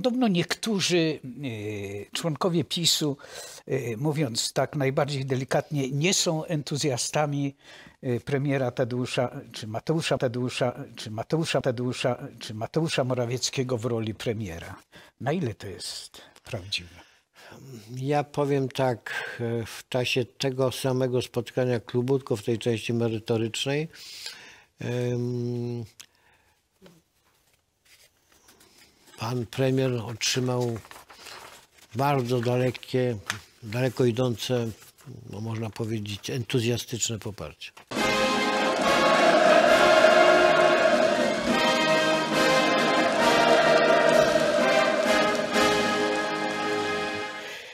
[0.01, 3.17] Podobno niektórzy e, członkowie PiSu,
[3.67, 7.57] e, mówiąc tak najbardziej delikatnie, nie są entuzjastami
[8.03, 14.77] e, premiera Tadeusza, czy Mateusza Tadeusza, czy Mateusza Tadeusza, czy Mateusza Morawieckiego w roli premiera.
[15.21, 16.97] Na ile to jest prawdziwe?
[17.97, 19.35] Ja powiem tak,
[19.67, 23.89] w czasie tego samego spotkania klubu, tylko w tej części merytorycznej,
[29.21, 30.79] pan premier otrzymał
[31.95, 33.17] bardzo dalekie,
[33.63, 34.71] daleko idące,
[35.31, 37.73] no można powiedzieć, entuzjastyczne poparcie.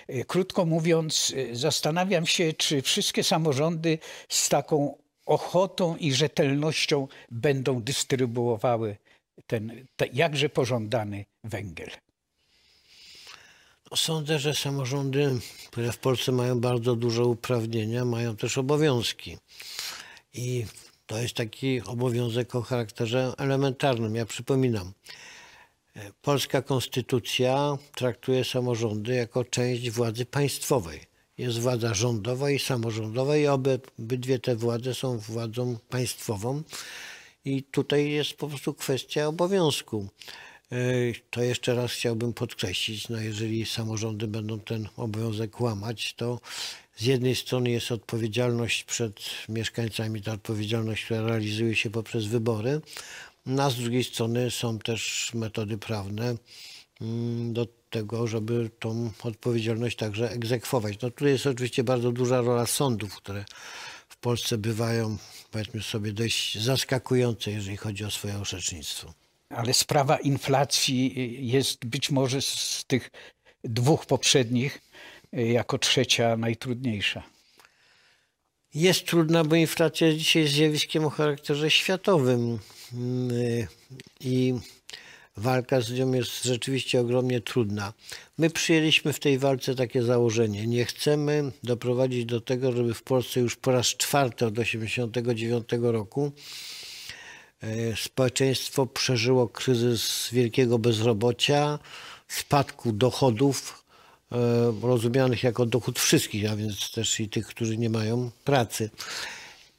[0.08, 3.98] E, krótko mówiąc, e, zastanawiam się, czy wszystkie samorządy
[4.28, 8.96] z taką ochotą i rzetelnością będą dystrybuowały
[9.46, 11.90] ten, ten jakże pożądany węgiel.
[13.96, 15.30] Sądzę, że samorządy,
[15.70, 19.36] które w Polsce mają bardzo duże uprawnienia, mają też obowiązki.
[20.34, 20.66] I
[21.06, 24.14] to jest taki obowiązek o charakterze elementarnym.
[24.14, 24.92] Ja przypominam,
[26.22, 31.00] polska konstytucja traktuje samorządy jako część władzy państwowej.
[31.38, 36.62] Jest władza rządowa i samorządowa i obydwie te władze są władzą państwową.
[37.44, 40.08] I tutaj jest po prostu kwestia obowiązku.
[40.72, 40.76] E,
[41.30, 46.40] to jeszcze raz chciałbym podkreślić, no jeżeli samorządy będą ten obowiązek łamać, to
[46.96, 52.80] z jednej strony jest odpowiedzialność przed mieszkańcami, ta odpowiedzialność, która realizuje się poprzez wybory,
[53.46, 56.36] no a z drugiej strony są też metody prawne
[57.00, 61.00] mm, do tego, żeby tą odpowiedzialność także egzekwować.
[61.02, 63.44] No tu jest oczywiście bardzo duża rola sądów, które
[64.08, 65.16] w Polsce bywają,
[65.50, 69.25] powiedzmy sobie, dość zaskakujące, jeżeli chodzi o swoje orzecznictwo.
[69.48, 71.14] Ale sprawa inflacji
[71.50, 73.10] jest być może z tych
[73.64, 74.82] dwóch poprzednich
[75.32, 77.22] jako trzecia najtrudniejsza.
[78.74, 82.58] Jest trudna, bo inflacja jest dzisiaj zjawiskiem o charakterze światowym
[84.20, 84.54] i
[85.36, 87.92] walka z nią jest rzeczywiście ogromnie trudna.
[88.38, 90.66] My przyjęliśmy w tej walce takie założenie.
[90.66, 96.32] Nie chcemy doprowadzić do tego, żeby w Polsce już po raz czwarty od 1989 roku
[97.96, 101.78] społeczeństwo przeżyło kryzys wielkiego bezrobocia,
[102.28, 103.84] spadku dochodów
[104.32, 104.36] e,
[104.82, 108.90] rozumianych jako dochód wszystkich, a więc też i tych, którzy nie mają pracy.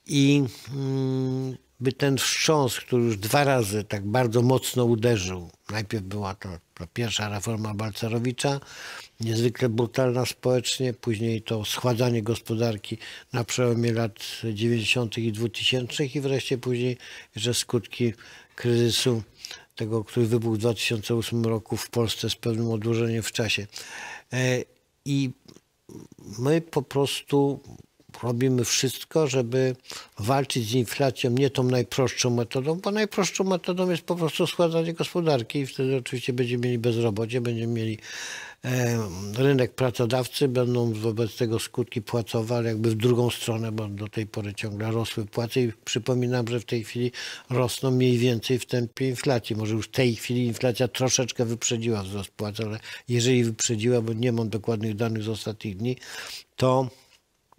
[0.06, 0.44] I
[0.74, 6.50] mm, by ten wstrząs, który już dwa razy tak bardzo mocno uderzył, najpierw była to,
[6.94, 8.60] pierwsza reforma Balcerowicza,
[9.20, 12.98] niezwykle brutalna społecznie, później to schładzanie gospodarki
[13.34, 14.20] na przełomie lat
[14.54, 15.18] 90.
[15.18, 16.98] i 2000 i wreszcie później
[17.36, 18.14] że skutki
[18.56, 19.24] kryzysu
[19.76, 23.68] tego, który wybuchł w 2008 roku w Polsce z pewnym odłożeniem w czasie.
[24.34, 24.64] E,
[25.06, 25.32] I
[26.40, 27.60] my po prostu
[28.24, 29.76] robimy wszystko, żeby
[30.20, 35.60] walczyć z inflacją nie tą najprostszą metodą, bo najprostszą metodą jest po prostu składanie gospodarki
[35.60, 37.98] i wtedy oczywiście będziemy mieli bezrobocie, będziemy mieli
[38.66, 38.98] e,
[39.38, 44.28] rynek pracodawcy, będą wobec tego skutki płacowe, ale jakby w drugą stronę, bo do tej
[44.28, 47.12] pory ciągle rosły płace i przypominam, że w tej chwili
[47.50, 49.56] rosną mniej więcej w tempie inflacji.
[49.56, 52.80] Może już w tej chwili inflacja troszeczkę wyprzedziła wzrost płac, ale
[53.10, 55.98] jeżeli wyprzedziła, bo nie mam dokładnych danych z ostatnich dni,
[56.56, 56.90] to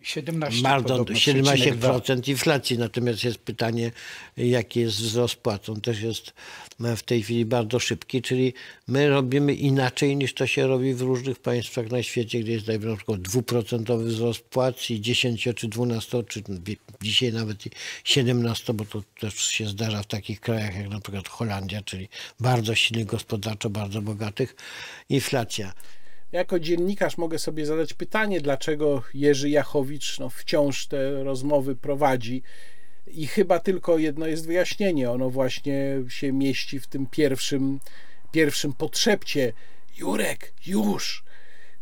[0.02, 3.90] 17, Bardzo, 17% inflacji, natomiast jest pytanie,
[4.36, 5.68] jaki jest wzrost płac.
[5.68, 6.32] On też jest
[6.96, 8.52] w tej chwili bardzo szybki, czyli
[8.88, 12.96] my robimy inaczej niż to się robi w różnych państwach na świecie, gdzie jest na
[12.96, 16.42] przykład dwuprocentowy wzrost płac i 10 czy 12, czy
[17.02, 17.64] dzisiaj nawet
[18.04, 22.08] 17, bo to też się zdarza w takich krajach jak na przykład Holandia, czyli
[22.40, 24.56] bardzo silnych gospodarczo, bardzo bogatych,
[25.08, 25.72] inflacja.
[26.32, 32.42] Jako dziennikarz mogę sobie zadać pytanie, dlaczego Jerzy Jachowicz no, wciąż te rozmowy prowadzi.
[33.06, 35.10] I chyba tylko jedno jest wyjaśnienie.
[35.10, 37.80] Ono właśnie się mieści w tym pierwszym,
[38.32, 39.52] pierwszym potrzepcie.
[39.98, 41.24] Jurek, już!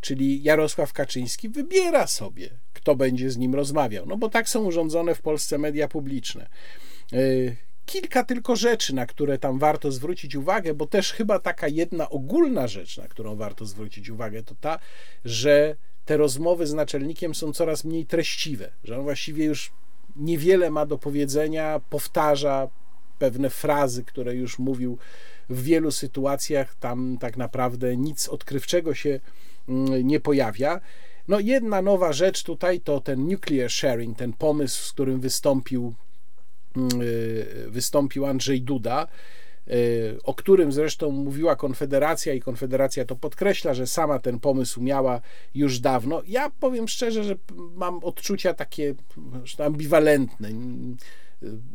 [0.01, 4.07] Czyli Jarosław Kaczyński wybiera sobie, kto będzie z nim rozmawiał.
[4.07, 6.49] No bo tak są urządzone w Polsce media publiczne.
[7.87, 12.69] Kilka tylko rzeczy, na które tam warto zwrócić uwagę, bo też chyba taka jedna ogólna
[12.69, 14.79] rzecz, na którą warto zwrócić uwagę, to ta,
[15.25, 19.73] że te rozmowy z naczelnikiem są coraz mniej treściwe, że on właściwie już
[20.17, 22.69] niewiele ma do powiedzenia, powtarza
[23.19, 24.99] pewne frazy, które już mówił
[25.49, 29.21] w wielu sytuacjach, tam tak naprawdę nic odkrywczego się
[29.69, 30.81] mm, nie pojawia.
[31.29, 35.95] No jedna nowa rzecz tutaj to ten nuclear sharing, ten pomysł, z którym wystąpił,
[37.69, 39.07] wystąpił Andrzej Duda,
[39.69, 45.21] y, o którym zresztą mówiła Konfederacja i Konfederacja to podkreśla, że sama ten pomysł miała
[45.55, 46.23] już dawno.
[46.27, 47.37] Ja powiem szczerze, że
[47.75, 48.95] mam odczucia takie
[49.59, 50.49] ambiwalentne.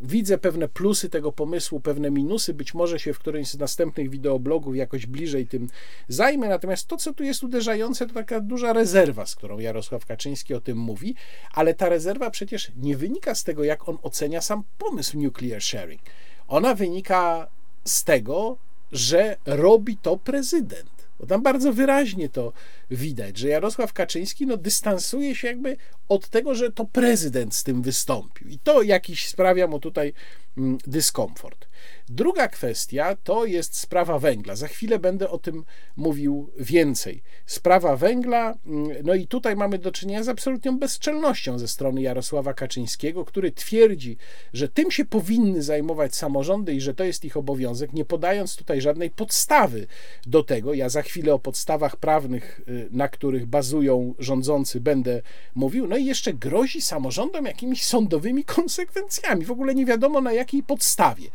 [0.01, 2.53] Widzę pewne plusy tego pomysłu, pewne minusy.
[2.53, 5.69] Być może się w którymś z następnych wideoblogów jakoś bliżej tym
[6.07, 6.49] zajmę.
[6.49, 10.61] Natomiast to, co tu jest uderzające, to taka duża rezerwa, z którą Jarosław Kaczyński o
[10.61, 11.15] tym mówi,
[11.53, 16.01] ale ta rezerwa przecież nie wynika z tego, jak on ocenia sam pomysł nuclear sharing.
[16.47, 17.47] Ona wynika
[17.85, 18.57] z tego,
[18.91, 21.00] że robi to prezydent.
[21.21, 22.53] Bo tam bardzo wyraźnie to
[22.91, 25.77] widać, że Jarosław Kaczyński no, dystansuje się jakby
[26.09, 28.47] od tego, że to prezydent z tym wystąpił.
[28.47, 30.13] I to jakiś sprawia mu tutaj
[30.57, 31.67] mm, dyskomfort.
[32.09, 34.55] Druga kwestia to jest sprawa węgla.
[34.55, 37.23] Za chwilę będę o tym mówił więcej.
[37.45, 42.53] Sprawa węgla, mm, no i tutaj mamy do czynienia z absolutną bezczelnością ze strony Jarosława
[42.53, 44.17] Kaczyńskiego, który twierdzi,
[44.53, 48.81] że tym się powinny zajmować samorządy i że to jest ich obowiązek, nie podając tutaj
[48.81, 49.87] żadnej podstawy
[50.25, 50.73] do tego.
[50.73, 55.21] Ja za chwilę o podstawach prawnych, y, na których bazują rządzący, będę
[55.55, 55.87] mówił.
[55.87, 59.45] No i jeszcze grozi samorządom jakimiś sądowymi konsekwencjami.
[59.45, 61.27] W ogóle nie wiadomo na jakiej podstawie.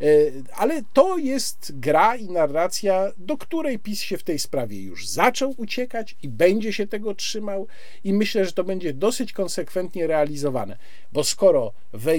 [0.00, 0.06] E,
[0.54, 5.54] ale to jest gra i narracja, do której PiS się w tej sprawie już zaczął
[5.56, 7.66] uciekać i będzie się tego trzymał,
[8.04, 10.76] i myślę, że to będzie dosyć konsekwentnie realizowane,
[11.12, 11.72] bo skoro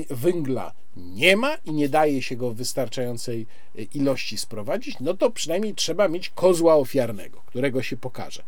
[0.09, 3.45] węgla nie ma i nie daje się go w wystarczającej
[3.75, 8.43] e, ilości sprowadzić, no to przynajmniej trzeba mieć kozła ofiarnego, którego się pokaże.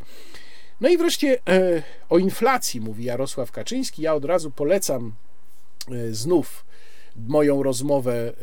[0.82, 4.02] No i wreszcie e, o inflacji mówi Jarosław Kaczyński.
[4.02, 5.14] Ja od razu polecam
[6.12, 6.66] znów
[7.28, 8.34] moją rozmowę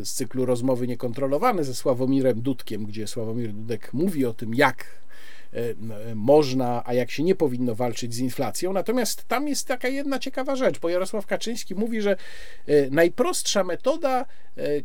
[0.00, 5.05] y, z cyklu Rozmowy Niekontrolowane ze Sławomirem Dudkiem, gdzie Sławomir Dudek mówi o tym, jak
[6.14, 8.72] można, a jak się nie powinno walczyć z inflacją.
[8.72, 12.16] Natomiast tam jest taka jedna ciekawa rzecz, bo Jarosław Kaczyński mówi, że
[12.68, 14.26] y, najprostsza metoda,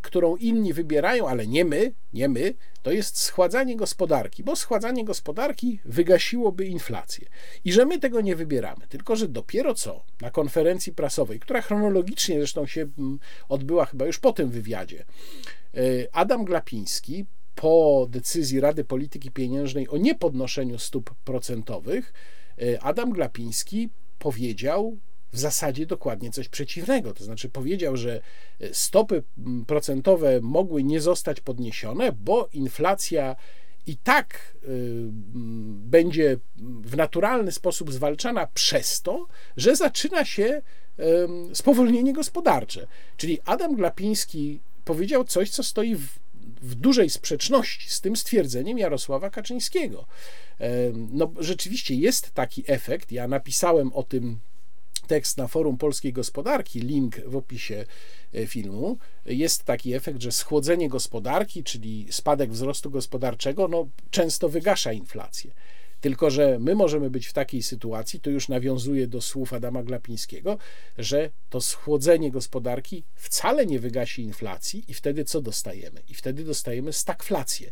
[0.01, 5.79] którą inni wybierają, ale nie my, nie my, to jest schładzanie gospodarki, bo schładzanie gospodarki
[5.85, 7.27] wygasiłoby inflację.
[7.65, 12.37] I że my tego nie wybieramy, tylko że dopiero co na konferencji prasowej, która chronologicznie
[12.37, 12.87] zresztą się
[13.49, 15.05] odbyła chyba już po tym wywiadzie,
[15.73, 15.79] e,
[16.11, 17.25] Adam Glapiński
[17.61, 22.13] po decyzji Rady Polityki Pieniężnej o niepodnoszeniu stóp procentowych,
[22.61, 23.89] e, Adam Glapiński
[24.19, 24.97] powiedział
[25.33, 27.13] w zasadzie dokładnie coś przeciwnego.
[27.13, 28.21] To znaczy powiedział, że
[28.59, 29.23] e, stopy
[29.67, 33.35] procentowe mogły nie zostać podniesione, bo inflacja
[33.87, 34.67] i tak y,
[35.73, 36.37] będzie
[36.81, 39.27] w naturalny sposób zwalczana przez to,
[39.57, 40.61] że zaczyna się
[41.53, 42.87] spowolnienie gospodarcze.
[43.17, 46.19] Czyli Adam Glapiński powiedział coś, co stoi w,
[46.61, 50.05] w dużej sprzeczności z tym stwierdzeniem Jarosława Kaczyńskiego.
[51.11, 53.11] No, rzeczywiście jest taki efekt.
[53.11, 54.39] Ja napisałem o tym
[55.07, 57.85] tekst na forum polskiej gospodarki, link w opisie
[58.33, 64.93] e, filmu, jest taki efekt, że schłodzenie gospodarki, czyli spadek wzrostu gospodarczego, no, często wygasza
[64.93, 65.51] inflację.
[66.01, 70.57] Tylko, że my możemy być w takiej sytuacji, to już nawiązuje do słów Adama Glapińskiego,
[70.97, 76.01] że to schłodzenie gospodarki wcale nie wygasi inflacji i wtedy co dostajemy?
[76.09, 77.71] I wtedy dostajemy stagflację.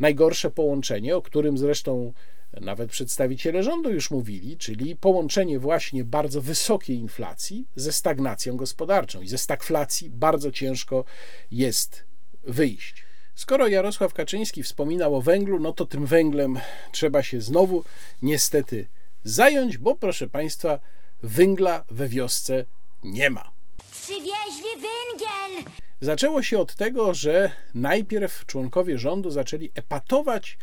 [0.00, 2.12] Najgorsze połączenie, o którym zresztą
[2.60, 9.22] nawet przedstawiciele rządu już mówili, czyli połączenie właśnie bardzo wysokiej inflacji ze stagnacją gospodarczą.
[9.22, 11.04] I ze stagflacji bardzo ciężko
[11.50, 12.04] jest
[12.44, 13.04] wyjść.
[13.34, 16.58] Skoro Jarosław Kaczyński wspominał o węglu, no to tym węglem
[16.92, 17.84] trzeba się znowu
[18.22, 18.86] niestety
[19.24, 20.78] zająć, bo proszę Państwa,
[21.22, 22.64] węgla we wiosce
[23.04, 23.50] nie ma.
[23.92, 25.72] Przywieźli węgiel!
[26.00, 30.58] Zaczęło się od tego, że najpierw członkowie rządu zaczęli epatować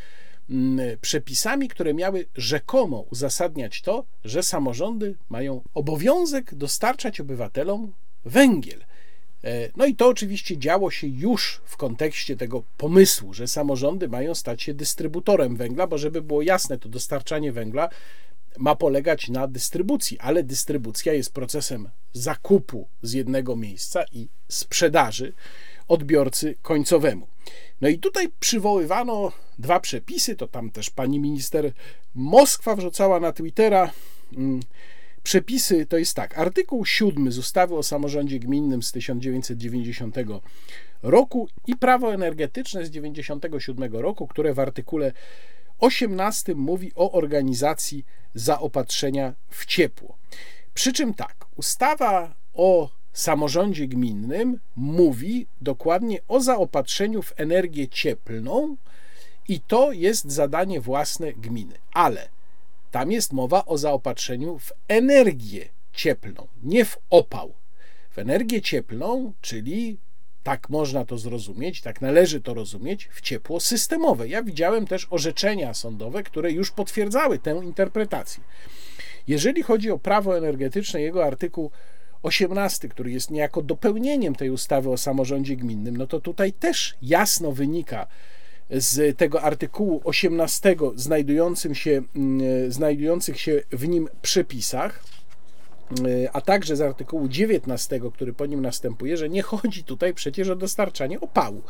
[0.50, 7.94] Mm, przepisami, które miały rzekomo uzasadniać to, że samorządy mają obowiązek dostarczać obywatelom
[8.26, 8.86] węgiel.
[9.44, 14.36] E, no i to oczywiście działo się już w kontekście tego pomysłu, że samorządy mają
[14.36, 17.90] stać się dystrybutorem węgla, bo żeby było jasne, to dostarczanie węgla
[18.58, 25.34] ma polegać na dystrybucji, ale dystrybucja jest procesem zakupu z jednego miejsca i sprzedaży
[25.88, 27.28] odbiorcy końcowemu.
[27.82, 31.72] No i tutaj przywoływano dwa przepisy, to tam też pani minister
[32.16, 33.92] Moskwa wrzucała na Twittera.
[35.24, 36.38] Przepisy to jest tak.
[36.38, 40.16] Artykuł 7 z ustawy o samorządzie gminnym z 1990
[41.04, 45.12] roku i prawo energetyczne z 1997 roku, które w artykule
[45.80, 50.18] 18 mówi o organizacji zaopatrzenia w ciepło.
[50.74, 58.76] Przy czym tak, ustawa o samorządzie gminnym mówi dokładnie o zaopatrzeniu w energię cieplną
[59.48, 61.76] i to jest zadanie własne gminy.
[61.94, 62.30] Ale
[62.92, 67.54] tam jest mowa o zaopatrzeniu w energię cieplną, nie w opał.
[68.12, 69.98] W energię cieplną, czyli
[70.44, 74.28] tak można to zrozumieć, tak należy to rozumieć, w ciepło systemowe.
[74.28, 78.44] Ja widziałem też orzeczenia sądowe, które już potwierdzały tę interpretację.
[79.28, 81.72] Jeżeli chodzi o prawo energetyczne, jego artykuł
[82.24, 87.52] 18, który jest niejako dopełnieniem tej ustawy o samorządzie gminnym, no to tutaj też jasno
[87.52, 88.08] wynika
[88.70, 95.04] z tego artykułu 18 znajdującym się, mm, znajdujących się w nim przepisach,
[96.08, 100.50] y, a także z artykułu 19, który po nim następuje, że nie chodzi tutaj przecież
[100.50, 101.62] o dostarczanie opału.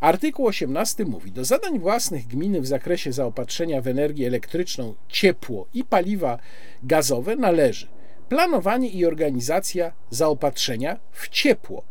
[0.00, 5.84] Artykuł 18 mówi: Do zadań własnych gminy w zakresie zaopatrzenia w energię elektryczną, ciepło i
[5.84, 6.38] paliwa
[6.82, 7.86] gazowe należy
[8.28, 11.84] planowanie i organizacja zaopatrzenia w ciepło.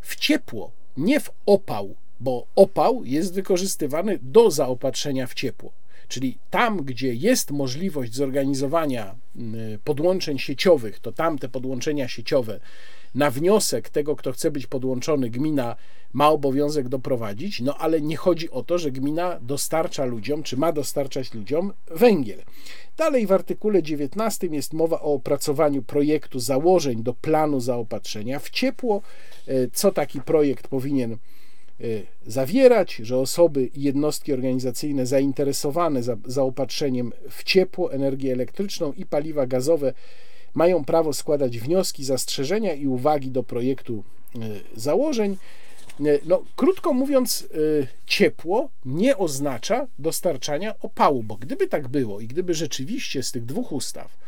[0.00, 5.72] W ciepło, nie w opał, bo opał jest wykorzystywany do zaopatrzenia w ciepło.
[6.08, 12.60] Czyli tam, gdzie jest możliwość zorganizowania mm, podłączeń sieciowych, to tam te podłączenia sieciowe
[13.14, 15.76] na wniosek tego, kto chce być podłączony, gmina
[16.12, 20.72] ma obowiązek doprowadzić, no ale nie chodzi o to, że gmina dostarcza ludziom, czy ma
[20.72, 22.42] dostarczać ludziom węgiel.
[22.96, 29.02] Dalej w artykule 19 jest mowa o opracowaniu projektu założeń do planu zaopatrzenia w ciepło,
[29.46, 31.16] e, co taki projekt powinien
[32.26, 39.46] zawierać, że osoby i jednostki organizacyjne zainteresowane za, zaopatrzeniem w ciepło, energię elektryczną i paliwa
[39.46, 39.92] gazowe
[40.54, 44.04] mają prawo składać wnioski, zastrzeżenia i uwagi do projektu
[44.34, 44.38] e,
[44.76, 45.36] założeń.
[46.00, 47.48] E, no, krótko mówiąc,
[47.82, 53.44] e, ciepło nie oznacza dostarczania opału, bo gdyby tak było i gdyby rzeczywiście z tych
[53.44, 54.18] dwóch ustaw,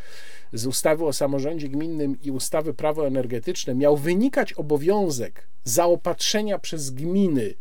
[0.52, 7.54] z ustawy o samorządzie gminnym i ustawy prawo energetyczne, miał wynikać obowiązek zaopatrzenia przez gminy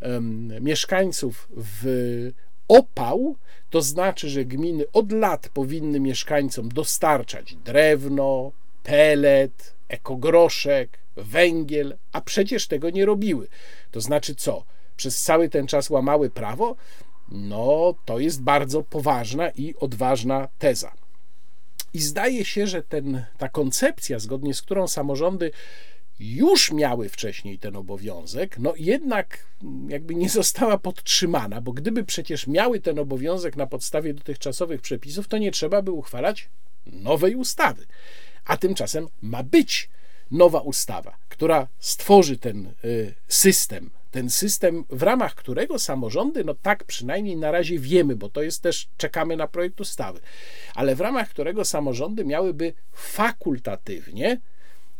[0.00, 2.30] um, mieszkańców w
[2.68, 3.36] opał,
[3.70, 8.52] to znaczy, że gminy od lat powinny mieszkańcom dostarczać drewno,
[8.82, 13.48] pelet, ekogroszek, węgiel, a przecież tego nie robiły.
[13.90, 14.64] To znaczy co?
[14.96, 16.76] Przez cały ten czas łamały prawo?
[17.28, 20.92] No, to jest bardzo poważna i odważna teza.
[21.94, 25.50] I zdaje się, że ten, ta koncepcja, zgodnie z którą samorządy
[26.20, 29.46] już miały wcześniej ten obowiązek, no jednak
[29.88, 35.38] jakby nie została podtrzymana, bo gdyby przecież miały ten obowiązek na podstawie dotychczasowych przepisów, to
[35.38, 36.48] nie trzeba by uchwalać
[36.86, 37.86] nowej ustawy.
[38.44, 39.88] A tymczasem ma być
[40.30, 46.84] nowa ustawa, która stworzy ten y, system, ten system, w ramach którego samorządy, no tak
[46.84, 50.20] przynajmniej na razie wiemy, bo to jest też, czekamy na projekt ustawy,
[50.74, 54.40] ale w ramach którego samorządy miałyby fakultatywnie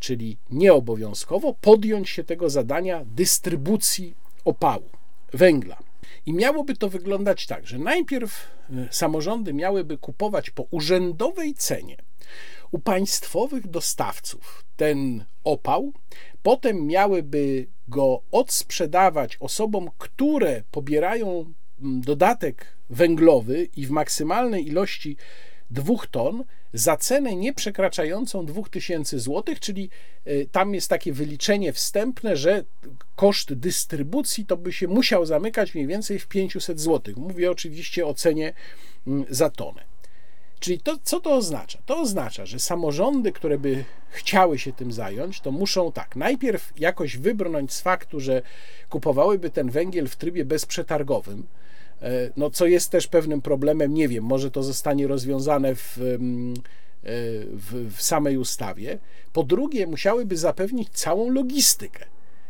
[0.03, 4.15] czyli nieobowiązkowo, podjąć się tego zadania dystrybucji
[4.45, 4.91] opału,
[5.33, 5.79] węgla.
[6.27, 11.97] I miałoby to wyglądać tak, że najpierw e, samorządy miałyby kupować po urzędowej cenie
[12.71, 15.93] u państwowych dostawców ten opał,
[16.43, 25.17] potem miałyby go odsprzedawać osobom, które pobierają mm, dodatek węglowy i w maksymalnej ilości
[25.71, 29.91] dwóch ton za cenę nie przekraczającą 2000 zł, czyli
[30.27, 32.65] y, tam jest takie wyliczenie wstępne, że
[33.17, 37.15] koszt dystrybucji to by się musiał zamykać mniej więcej w 500 zł.
[37.17, 38.53] Mówię oczywiście o cenie
[39.07, 39.92] mm, za tonę.
[40.63, 41.79] Czyli to, co to oznacza?
[41.87, 47.17] To oznacza, że samorządy, które by chciały się tym zająć, to muszą tak, najpierw jakoś
[47.17, 48.43] wybrnąć z faktu, że
[48.89, 51.47] kupowałyby ten węgiel w trybie bezprzetargowym,
[52.03, 56.19] E, no, co jest też pewnym problemem, nie wiem, może to zostanie rozwiązane w, e,
[57.53, 58.99] w, w samej ustawie.
[59.33, 62.05] Po drugie, musiałyby zapewnić całą logistykę,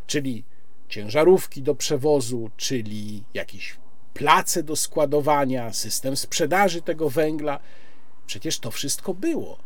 [0.07, 0.45] czyli
[0.89, 3.77] ciężarówki do przewozu, czyli jakieś
[4.15, 7.59] place do składowania, system sprzedaży tego węgla.
[8.33, 9.59] Przecież to wszystko było.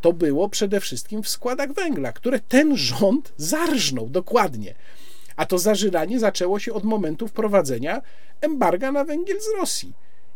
[0.00, 4.74] To było przede wszystkim w składach węgla, które ten rząd zarżnął dokładnie.
[5.36, 8.02] A to zażynanie zaczęło się od momentu wprowadzenia
[8.40, 9.92] embarga na węgiel z Rosji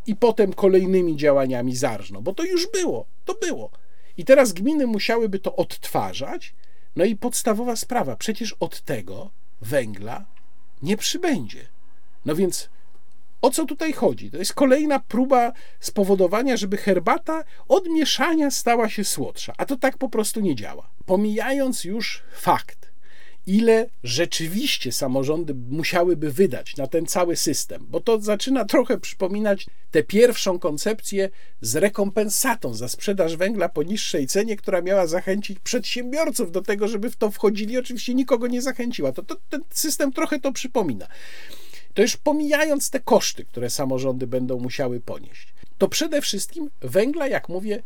[0.06, 3.70] i potem kolejnymi działaniami zarżną, bo to już było, to było.
[4.16, 6.54] I teraz gminy musiałyby to odtwarzać.
[6.96, 9.30] No i podstawowa sprawa, przecież od tego
[9.60, 10.24] węgla
[10.82, 11.66] nie przybędzie.
[12.24, 12.68] No więc
[13.44, 14.30] O co tutaj chodzi?
[14.30, 19.98] To jest kolejna próba spowodowania, żeby herbata od mieszania stała się słodsza, a to tak
[19.98, 20.90] po prostu nie działa.
[21.06, 22.90] Pomijając już fakt,
[23.46, 30.02] ile rzeczywiście samorządy musiałyby wydać na ten cały system, bo to zaczyna trochę przypominać tę
[30.02, 31.30] pierwszą koncepcję
[31.60, 37.10] z rekompensatą za sprzedaż węgla po niższej cenie, która miała zachęcić przedsiębiorców do tego, żeby
[37.10, 37.78] w to wchodzili.
[37.78, 39.12] Oczywiście nikogo nie zachęciła.
[39.12, 41.06] To, to ten system trochę to przypomina.
[41.94, 47.48] To już pomijając te koszty, które samorządy będą musiały ponieść, to przede wszystkim węgla, jak
[47.48, 47.82] mówię,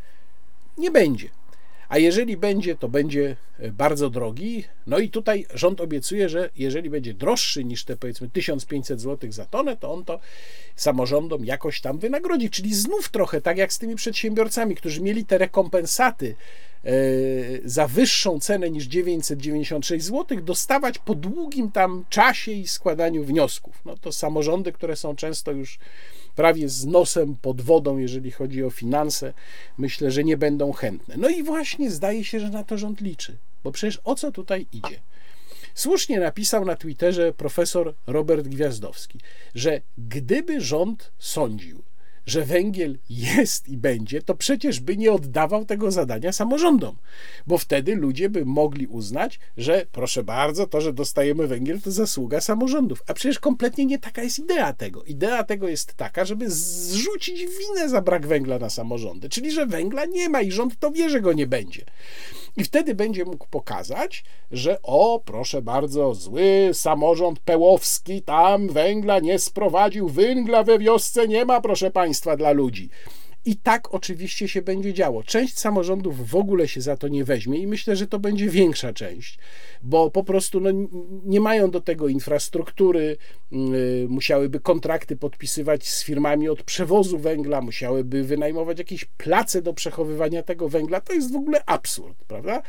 [0.78, 1.28] nie będzie
[1.88, 4.64] a jeżeli będzie, to będzie e, bardzo drogi.
[4.86, 9.44] No i tutaj rząd obiecuje, że jeżeli będzie droższy niż te powiedzmy 1500 zł za
[9.44, 10.20] tonę, to on to
[10.76, 12.50] samorządom jakoś tam wynagrodzi.
[12.50, 16.34] Czyli znów trochę tak jak z tymi przedsiębiorcami, którzy mieli te rekompensaty
[16.84, 16.90] e,
[17.64, 23.82] za wyższą cenę niż 996 zł, dostawać po długim tam czasie i składaniu wniosków.
[23.84, 25.78] No to samorządy, które są często już
[26.38, 29.32] prawie z nosem pod wodą, jeżeli chodzi o finanse,
[29.78, 31.14] myślę, że nie będą chętne.
[31.18, 34.66] No i właśnie zdaje się, że na to rząd liczy, bo przecież o co tutaj
[34.72, 35.00] idzie?
[35.74, 39.18] Słusznie napisał na Twitterze profesor Robert Gwiazdowski,
[39.54, 41.82] że gdyby rząd sądził,
[42.28, 46.96] że węgiel jest i będzie, to przecież by nie oddawał tego zadania samorządom,
[47.46, 52.40] bo wtedy ludzie by mogli uznać, że proszę bardzo, to, że dostajemy węgiel, to zasługa
[52.40, 53.02] samorządów.
[53.06, 55.04] A przecież kompletnie nie taka jest idea tego.
[55.04, 60.04] Idea tego jest taka, żeby zrzucić winę za brak węgla na samorządy, czyli że węgla
[60.04, 61.84] nie ma i rząd to wie, że go nie będzie.
[62.56, 69.38] I wtedy będzie mógł pokazać, że o, proszę bardzo, zły samorząd pełowski tam węgla nie
[69.38, 72.90] sprowadził, węgla we wiosce nie ma, proszę państwa, dla ludzi.
[73.48, 75.22] I tak oczywiście się będzie działo.
[75.22, 78.92] Część samorządów w ogóle się za to nie weźmie i myślę, że to będzie większa
[78.92, 79.38] część,
[79.82, 80.70] bo po prostu no,
[81.24, 83.16] nie mają do tego infrastruktury,
[83.52, 90.42] yy, musiałyby kontrakty podpisywać z firmami od przewozu węgla, musiałyby wynajmować jakieś place do przechowywania
[90.42, 91.00] tego węgla.
[91.00, 92.62] To jest w ogóle absurd, prawda?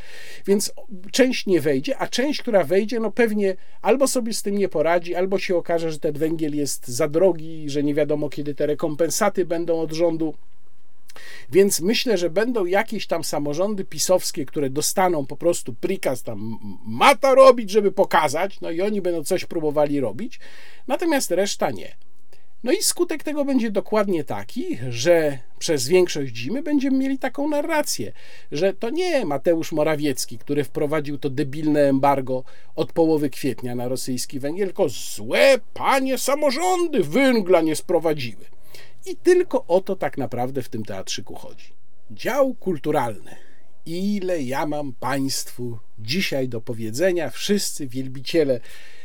[0.46, 0.72] Więc
[1.12, 5.14] część nie wejdzie, a część, która wejdzie, no pewnie albo sobie z tym nie poradzi,
[5.14, 9.44] albo się okaże, że ten węgiel jest za drogi, że nie wiadomo kiedy te rekompensaty
[9.44, 10.34] będą od rządu.
[11.50, 17.14] Więc myślę, że będą jakieś tam samorządy pisowskie, które dostaną po prostu prikaz, tam ma
[17.14, 20.40] to robić, żeby pokazać, no i oni będą coś próbowali robić,
[20.86, 21.94] natomiast reszta nie.
[22.64, 28.12] No i skutek tego będzie dokładnie taki, że przez większość zimy będziemy mieli taką narrację,
[28.52, 32.44] że to nie Mateusz Morawiecki, który wprowadził to debilne embargo
[32.76, 38.44] od połowy kwietnia na rosyjski węgiel, tylko złe panie samorządy węgla nie sprowadziły.
[39.06, 41.72] I tylko o to tak naprawdę w tym teatrzyku chodzi.
[42.10, 43.36] Dział kulturalny.
[43.86, 48.60] Ile ja mam Państwu dzisiaj do powiedzenia, wszyscy wielbiciele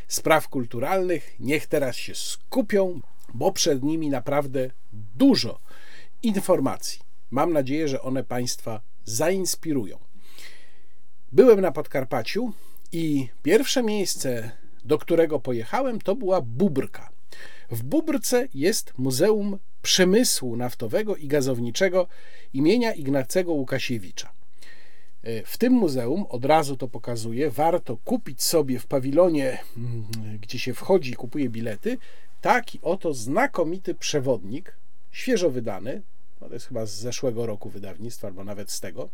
[0.08, 3.02] spraw kulturalnych, niech teraz się skupią,
[3.34, 4.70] bo przed nimi naprawdę
[5.16, 5.60] dużo
[6.24, 7.00] informacji.
[7.32, 9.98] Mam nadzieję, że one Państwa zainspirują.
[11.32, 12.54] Byłem na Podkarpaciu
[12.92, 14.52] i pierwsze miejsce,
[14.86, 17.15] do którego pojechałem, to była Bubrka.
[17.72, 22.08] W Bubrce jest Muzeum Przemysłu Naftowego i Gazowniczego
[22.54, 24.32] imienia Ignacego Łukasiewicza.
[25.24, 30.06] E, w tym muzeum, od razu to pokazuję, warto kupić sobie w pawilonie, mm,
[30.42, 31.98] gdzie się wchodzi i kupuje bilety,
[32.42, 34.78] taki oto znakomity przewodnik,
[35.12, 36.02] świeżo wydany,
[36.42, 39.10] no to jest chyba z zeszłego roku wydawnictwa, albo nawet z tego.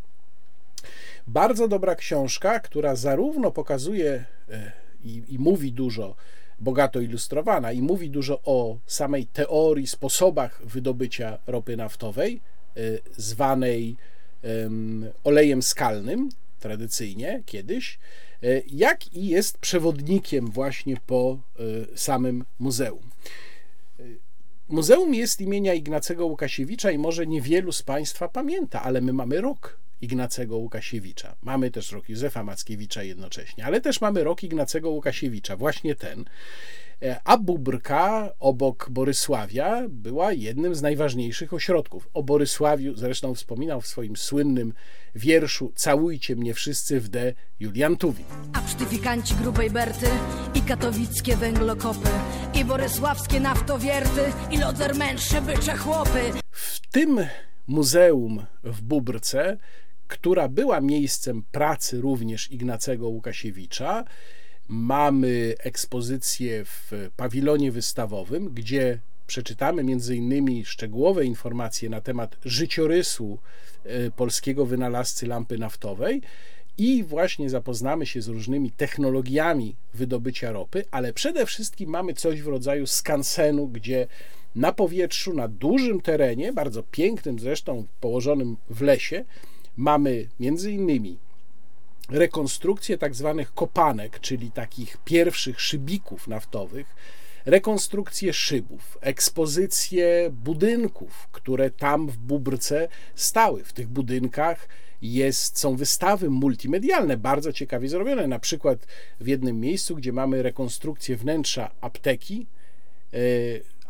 [1.28, 4.72] Bardzo dobra książka, która zarówno pokazuje e,
[5.04, 6.16] i, i mówi dużo
[6.62, 12.42] bogato ilustrowana i mówi dużo o samej teorii, sposobach wydobycia ropy naftowej,
[12.78, 13.96] y, zwanej
[15.24, 16.30] olejem skalnym,
[16.60, 18.00] tradycyjnie kiedyś,
[18.44, 23.10] y, jak i jest przewodnikiem właśnie po y, samym muzeum.
[24.70, 29.80] Muzeum jest imienia Ignacego Łukasiewicza i może niewielu z Państwa pamięta, ale my mamy rok
[30.02, 31.36] Ignacego Łukasiewicza.
[31.42, 36.26] Mamy też rok Józefa Mackiewicza jednocześnie, ale też mamy rok Ignacego Łukasiewicza, właśnie ten.
[37.04, 42.10] E, a Bubrka obok Borysławia była jednym z najważniejszych ośrodków.
[42.14, 44.74] O Borysławiu zresztą wspominał w swoim słynnym
[45.16, 47.34] wierszu Całujcie mnie wszyscy w D.
[47.60, 48.26] Julian Tuwim.
[48.54, 50.08] A psztyfikanci grubej Berty
[50.56, 52.10] i katowickie węglokopy
[52.54, 54.22] i borysławskie naftowierty
[54.52, 56.20] i lodzermęższe bycze chłopy.
[56.52, 57.20] W tym
[57.68, 59.58] muzeum w Bubrce
[60.12, 64.04] która była miejscem pracy również Ignacego Łukasiewicza.
[64.68, 73.38] Mamy ekspozycję w pawilonie wystawowym, gdzie przeczytamy między innymi szczegółowe informacje na temat życiorysu
[73.84, 76.22] e, polskiego wynalazcy lampy naftowej
[76.78, 82.48] i właśnie zapoznamy się z różnymi technologiami wydobycia ropy, ale przede wszystkim mamy coś w
[82.48, 84.08] rodzaju skansenu, gdzie
[84.56, 89.26] na powietrzu, na dużym terenie, bardzo pięknym zresztą, położonym w lesie,
[89.78, 91.18] mamy między innymi
[92.10, 96.96] rekonstrukcję tak zwanych kopanek, czyli takich pierwszych szybików naftowych,
[97.46, 103.64] rekonstrukcję szybów, ekspozycję budynków, które tam w Bubrce stały.
[103.64, 104.68] W tych budynkach
[105.02, 108.28] jest, są wystawy multimedialne, bardzo ciekawie zrobione.
[108.28, 108.88] Na przykład
[109.20, 112.48] w jednym miejscu, gdzie mamy rekonstrukcję wnętrza apteki,
[113.14, 113.18] e,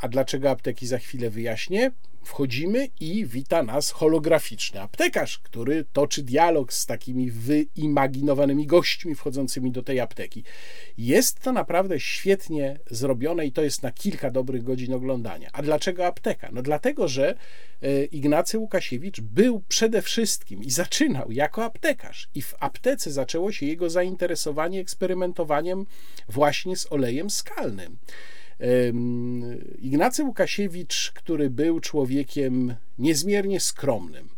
[0.01, 1.91] a dlaczego apteki za chwilę wyjaśnię.
[2.23, 9.83] Wchodzimy i wita nas holograficzny aptekarz, który toczy dialog z takimi wyimaginowanymi gośćmi wchodzącymi do
[9.83, 10.43] tej apteki.
[10.97, 15.49] Jest to naprawdę świetnie zrobione i to jest na kilka dobrych godzin oglądania.
[15.53, 16.49] A dlaczego apteka?
[16.51, 17.35] No dlatego, że
[17.81, 23.65] e, Ignacy Łukasiewicz był przede wszystkim i zaczynał jako aptekarz i w aptece zaczęło się
[23.65, 25.85] jego zainteresowanie eksperymentowaniem
[26.29, 27.97] właśnie z olejem skalnym.
[29.79, 34.29] Ignacy Łukasiewicz, który był człowiekiem niezmiernie skromnym,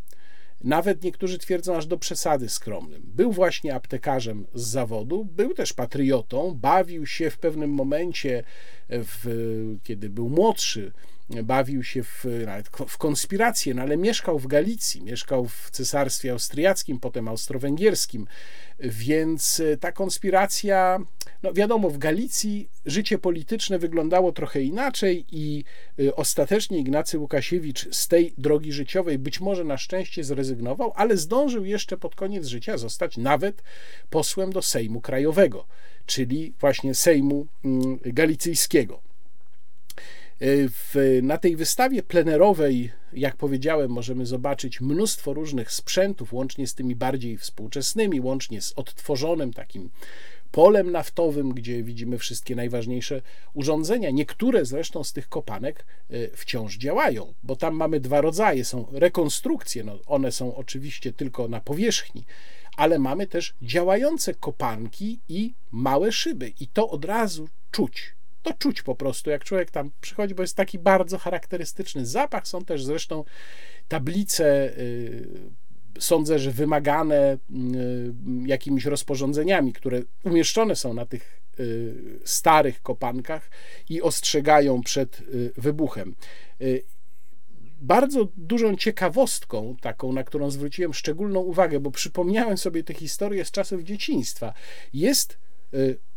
[0.64, 3.02] nawet niektórzy twierdzą aż do przesady skromnym.
[3.06, 8.44] Był właśnie aptekarzem z zawodu, był też patriotą, bawił się w pewnym momencie,
[8.90, 10.91] w, kiedy był młodszy,
[11.30, 12.26] bawił się w,
[12.88, 18.28] w konspirację, no ale mieszkał w Galicji, mieszkał w Cesarstwie Austriackim, potem Austro-Węgierskim,
[18.80, 21.00] więc e, ta konspiracja,
[21.44, 25.64] no wiadomo, w Galicji życie polityczne wyglądało trochę inaczej i
[26.00, 31.66] e, ostatecznie Ignacy Łukasiewicz z tej drogi życiowej być może na szczęście zrezygnował, ale zdążył
[31.66, 33.64] jeszcze pod koniec życia zostać nawet
[34.10, 35.66] posłem do Sejmu Krajowego,
[36.06, 39.12] czyli właśnie Sejmu mm, Galicyjskiego.
[40.44, 46.76] E, w, na tej wystawie plenerowej, jak powiedziałem, możemy zobaczyć mnóstwo różnych sprzętów, łącznie z
[46.76, 49.90] tymi bardziej współczesnymi, łącznie z odtworzonym takim
[50.52, 53.22] polem naftowym, gdzie widzimy wszystkie najważniejsze
[53.53, 54.10] urządzenia.
[54.10, 58.65] Niektóre zresztą z tych kopanek e, wciąż działają, bo tam mamy dwa rodzaje.
[58.65, 62.26] Są rekonstrukcje, no one są oczywiście tylko na powierzchni,
[62.78, 68.14] ale mamy też działające kopanki i małe szyby, i to od razu czuć
[68.44, 72.48] to czuć po prostu, jak człowiek tam przychodzi, bo jest taki bardzo charakterystyczny zapach.
[72.48, 73.24] Są też zresztą
[73.88, 75.28] tablice, y,
[75.99, 77.38] sądzę, że wymagane y,
[78.45, 83.49] jakimiś rozporządzeniami, które umieszczone są na tych y, starych kopankach
[83.90, 85.22] i ostrzegają przed
[85.57, 86.15] wybuchem.
[87.82, 93.52] Bardzo dużą ciekawostką, taką, na którą zwróciłem szczególną uwagę, bo przypomniałem sobie tę historię z
[93.52, 94.53] czasów dzieciństwa,
[94.94, 95.38] jest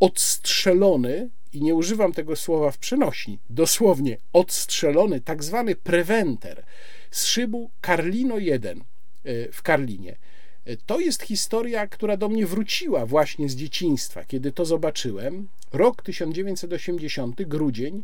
[0.00, 6.62] odstrzelony i nie używam tego słowa w przenośni, dosłownie odstrzelony tak zwany prewenter
[7.10, 10.16] z szybu Karlino 1 e, w Karlinie.
[10.64, 15.48] E, to jest historia, która do mnie wróciła właśnie z dzieciństwa, kiedy to zobaczyłem.
[15.72, 18.02] Rok 1980, grudzień,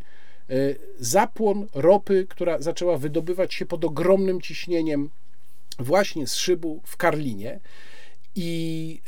[0.51, 0.55] e,
[0.99, 5.11] zapłon ropy, która zaczęła wydobywać się pod ogromnym ciśnieniem
[5.79, 7.61] właśnie z szybu w Karlinie.
[8.35, 9.01] I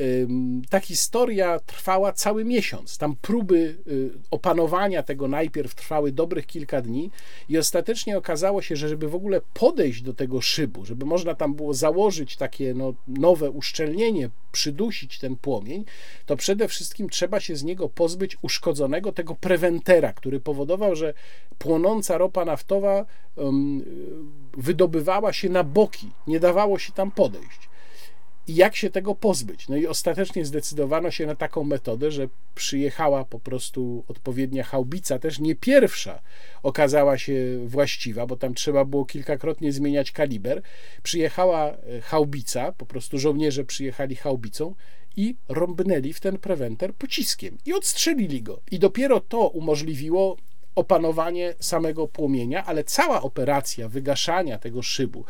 [0.70, 2.98] ta historia trwała cały miesiąc.
[2.98, 7.10] Tam próby y, opanowania tego najpierw trwały dobrych kilka dni,
[7.48, 11.54] i ostatecznie okazało się, że żeby w ogóle podejść do tego szybu, żeby można tam
[11.54, 15.84] było założyć takie no, nowe uszczelnienie, przydusić ten płomień,
[16.26, 21.14] to przede wszystkim trzeba się z niego pozbyć uszkodzonego tego prewentera, który powodował, że
[21.58, 23.06] płonąca ropa naftowa
[24.56, 27.73] wydobywała się na boki, nie dawało się tam podejść
[28.46, 29.68] i jak się tego pozbyć.
[29.68, 35.38] No i ostatecznie zdecydowano się na taką metodę, że przyjechała po prostu odpowiednia chałbica, też
[35.38, 36.20] nie pierwsza
[36.62, 37.34] okazała się
[37.66, 40.62] właściwa, bo tam trzeba było kilkakrotnie zmieniać kaliber.
[41.02, 44.74] Przyjechała e, chałbica, po prostu żołnierze przyjechali chałbicą
[45.16, 48.60] i rąbnęli w ten prewenter pociskiem i odstrzelili go.
[48.70, 50.36] I dopiero to umożliwiło
[50.74, 55.24] opanowanie samego płomienia, ale cała operacja wygaszania tego szybu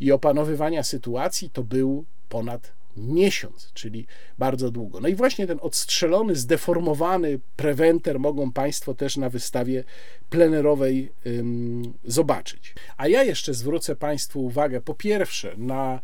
[0.00, 4.06] i opanowywania sytuacji to był ponad miesiąc, czyli
[4.38, 5.00] bardzo długo.
[5.00, 9.84] No i właśnie ten odstrzelony, zdeformowany prewenter mogą Państwo też na wystawie
[10.30, 12.74] plenerowej ym, zobaczyć.
[12.96, 16.00] A ja jeszcze zwrócę Państwu uwagę po pierwsze na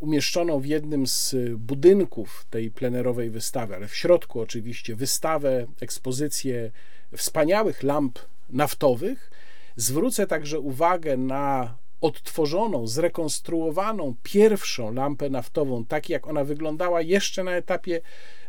[0.00, 6.70] umieszczoną w jednym z budynków tej plenerowej wystawy, ale w środku oczywiście wystawę, ekspozycję
[7.16, 8.18] wspaniałych lamp
[8.50, 9.30] naftowych.
[9.76, 11.76] Zwrócę także uwagę na
[12.06, 18.00] odtworzoną, zrekonstruowaną pierwszą lampę naftową, tak jak ona wyglądała jeszcze na etapie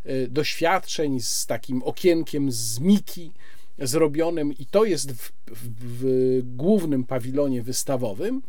[0.06, 3.32] e, doświadczeń z takim okienkiem z Miki
[3.80, 8.42] zrobionym i to jest w, w, w głównym pawilonie wystawowym.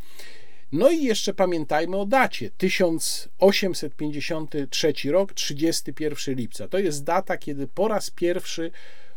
[0.73, 6.69] No i jeszcze pamiętajmy o dacie 1853 rok, 31 lipca.
[6.69, 8.71] To jest data, kiedy po raz pierwszy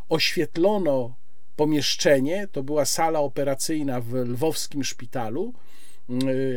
[0.10, 1.16] oświetlono
[1.56, 5.54] pomieszczenie, to była sala operacyjna w lwowskim szpitalu,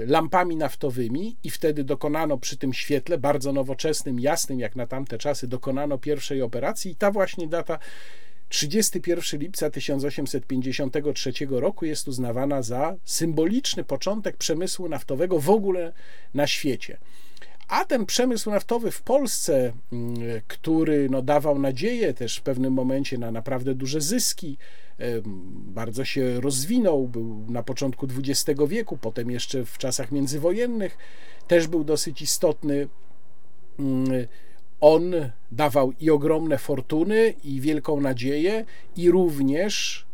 [0.07, 5.49] lampami naftowymi i wtedy dokonano przy tym świetle, bardzo nowoczesnym, jasnym jak na tamte czasy,
[5.49, 7.79] dokonano pierwszej operacji i ta właśnie data
[8.49, 15.93] 31 lipca 1853 roku jest uznawana za symboliczny początek przemysłu naftowego w ogóle
[16.35, 16.99] na świecie.
[17.69, 20.17] A ten przemysł naftowy w Polsce, mm,
[20.49, 24.59] który no, dawał nadzieję też w pewnym momencie na naprawdę duże zyski,
[25.55, 30.99] bardzo się rozwinął, był na początku XX wieku, potem jeszcze w czasach międzywojennych
[31.49, 32.89] też był dosyć istotny.
[33.79, 34.27] Mm,
[34.81, 35.13] on
[35.53, 38.65] dawał i ogromne fortuny, i wielką nadzieję,
[38.97, 40.07] i również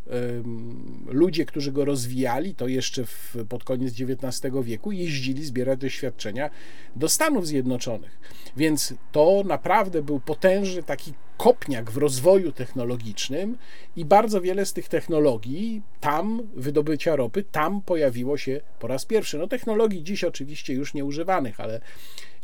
[1.07, 6.51] ludzie, którzy go rozwijali, to jeszcze w, pod koniec XIX wieku, jeździli zbierać doświadczenia
[6.97, 8.20] do Stanów Zjednoczonych.
[8.57, 13.59] Więc to naprawdę był potężny taki kopniak w rozwoju technologicznym
[13.97, 19.39] i bardzo wiele z tych technologii tam, wydobycia ropy, tam pojawiło się po raz pierwszy.
[19.39, 21.81] No technologii dziś oczywiście już nieużywanych, ale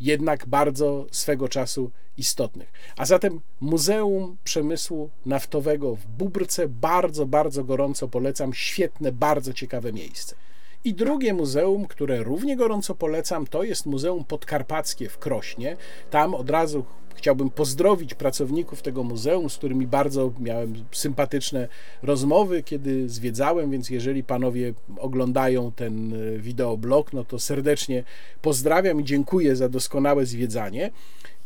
[0.00, 2.72] jednak bardzo swego czasu istotnych.
[2.96, 8.54] A zatem Muzeum Przemysłu Naftowego w Bubrce bardzo, bardzo gorąco polecam.
[8.54, 10.36] Świetne, bardzo ciekawe miejsce.
[10.84, 15.76] I drugie muzeum, które równie gorąco polecam, to jest Muzeum Podkarpackie w Krośnie.
[16.10, 16.84] Tam od razu
[17.16, 21.68] chciałbym pozdrowić pracowników tego muzeum, z którymi bardzo miałem sympatyczne
[22.02, 28.04] rozmowy, kiedy zwiedzałem, więc jeżeli panowie oglądają ten e, wideoblog, no to serdecznie
[28.42, 30.90] pozdrawiam i dziękuję za doskonałe zwiedzanie.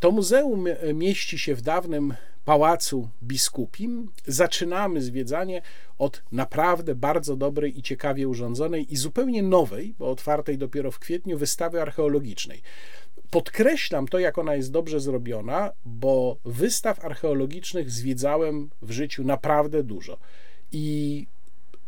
[0.01, 2.14] To muzeum e, mieści się w dawnym
[2.44, 4.10] pałacu biskupim.
[4.26, 5.62] Zaczynamy zwiedzanie
[5.98, 11.38] od naprawdę bardzo dobrej i ciekawie urządzonej i zupełnie nowej, bo otwartej dopiero w kwietniu,
[11.38, 12.62] wystawy archeologicznej.
[13.31, 20.19] Podkreślam to, jak ona jest dobrze zrobiona, bo wystaw archeologicznych zwiedzałem w życiu naprawdę dużo.
[20.73, 21.27] I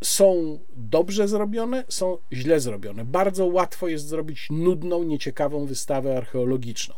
[0.04, 3.04] są dobrze zrobione, są źle zrobione.
[3.04, 6.94] Bardzo łatwo jest zrobić nudną, nieciekawą wystawę archeologiczną.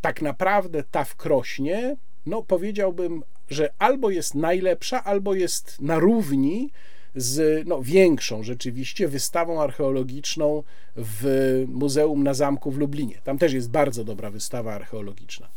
[0.00, 6.70] Tak naprawdę ta w Krośnie, no powiedziałbym, że albo jest najlepsza, albo jest na równi
[7.14, 10.62] z no, większą rzeczywiście wystawą archeologiczną
[10.96, 13.20] w Muzeum na Zamku w Lublinie.
[13.24, 15.48] Tam też jest bardzo dobra wystawa archeologiczna.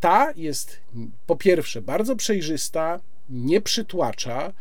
[0.00, 0.80] Ta jest
[1.26, 3.00] po pierwsze bardzo przejrzysta,
[3.30, 4.52] nie przytłacza,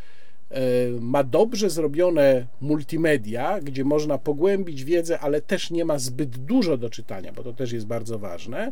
[0.49, 0.61] e,
[0.99, 6.89] ma dobrze zrobione multimedia, gdzie można pogłębić wiedzę, ale też nie ma zbyt dużo do
[6.89, 8.71] czytania, bo to też jest bardzo ważne.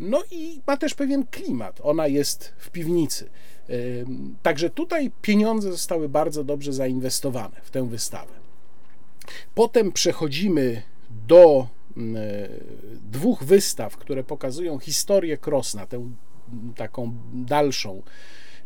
[0.00, 1.80] No i ma też pewien klimat.
[1.82, 3.28] Ona jest w piwnicy.
[4.42, 8.32] Także tutaj pieniądze zostały bardzo dobrze zainwestowane w tę wystawę.
[9.54, 10.82] Potem przechodzimy
[11.28, 12.48] do mm, e,
[13.10, 16.10] dwóch wystaw, które pokazują historię Krosna, tę
[16.76, 18.02] taką dalszą,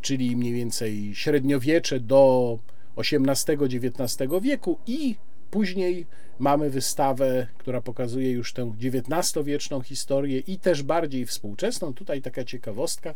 [0.01, 2.59] czyli mniej więcej średniowiecze do
[2.97, 5.17] XVIII-XIX wieku i
[5.51, 6.07] później
[6.39, 11.95] mamy wystawę, która pokazuje już tę XIX-wieczną historię i też bardziej współczesną.
[11.95, 13.15] Tutaj taka ciekawostka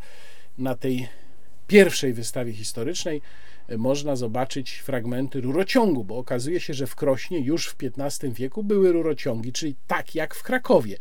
[0.58, 1.08] na tej
[1.66, 3.20] pierwszej wystawie historycznej
[3.68, 8.64] e, można zobaczyć fragmenty rurociągu, bo okazuje się, że w Krośnie już w XV wieku
[8.64, 10.96] były rurociągi, czyli tak jak w Krakowie.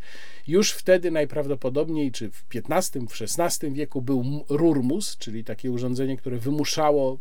[0.48, 6.38] Już wtedy najprawdopodobniej, czy w XV, w XVI wieku był rurmus, czyli takie urządzenie, które
[6.38, 7.18] wymuszało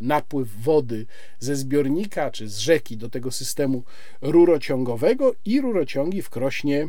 [0.00, 1.06] napływ wody
[1.38, 3.82] ze zbiornika czy z rzeki do tego systemu
[4.20, 6.88] rurociągowego i rurociągi w Krośnie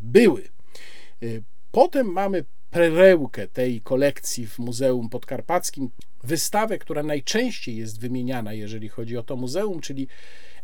[0.00, 0.42] były.
[0.42, 1.26] E,
[1.72, 5.90] potem mamy perełkę tej kolekcji w Muzeum Podkarpackim,
[6.24, 10.08] wystawę, która najczęściej jest wymieniana, jeżeli chodzi o to muzeum, czyli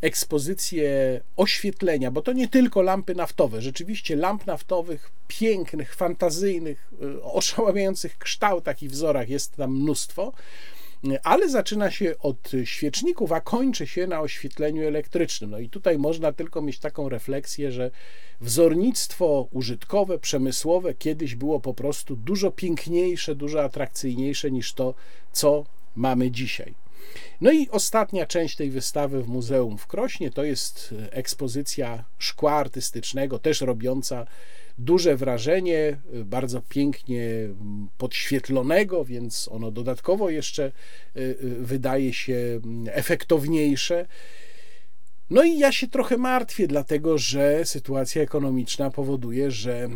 [0.00, 8.18] ekspozycję oświetlenia, bo to nie tylko lampy naftowe, rzeczywiście lamp naftowych pięknych, fantazyjnych, y, oszałamiających
[8.18, 10.32] kształtach i wzorach jest tam mnóstwo
[11.22, 15.50] ale zaczyna się od świeczników, a kończy się na oświetleniu elektrycznym.
[15.50, 17.90] No i tutaj można tylko mieć taką refleksję, że
[18.40, 24.94] wzornictwo użytkowe, przemysłowe kiedyś było po prostu dużo piękniejsze, dużo atrakcyjniejsze niż to,
[25.32, 25.64] co
[25.96, 26.74] mamy dzisiaj.
[27.40, 33.38] No i ostatnia część tej wystawy w Muzeum w Krośnie to jest ekspozycja szkła artystycznego,
[33.38, 34.26] też robiąca
[34.78, 37.20] duże wrażenie, bardzo pięknie
[37.98, 40.72] podświetlonego, więc ono dodatkowo jeszcze
[41.16, 42.34] y, y, wydaje się
[42.64, 44.06] mm, efektowniejsze.
[45.30, 49.88] No i ja się trochę martwię, dlatego że sytuacja ekonomiczna powoduje, że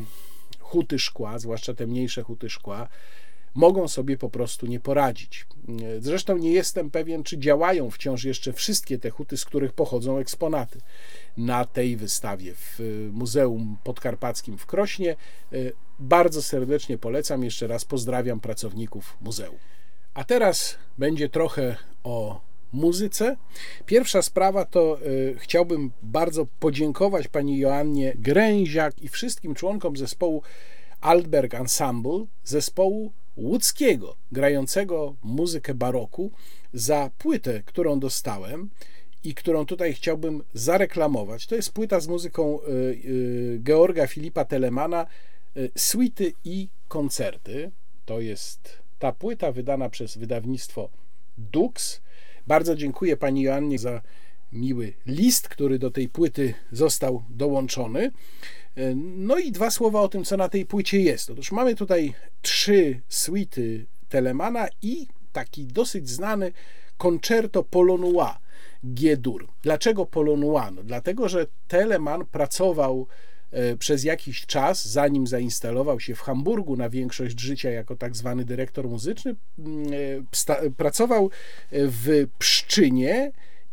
[0.58, 2.88] huty szkła, zwłaszcza te mniejsze huty szkła,
[3.54, 5.46] mogą sobie po prostu nie poradzić.
[6.00, 10.80] Zresztą nie jestem pewien, czy działają wciąż jeszcze wszystkie te huty, z których pochodzą eksponaty
[11.36, 12.78] na tej wystawie w
[13.12, 15.16] Muzeum Podkarpackim w Krośnie.
[15.98, 19.56] Bardzo serdecznie polecam, jeszcze raz pozdrawiam pracowników muzeum.
[20.14, 22.40] A teraz będzie trochę o
[22.72, 23.36] muzyce.
[23.86, 30.42] Pierwsza sprawa to y, chciałbym bardzo podziękować pani Joannie Gręziak i wszystkim członkom zespołu
[31.00, 36.30] Altberg Ensemble, zespołu łódzkiego, grającego muzykę baroku,
[36.72, 38.70] za płytę, którą dostałem
[39.24, 41.46] i którą tutaj chciałbym zareklamować.
[41.46, 45.06] To jest płyta z muzyką y, y, Georga Filipa Telemana,
[45.56, 47.70] y, suity i koncerty.
[48.04, 50.88] To jest ta płyta wydana przez wydawnictwo
[51.38, 52.00] Dux.
[52.46, 54.02] Bardzo dziękuję pani Joannie za
[54.52, 58.10] miły list, który do tej płyty został dołączony.
[58.96, 61.30] No i dwa słowa o tym, co na tej płycie jest.
[61.30, 66.52] Otóż mamy tutaj trzy suity Telemana i taki dosyć znany
[66.98, 68.34] concerto Polonois
[68.84, 69.48] G-dur.
[69.62, 70.74] Dlaczego Polonois?
[70.74, 73.06] No, dlatego, że Telemann pracował
[73.50, 78.44] e, przez jakiś czas, zanim zainstalował się w Hamburgu na większość życia jako tak zwany
[78.44, 79.36] dyrektor muzyczny,
[80.48, 81.30] e, pracował
[81.72, 83.32] w Pszczynie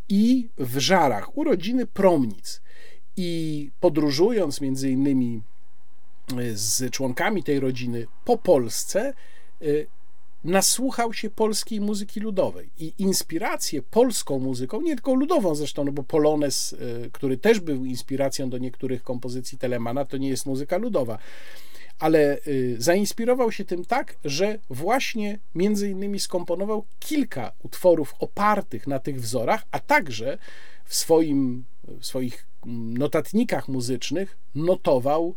[0.09, 2.61] i w Żarach u rodziny Promnic.
[3.17, 5.41] I podróżując między innymi
[6.37, 9.13] e, z członkami tej rodziny po Polsce,
[10.43, 12.69] nasłuchał się polskiej muzyki ludowej.
[12.79, 17.85] I inspirację polską muzyką, nie tylko ludową zresztą, no bo Polones, y, który też był
[17.85, 21.17] inspiracją do niektórych kompozycji Telemana, to nie jest muzyka ludowa,
[21.99, 22.37] ale
[22.77, 29.63] zainspirował się tym tak, że właśnie między innymi skomponował kilka utworów opartych na tych wzorach,
[29.71, 30.37] a także
[30.85, 31.65] w, swoim,
[31.99, 35.35] w swoich notatnikach muzycznych notował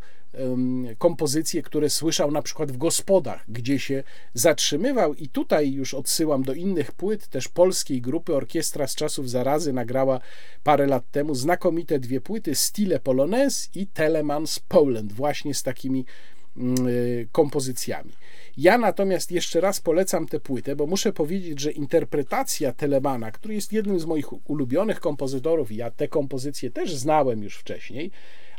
[0.97, 4.03] kompozycje, które słyszał na przykład w gospodach, gdzie się
[4.33, 5.13] zatrzymywał.
[5.13, 10.19] I tutaj już odsyłam do innych płyt, też polskiej grupy Orkiestra z czasów zarazy nagrała
[10.63, 16.05] parę lat temu znakomite dwie płyty, Stile Polonaise i Telemans Poland, właśnie z takimi
[16.57, 18.11] mm, y, kompozycjami.
[18.57, 23.73] Ja natomiast jeszcze raz polecam tę płytę, bo muszę powiedzieć, że interpretacja Telemana, który jest
[23.73, 28.11] jednym z moich ulubionych kompozytorów, ja te kompozycje też znałem już wcześniej,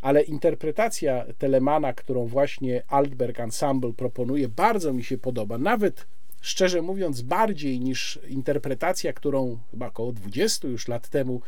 [0.03, 5.59] ale interpretacja Telemana, którą właśnie Altberg Ensemble proponuje, bardzo mi się podoba.
[5.59, 6.07] Nawet
[6.41, 11.41] szczerze mówiąc, bardziej niż interpretacja, którą chyba około 20 już lat temu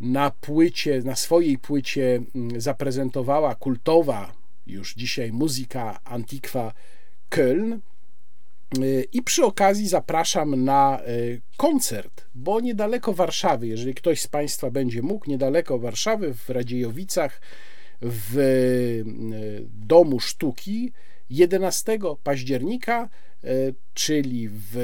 [0.00, 4.32] na płycie, na swojej płycie mm, zaprezentowała kultowa
[4.66, 6.72] już dzisiaj muzyka Antiqua
[7.34, 7.80] Köln.
[9.12, 11.04] I przy okazji zapraszam na e,
[11.56, 17.40] koncert, bo niedaleko Warszawy, jeżeli ktoś z Państwa będzie mógł, niedaleko Warszawy, w Radziejowicach,
[18.02, 18.42] w e,
[19.86, 20.92] Domu Sztuki,
[21.30, 23.08] 11 października,
[23.94, 24.76] czyli w,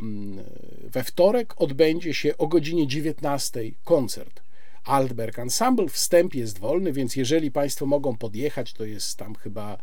[0.00, 0.44] mm,
[0.82, 4.42] we wtorek, odbędzie się o godzinie 19 koncert.
[4.84, 9.78] Altberg Ensemble, wstęp jest wolny, więc jeżeli Państwo mogą podjechać, to jest tam chyba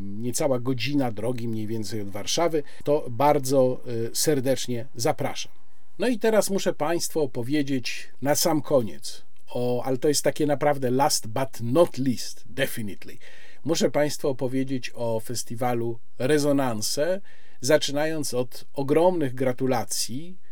[0.00, 5.52] niecała godzina drogi mniej więcej od Warszawy, to bardzo e, serdecznie zapraszam.
[5.98, 10.90] No i teraz muszę Państwu opowiedzieć na sam koniec, o, ale to jest takie naprawdę
[10.90, 13.16] last but not least, definitely.
[13.64, 17.20] Muszę Państwu opowiedzieć o festiwalu Rezonanse,
[17.60, 20.38] zaczynając od ogromnych gratulacji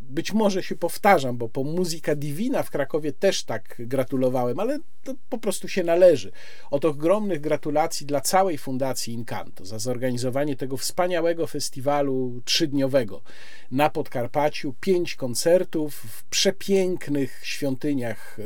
[0.00, 5.14] być może się powtarzam, bo po Muzyka Divina w Krakowie też tak gratulowałem, ale to
[5.28, 6.32] po prostu się należy.
[6.70, 13.22] Od ogromnych gratulacji dla całej Fundacji Incanto za zorganizowanie tego wspaniałego festiwalu trzydniowego
[13.70, 14.74] na Podkarpaciu.
[14.80, 18.38] Pięć koncertów w przepięknych świątyniach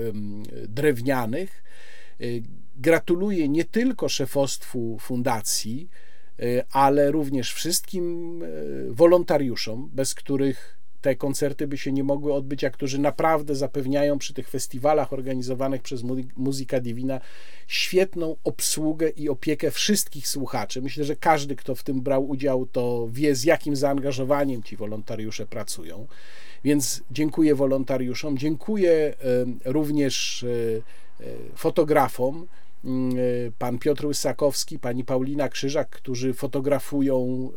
[0.69, 1.63] drewnianych.
[2.21, 2.43] Y,
[2.77, 5.89] gratuluję nie tylko szefostwu fundacji,
[6.41, 8.43] y, ale również wszystkim
[8.91, 14.35] wolontariuszom, bez których te koncerty by się nie mogły odbyć, a którzy naprawdę zapewniają przy
[14.35, 16.03] tych festiwalach organizowanych przez
[16.37, 17.21] Muzyka Divina
[17.67, 20.83] świetną obsługę i opiekę wszystkich słuchaczy.
[20.83, 25.47] Myślę, że każdy, kto w tym brał udział, to wie, z jakim zaangażowaniem ci wolontariusze
[25.47, 26.07] pracują.
[26.65, 29.15] Więc dziękuję wolontariuszom, dziękuję
[29.65, 32.47] również e, e, fotografom,
[33.59, 37.49] pan Piotr Łysakowski, pani Paulina Krzyżak, którzy fotografują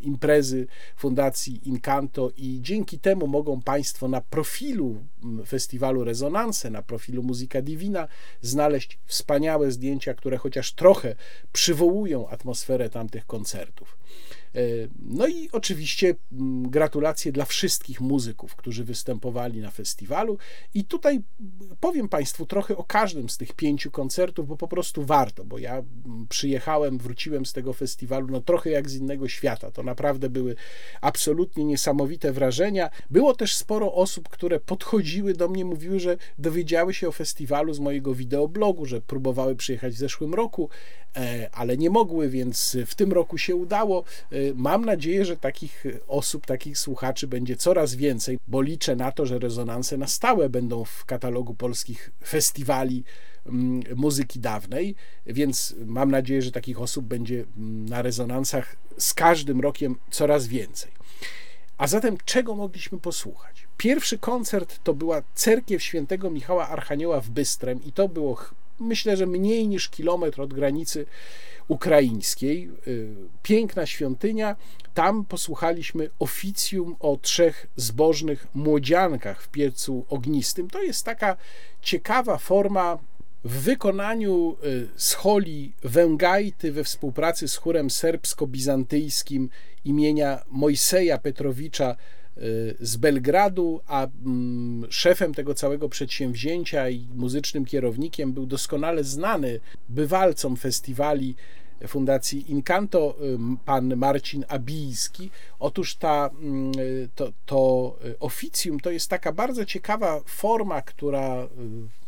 [0.00, 0.66] e, imprezy
[0.96, 7.62] Fundacji Incanto i dzięki temu mogą Państwo na profilu mm, festiwalu Rezonanse, na profilu Muzyka
[7.62, 8.08] Divina
[8.40, 11.14] znaleźć wspaniałe zdjęcia, które chociaż trochę
[11.52, 13.98] przywołują atmosferę tamtych koncertów.
[14.56, 14.60] E,
[15.02, 20.38] no i oczywiście mm, gratulacje dla wszystkich muzyków, którzy występowali na festiwalu.
[20.74, 21.20] I tutaj
[21.80, 25.72] powiem Państwu trochę o każdym z tych pięciu koncertów, bo po prostu warto, bo ja
[25.72, 29.70] mm, przyjechałem, wróciłem z tego festiwalu, no trochę jak z innego świata.
[29.70, 30.56] To naprawdę były
[31.00, 32.90] absolutnie niesamowite wrażenia.
[33.10, 37.80] Było też sporo osób, które podchodziły do mnie, mówiły, że dowiedziały się o festiwalu z
[37.80, 40.68] mojego wideoblogu, że próbowały przyjechać w zeszłym roku,
[41.16, 44.04] e, ale nie mogły, więc w tym roku się udało.
[44.50, 49.26] E, mam nadzieję, że takich osób, takich słuchaczy będzie coraz więcej, bo liczę na to,
[49.26, 53.04] że rezonanse na stałe będą w katalogu polskich festiwali
[53.46, 54.94] mm, muzyki dawnej,
[55.26, 60.90] więc mam nadzieję, że takich osób będzie mm, na rezonansach z każdym rokiem coraz więcej.
[61.78, 63.66] A zatem czego mogliśmy posłuchać?
[63.76, 68.36] Pierwszy koncert to była cerkiew świętego Michała Archanioła w Bystrem i to było
[68.80, 71.06] myślę, że mniej niż kilometr od granicy
[71.68, 72.70] ukraińskiej.
[72.88, 74.56] Y, piękna świątynia.
[74.94, 80.70] Tam posłuchaliśmy oficjum o trzech zbożnych młodziankach w piecu ognistym.
[80.70, 81.36] To jest taka
[81.82, 82.98] ciekawa forma
[83.44, 89.48] w wykonaniu y, scholi Węgajty we współpracy z chórem serbsko-bizantyjskim
[89.84, 91.96] imienia Mojseja Petrowicza
[92.80, 100.56] z Belgradu, a mm, szefem tego całego przedsięwzięcia i muzycznym kierownikiem był doskonale znany bywalcom
[100.56, 101.34] festiwali
[101.86, 103.16] Fundacji Incanto,
[103.64, 105.30] pan Marcin Abijski.
[105.58, 106.30] Otóż ta,
[107.14, 111.48] to, to oficjum to jest taka bardzo ciekawa forma, która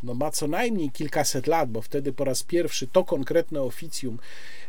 [0.03, 4.19] no, ma co najmniej kilkaset lat, bo wtedy po raz pierwszy to konkretne oficjum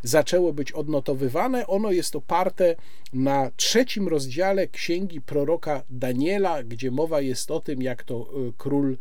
[0.04, 1.68] zaczęło być odnotowywane.
[1.68, 2.76] Ono jest oparte
[3.14, 8.98] na trzecim rozdziale księgi proroka Daniela, gdzie mowa jest o tym, jak to król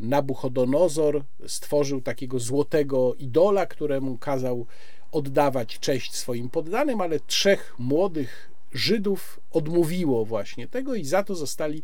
[0.00, 4.66] Nabuchodonozor stworzył takiego złotego idola, któremu kazał
[5.12, 11.82] oddawać cześć swoim poddanym, ale trzech młodych Żydów odmówiło właśnie tego i za to zostali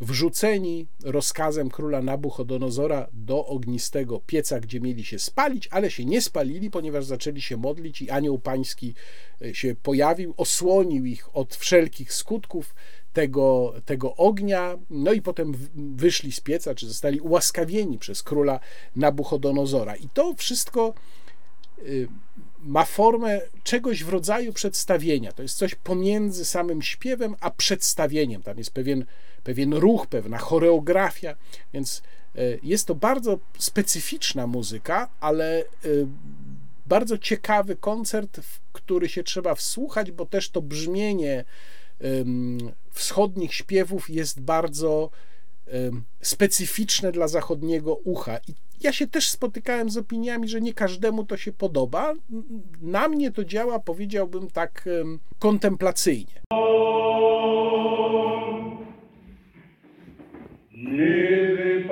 [0.00, 6.70] wrzuceni rozkazem króla Nabuchodonozora do ognistego pieca, gdzie mieli się spalić, ale się nie spalili,
[6.70, 8.94] ponieważ zaczęli się modlić i anioł pański
[9.42, 12.74] e, się pojawił, osłonił ich od wszelkich skutków
[13.12, 18.60] tego, tego ognia, no i potem wyszli z pieca, czy zostali ułaskawieni przez króla
[18.96, 19.96] Nabuchodonozora.
[19.96, 20.94] I to wszystko
[21.78, 22.08] y,
[22.62, 25.32] ma formę czegoś w rodzaju przedstawienia.
[25.32, 28.42] To jest coś pomiędzy samym śpiewem a przedstawieniem.
[28.42, 29.04] Tam jest pewien,
[29.44, 31.34] pewien ruch, pewna choreografia,
[31.74, 32.02] więc
[32.36, 35.64] e, jest to bardzo specyficzna muzyka, ale e,
[36.86, 41.44] bardzo ciekawy koncert, w który się trzeba wsłuchać, bo też to brzmienie
[42.90, 45.10] wschodnich śpiewów jest bardzo
[46.22, 48.38] specyficzne dla zachodniego ucha.
[48.48, 52.14] I ja się też spotykałem z opiniami, że nie każdemu to się podoba.
[52.82, 54.88] Na mnie to działa, powiedziałbym tak
[55.38, 56.40] kontemplacyjnie.
[60.74, 61.84] Niby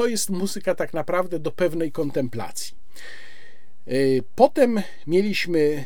[0.00, 2.74] to jest muzyka tak naprawdę do pewnej kontemplacji.
[3.86, 3.92] E,
[4.34, 5.84] potem mieliśmy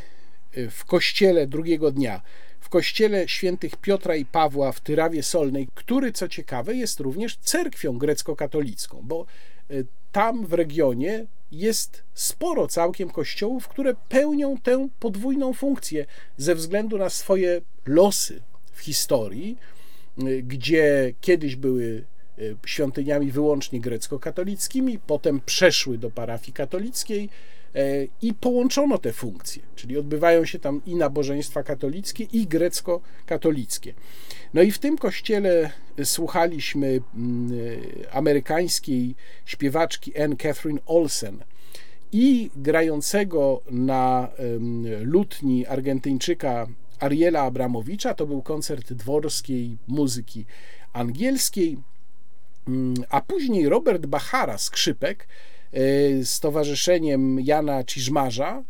[0.52, 2.22] e, w kościele drugiego dnia,
[2.60, 7.98] w kościele świętych Piotra i Pawła w Tyrawie Solnej, który co ciekawe jest również cerkwią
[7.98, 9.26] grecko-katolicką, bo
[9.70, 9.74] e,
[10.12, 17.10] tam w regionie jest sporo całkiem kościołów, które pełnią tę podwójną funkcję ze względu na
[17.10, 18.42] swoje losy
[18.72, 19.58] w historii,
[20.42, 22.04] gdzie kiedyś były
[22.66, 27.28] świątyniami wyłącznie grecko-katolickimi, potem przeszły do parafii katolickiej
[27.76, 33.94] y, i połączono te funkcje, czyli odbywają się tam i nabożeństwa katolickie, i grecko-katolickie.
[34.54, 35.70] No i w tym kościele
[36.04, 37.50] słuchaliśmy mm,
[38.12, 41.44] amerykańskiej śpiewaczki Anne Catherine Olsen
[42.12, 44.28] i grającego na
[45.02, 46.66] lutni Argentyńczyka
[47.00, 48.14] Ariela Abramowicza.
[48.14, 50.44] To był koncert dworskiej muzyki
[50.92, 51.78] angielskiej.
[52.68, 55.28] Mm, a później Robert Bachara, skrzypek,
[55.72, 55.78] e,
[56.24, 58.62] z towarzyszeniem Jana Ciżmarza,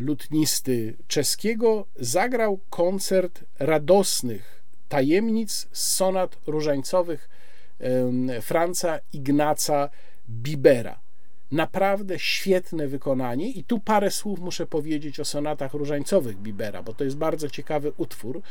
[0.00, 7.28] lutnisty czeskiego, zagrał koncert radosnych tajemnic z sonat różańcowych
[8.42, 9.90] Franca Ignaca
[10.28, 11.00] Bibera.
[11.52, 17.04] Naprawdę świetne wykonanie i tu parę słów muszę powiedzieć o sonatach różańcowych Bibera, bo to
[17.04, 18.42] jest bardzo ciekawy utwór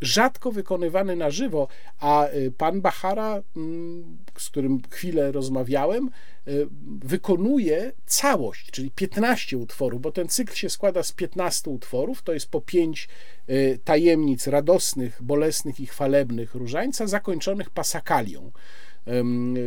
[0.00, 1.68] rzadko wykonywany na żywo,
[2.00, 6.10] a y, pan Bachara, mm, z którym chwilę rozmawiałem,
[6.48, 6.68] y,
[7.02, 12.50] wykonuje całość, czyli 15 utworów, bo ten cykl się składa z 15 utworów, to jest
[12.50, 13.08] po 5
[13.48, 18.52] y, tajemnic radosnych, bolesnych i chwalebnych różańca, zakończonych pasakalią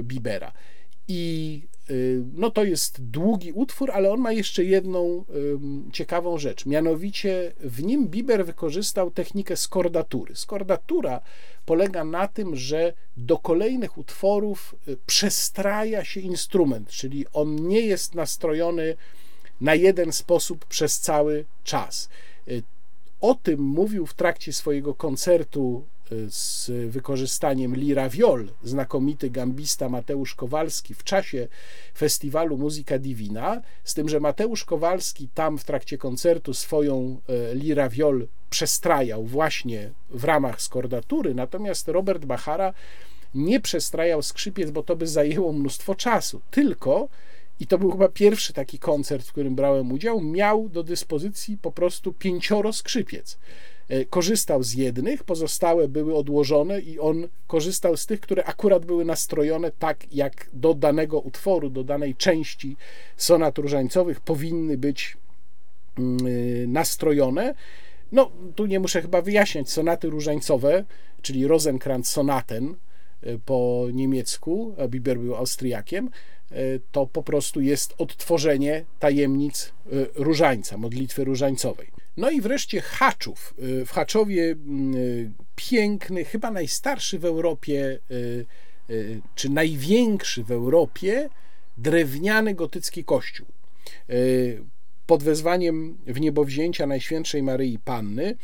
[0.03, 0.51] Bibera.
[1.07, 1.61] I
[2.33, 5.25] no to jest długi utwór, ale on ma jeszcze jedną
[5.91, 6.65] ciekawą rzecz.
[6.65, 10.35] Mianowicie w nim Bieber wykorzystał technikę skordatury.
[10.35, 11.21] Skordatura
[11.65, 18.15] polega na tym, że do kolejnych utworów y, przestraja się instrument, czyli on nie jest
[18.15, 18.95] nastrojony
[19.61, 22.09] na jeden sposób przez cały czas.
[22.47, 22.63] Y,
[23.21, 25.83] o tym mówił w trakcie swojego koncertu
[26.29, 31.47] z wykorzystaniem lira viol, znakomity gambista Mateusz Kowalski w czasie
[31.97, 37.89] festiwalu Muzyka Divina, z tym, że Mateusz Kowalski tam w trakcie koncertu swoją e, lira
[37.89, 42.73] viol przestrajał właśnie w ramach skordatury, natomiast Robert Bachara
[43.35, 47.07] nie przestrajał skrzypiec, bo to by zajęło mnóstwo czasu, tylko
[47.59, 51.71] i to był chyba pierwszy taki koncert, w którym brałem udział, miał do dyspozycji po
[51.71, 53.37] prostu pięcioro skrzypiec.
[53.91, 59.05] E, korzystał z jednych, pozostałe były odłożone i on korzystał z tych, które akurat były
[59.05, 62.75] nastrojone tak, jak do danego utworu, do danej części
[63.17, 65.17] sonat różańcowych powinny być
[65.97, 67.53] mm, e, nastrojone.
[68.11, 70.83] No, tu nie muszę chyba wyjaśniać, sonaty różańcowe,
[71.21, 72.75] czyli Rosenkrantz sonaten
[73.21, 76.09] e, po niemiecku, Bieber był Austriakiem,
[76.91, 79.73] to po prostu jest odtworzenie tajemnic
[80.15, 82.00] różańca, modlitwy różańcowej.
[82.21, 83.53] No i wreszcie Haczów.
[83.81, 84.43] Y, w Haczowie
[84.95, 88.45] y, piękny, chyba najstarszy w Europie, y,
[89.35, 91.29] czy największy w Europie
[91.77, 93.47] drewniany gotycki kościół.
[95.07, 98.35] Pod wezwaniem w niebowzięcia Najświętszej Maryi Panny.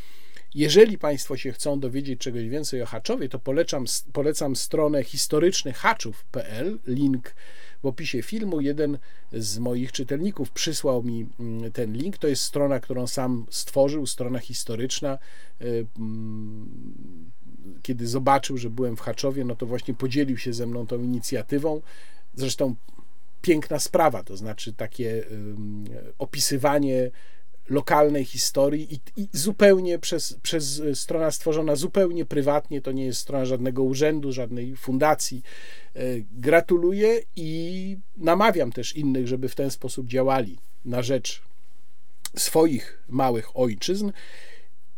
[0.56, 7.36] Jeżeli Państwo się chcą dowiedzieć czegoś więcej o Haczowie, to polecam, polecam stronę historycznyhaczów.pl, link
[7.84, 8.62] w opisie filmu.
[8.62, 8.98] Jeden
[9.34, 12.18] z moich czytelników przysłał mi mm, ten link.
[12.18, 15.18] To jest strona, którą sam stworzył, strona historyczna.
[15.62, 17.32] Y, mm,
[17.82, 21.82] kiedy zobaczył, że byłem w Haczowie, no to właśnie podzielił się ze mną tą inicjatywą.
[22.36, 22.76] Zresztą
[23.42, 25.24] piękna sprawa, to znaczy takie
[26.18, 27.12] opisywanie
[27.70, 33.46] lokalnej historii i, i, zupełnie przez, przez strona stworzona zupełnie prywatnie, to nie jest strona
[33.46, 35.42] żadnego urzędu, żadnej fundacji.
[35.96, 36.00] E,
[36.32, 41.42] gratuluję i namawiam też innych, żeby w ten sposób działali na rzecz
[42.36, 44.12] swoich małych ojczyzn.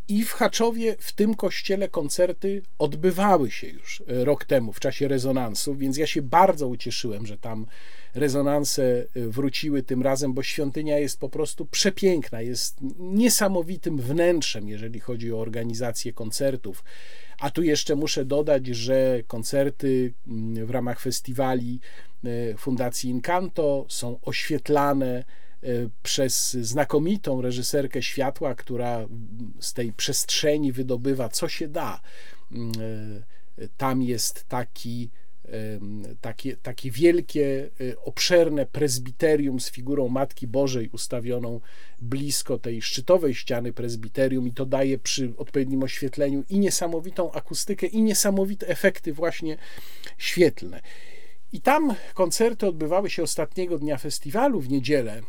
[0.08, 5.08] I w Haczowie, w tym kościele, koncerty odbywały się już e, rok temu w czasie
[5.08, 7.66] rezonansu, więc ja się bardzo ucieszyłem, że tam
[8.15, 14.99] rezonanse y, wróciły tym razem, bo świątynia jest po prostu przepiękna, jest niesamowitym wnętrzem, jeżeli
[14.99, 16.84] chodzi o organizację koncertów.
[17.40, 21.80] A tu jeszcze muszę dodać, że koncerty mm, w ramach festiwali
[22.26, 25.23] y, Fundacji Incanto są oświetlane
[25.64, 29.07] y, przez znakomitą reżyserkę światła, która
[29.60, 32.02] z tej przestrzeni wydobywa co się da.
[32.52, 32.72] Mm,
[33.77, 35.10] tam jest taki
[36.22, 41.62] takie, takie wielkie, y, obszerne prezbiterium z figurą Matki Bożej ustawioną
[42.02, 48.02] blisko tej szczytowej ściany prezbiterium i to daje przy odpowiednim oświetleniu i niesamowitą akustykę i
[48.02, 49.58] niesamowite efekty właśnie
[50.18, 50.82] świetlne.
[51.54, 55.22] I tam koncerty odbywały się ostatniego dnia festiwalu w niedzielę.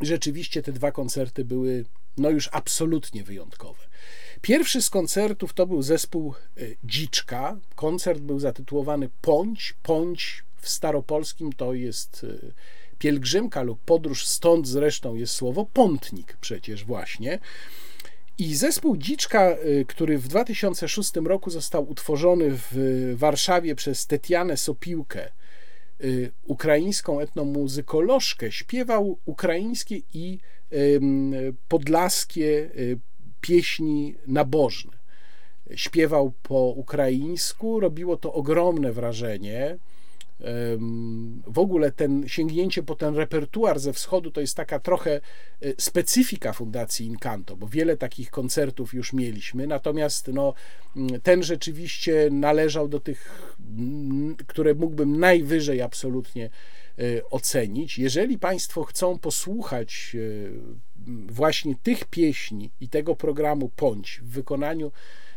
[0.00, 1.84] Rzeczywiście te dwa koncerty były
[2.18, 3.89] no już absolutnie wyjątkowe.
[4.42, 7.56] Pierwszy z koncertów to był zespół e, Dziczka.
[7.74, 9.74] Koncert był zatytułowany Pąć.
[9.82, 12.52] Pąć w staropolskim to jest e,
[12.98, 17.38] pielgrzymka lub podróż, stąd zresztą jest słowo pątnik przecież właśnie.
[18.38, 22.74] I zespół Dziczka, e, który w 2006 roku został utworzony w
[23.14, 25.30] Warszawie przez Tetianę Sopiłkę,
[26.46, 30.38] ukraińską etnomuzykolożkę, śpiewał ukraińskie i
[31.68, 32.70] podlaskie
[33.40, 34.92] pieśni nabożne.
[35.74, 39.78] Śpiewał po ukraińsku, robiło to ogromne wrażenie.
[41.46, 45.20] W ogóle ten sięgnięcie po ten repertuar ze wschodu to jest taka trochę
[45.60, 50.54] e, specyfika Fundacji Incanto, bo wiele takich koncertów już mieliśmy, natomiast no,
[51.22, 53.54] ten rzeczywiście należał do tych,
[54.46, 56.50] które mógłbym najwyżej absolutnie e,
[57.30, 57.98] ocenić.
[57.98, 60.89] Jeżeli Państwo chcą posłuchać e,
[61.26, 64.92] właśnie tych pieśni i tego programu Pąć w wykonaniu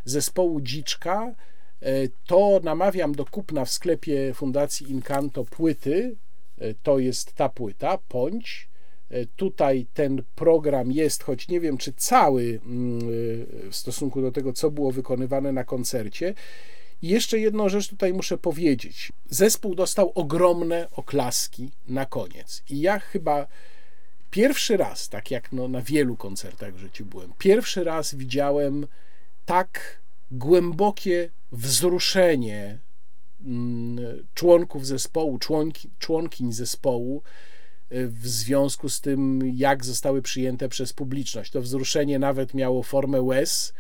[0.05, 1.35] zespołu Dziczka,
[1.81, 6.15] e, to namawiam do kupna w sklepie Fundacji Incanto płyty.
[6.57, 8.69] E, to jest ta płyta, Pąć.
[9.09, 12.99] E, tutaj ten program jest, choć nie wiem, czy cały mm,
[13.71, 16.33] w stosunku do tego, co było wykonywane na koncercie.
[17.01, 19.11] I jeszcze jedną rzecz tutaj muszę powiedzieć.
[19.29, 22.63] Zespół dostał ogromne oklaski na koniec.
[22.69, 23.47] I ja chyba
[24.33, 28.87] Pierwszy raz, tak jak no, na wielu koncertach w życiu byłem, pierwszy raz widziałem
[29.45, 29.99] tak
[30.31, 32.79] głębokie wzruszenie
[33.45, 37.21] mm, członków zespołu, członki, członkiń zespołu
[37.91, 41.51] y, w związku z tym, jak zostały przyjęte przez publiczność.
[41.51, 43.73] To wzruszenie nawet miało formę łez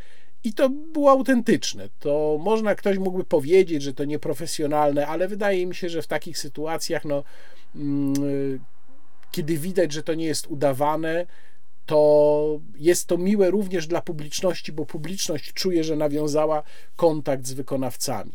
[0.43, 1.89] i to było autentyczne.
[1.99, 6.37] To można, ktoś mógłby powiedzieć, że to nieprofesjonalne, ale wydaje mi się, że w takich
[6.37, 7.23] sytuacjach, no,
[7.75, 8.13] mm,
[9.33, 11.25] kiedy widać, że to nie jest udawane,
[11.85, 16.63] to jest to miłe również dla publiczności, bo publiczność czuje, że nawiązała
[16.95, 18.31] kontakt z wykonawcami.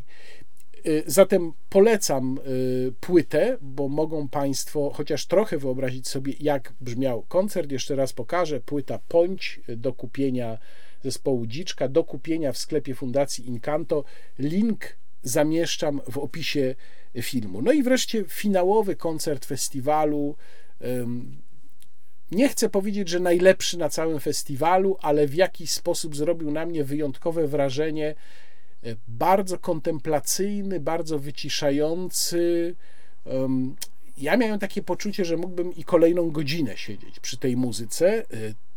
[0.87, 7.73] Y, zatem polecam y, płytę, bo mogą Państwo chociaż trochę wyobrazić sobie, jak brzmiał koncert.
[7.73, 8.61] Jeszcze raz pokażę.
[8.61, 10.59] Płyta Pońć do kupienia
[11.05, 14.05] zespołu Dziczka, do kupienia w sklepie Fundacji Incanto.
[14.39, 16.75] Link zamieszczam w opisie
[17.23, 17.63] filmu.
[17.63, 20.37] No i wreszcie finałowy koncert festiwalu
[22.31, 26.85] nie chcę powiedzieć, że najlepszy na całym festiwalu, ale w jakiś sposób zrobił na mnie
[26.85, 28.15] wyjątkowe wrażenie.
[28.85, 32.75] E, bardzo kontemplacyjny, bardzo wyciszający.
[34.19, 38.19] Ja miałem takie poczucie, że mógłbym i kolejną godzinę siedzieć przy tej muzyce.
[38.19, 38.25] E,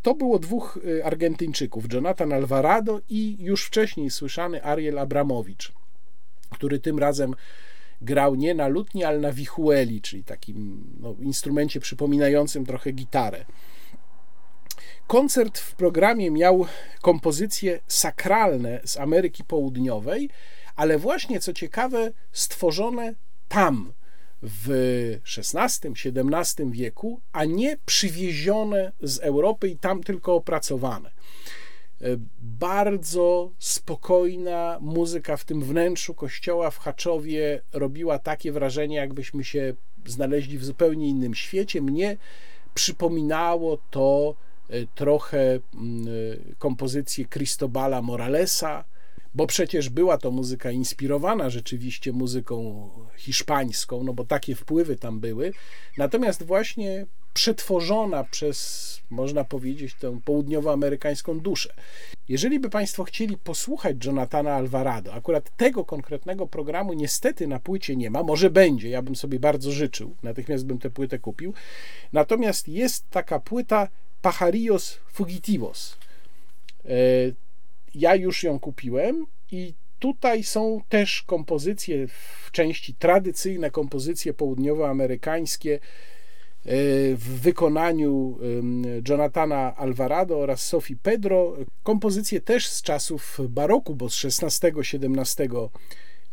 [0.02, 5.72] to było dwóch e, Argentyńczyków, Jonathan Alvarado i już wcześniej słyszany Ariel Abramowicz,
[6.50, 7.36] który tym razem
[8.02, 13.46] grał nie na lutni, ale na wichueli, czyli takim no, instrumencie przypominającym trochę gitarę.
[15.08, 16.66] Koncert w programie miał
[17.02, 20.30] kompozycje sakralne z Ameryki Południowej,
[20.76, 23.14] ale właśnie co ciekawe, stworzone
[23.48, 23.94] tam
[24.42, 24.70] w
[25.38, 31.12] XVI-XVII wieku, a nie przywiezione z Europy i tam tylko opracowane
[32.42, 39.74] bardzo spokojna muzyka w tym wnętrzu kościoła w Haczowie robiła takie wrażenie, jakbyśmy się
[40.06, 41.82] znaleźli w zupełnie innym świecie.
[41.82, 42.18] Mnie
[42.74, 44.36] przypominało to
[44.70, 48.84] e, trochę mm, e, kompozycję Cristobala Moralesa,
[49.36, 55.54] bo przecież była to muzyka inspirowana rzeczywiście muzyką hiszpańską, no bo takie wpływy tam były.
[55.98, 61.74] Natomiast właśnie przetworzona przez, można powiedzieć, tę południowoamerykańską duszę.
[62.30, 68.10] Jeżeli by Państwo chcieli posłuchać Jonathana Alvarado, akurat tego konkretnego programu niestety na płycie nie
[68.10, 71.54] ma, może będzie, ja bym sobie bardzo życzył, natychmiast bym tę płytę kupił.
[72.14, 73.88] Natomiast jest taka płyta
[74.22, 75.98] Pajarillos Fugitivos.
[77.96, 85.80] E, ja już ją kupiłem i tutaj są też kompozycje w części tradycyjne, kompozycje południowoamerykańskie,
[87.16, 88.38] w wykonaniu
[89.10, 91.58] Jonathana Alvarado oraz Sophie Pedro.
[91.84, 95.48] Kompozycje też z czasów baroku, bo z XVI-XVII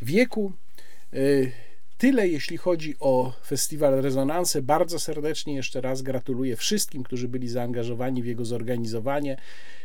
[0.03, 0.53] wieku.
[1.99, 4.63] Tyle jeśli chodzi o festiwal Rezonanse.
[4.63, 9.37] Bardzo serdecznie jeszcze raz gratuluję wszystkim, którzy byli zaangażowani w jego zorganizowanie.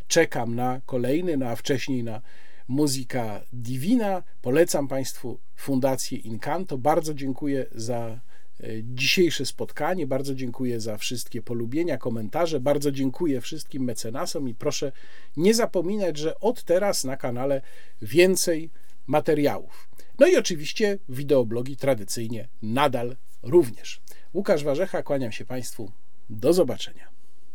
[0.07, 2.22] Czekam na kolejny, no a wcześniej na
[2.68, 4.23] Muzyka Divina.
[4.41, 6.77] Polecam Państwu Fundację Incanto.
[6.77, 8.19] Bardzo dziękuję za
[8.60, 10.07] E, dzisiejsze spotkanie.
[10.07, 12.60] Bardzo dziękuję za wszystkie polubienia, komentarze.
[12.60, 14.91] Bardzo dziękuję wszystkim mecenasom i proszę
[15.38, 17.61] nie zapominać, że od teraz na kanale
[18.02, 18.69] więcej
[19.07, 19.90] materiałów.
[20.19, 24.02] No i oczywiście wideoblogi tradycyjnie nadal również.
[24.34, 25.91] Łukasz Warzecha, kłaniam się Państwu.
[26.30, 27.12] Do zobaczenia.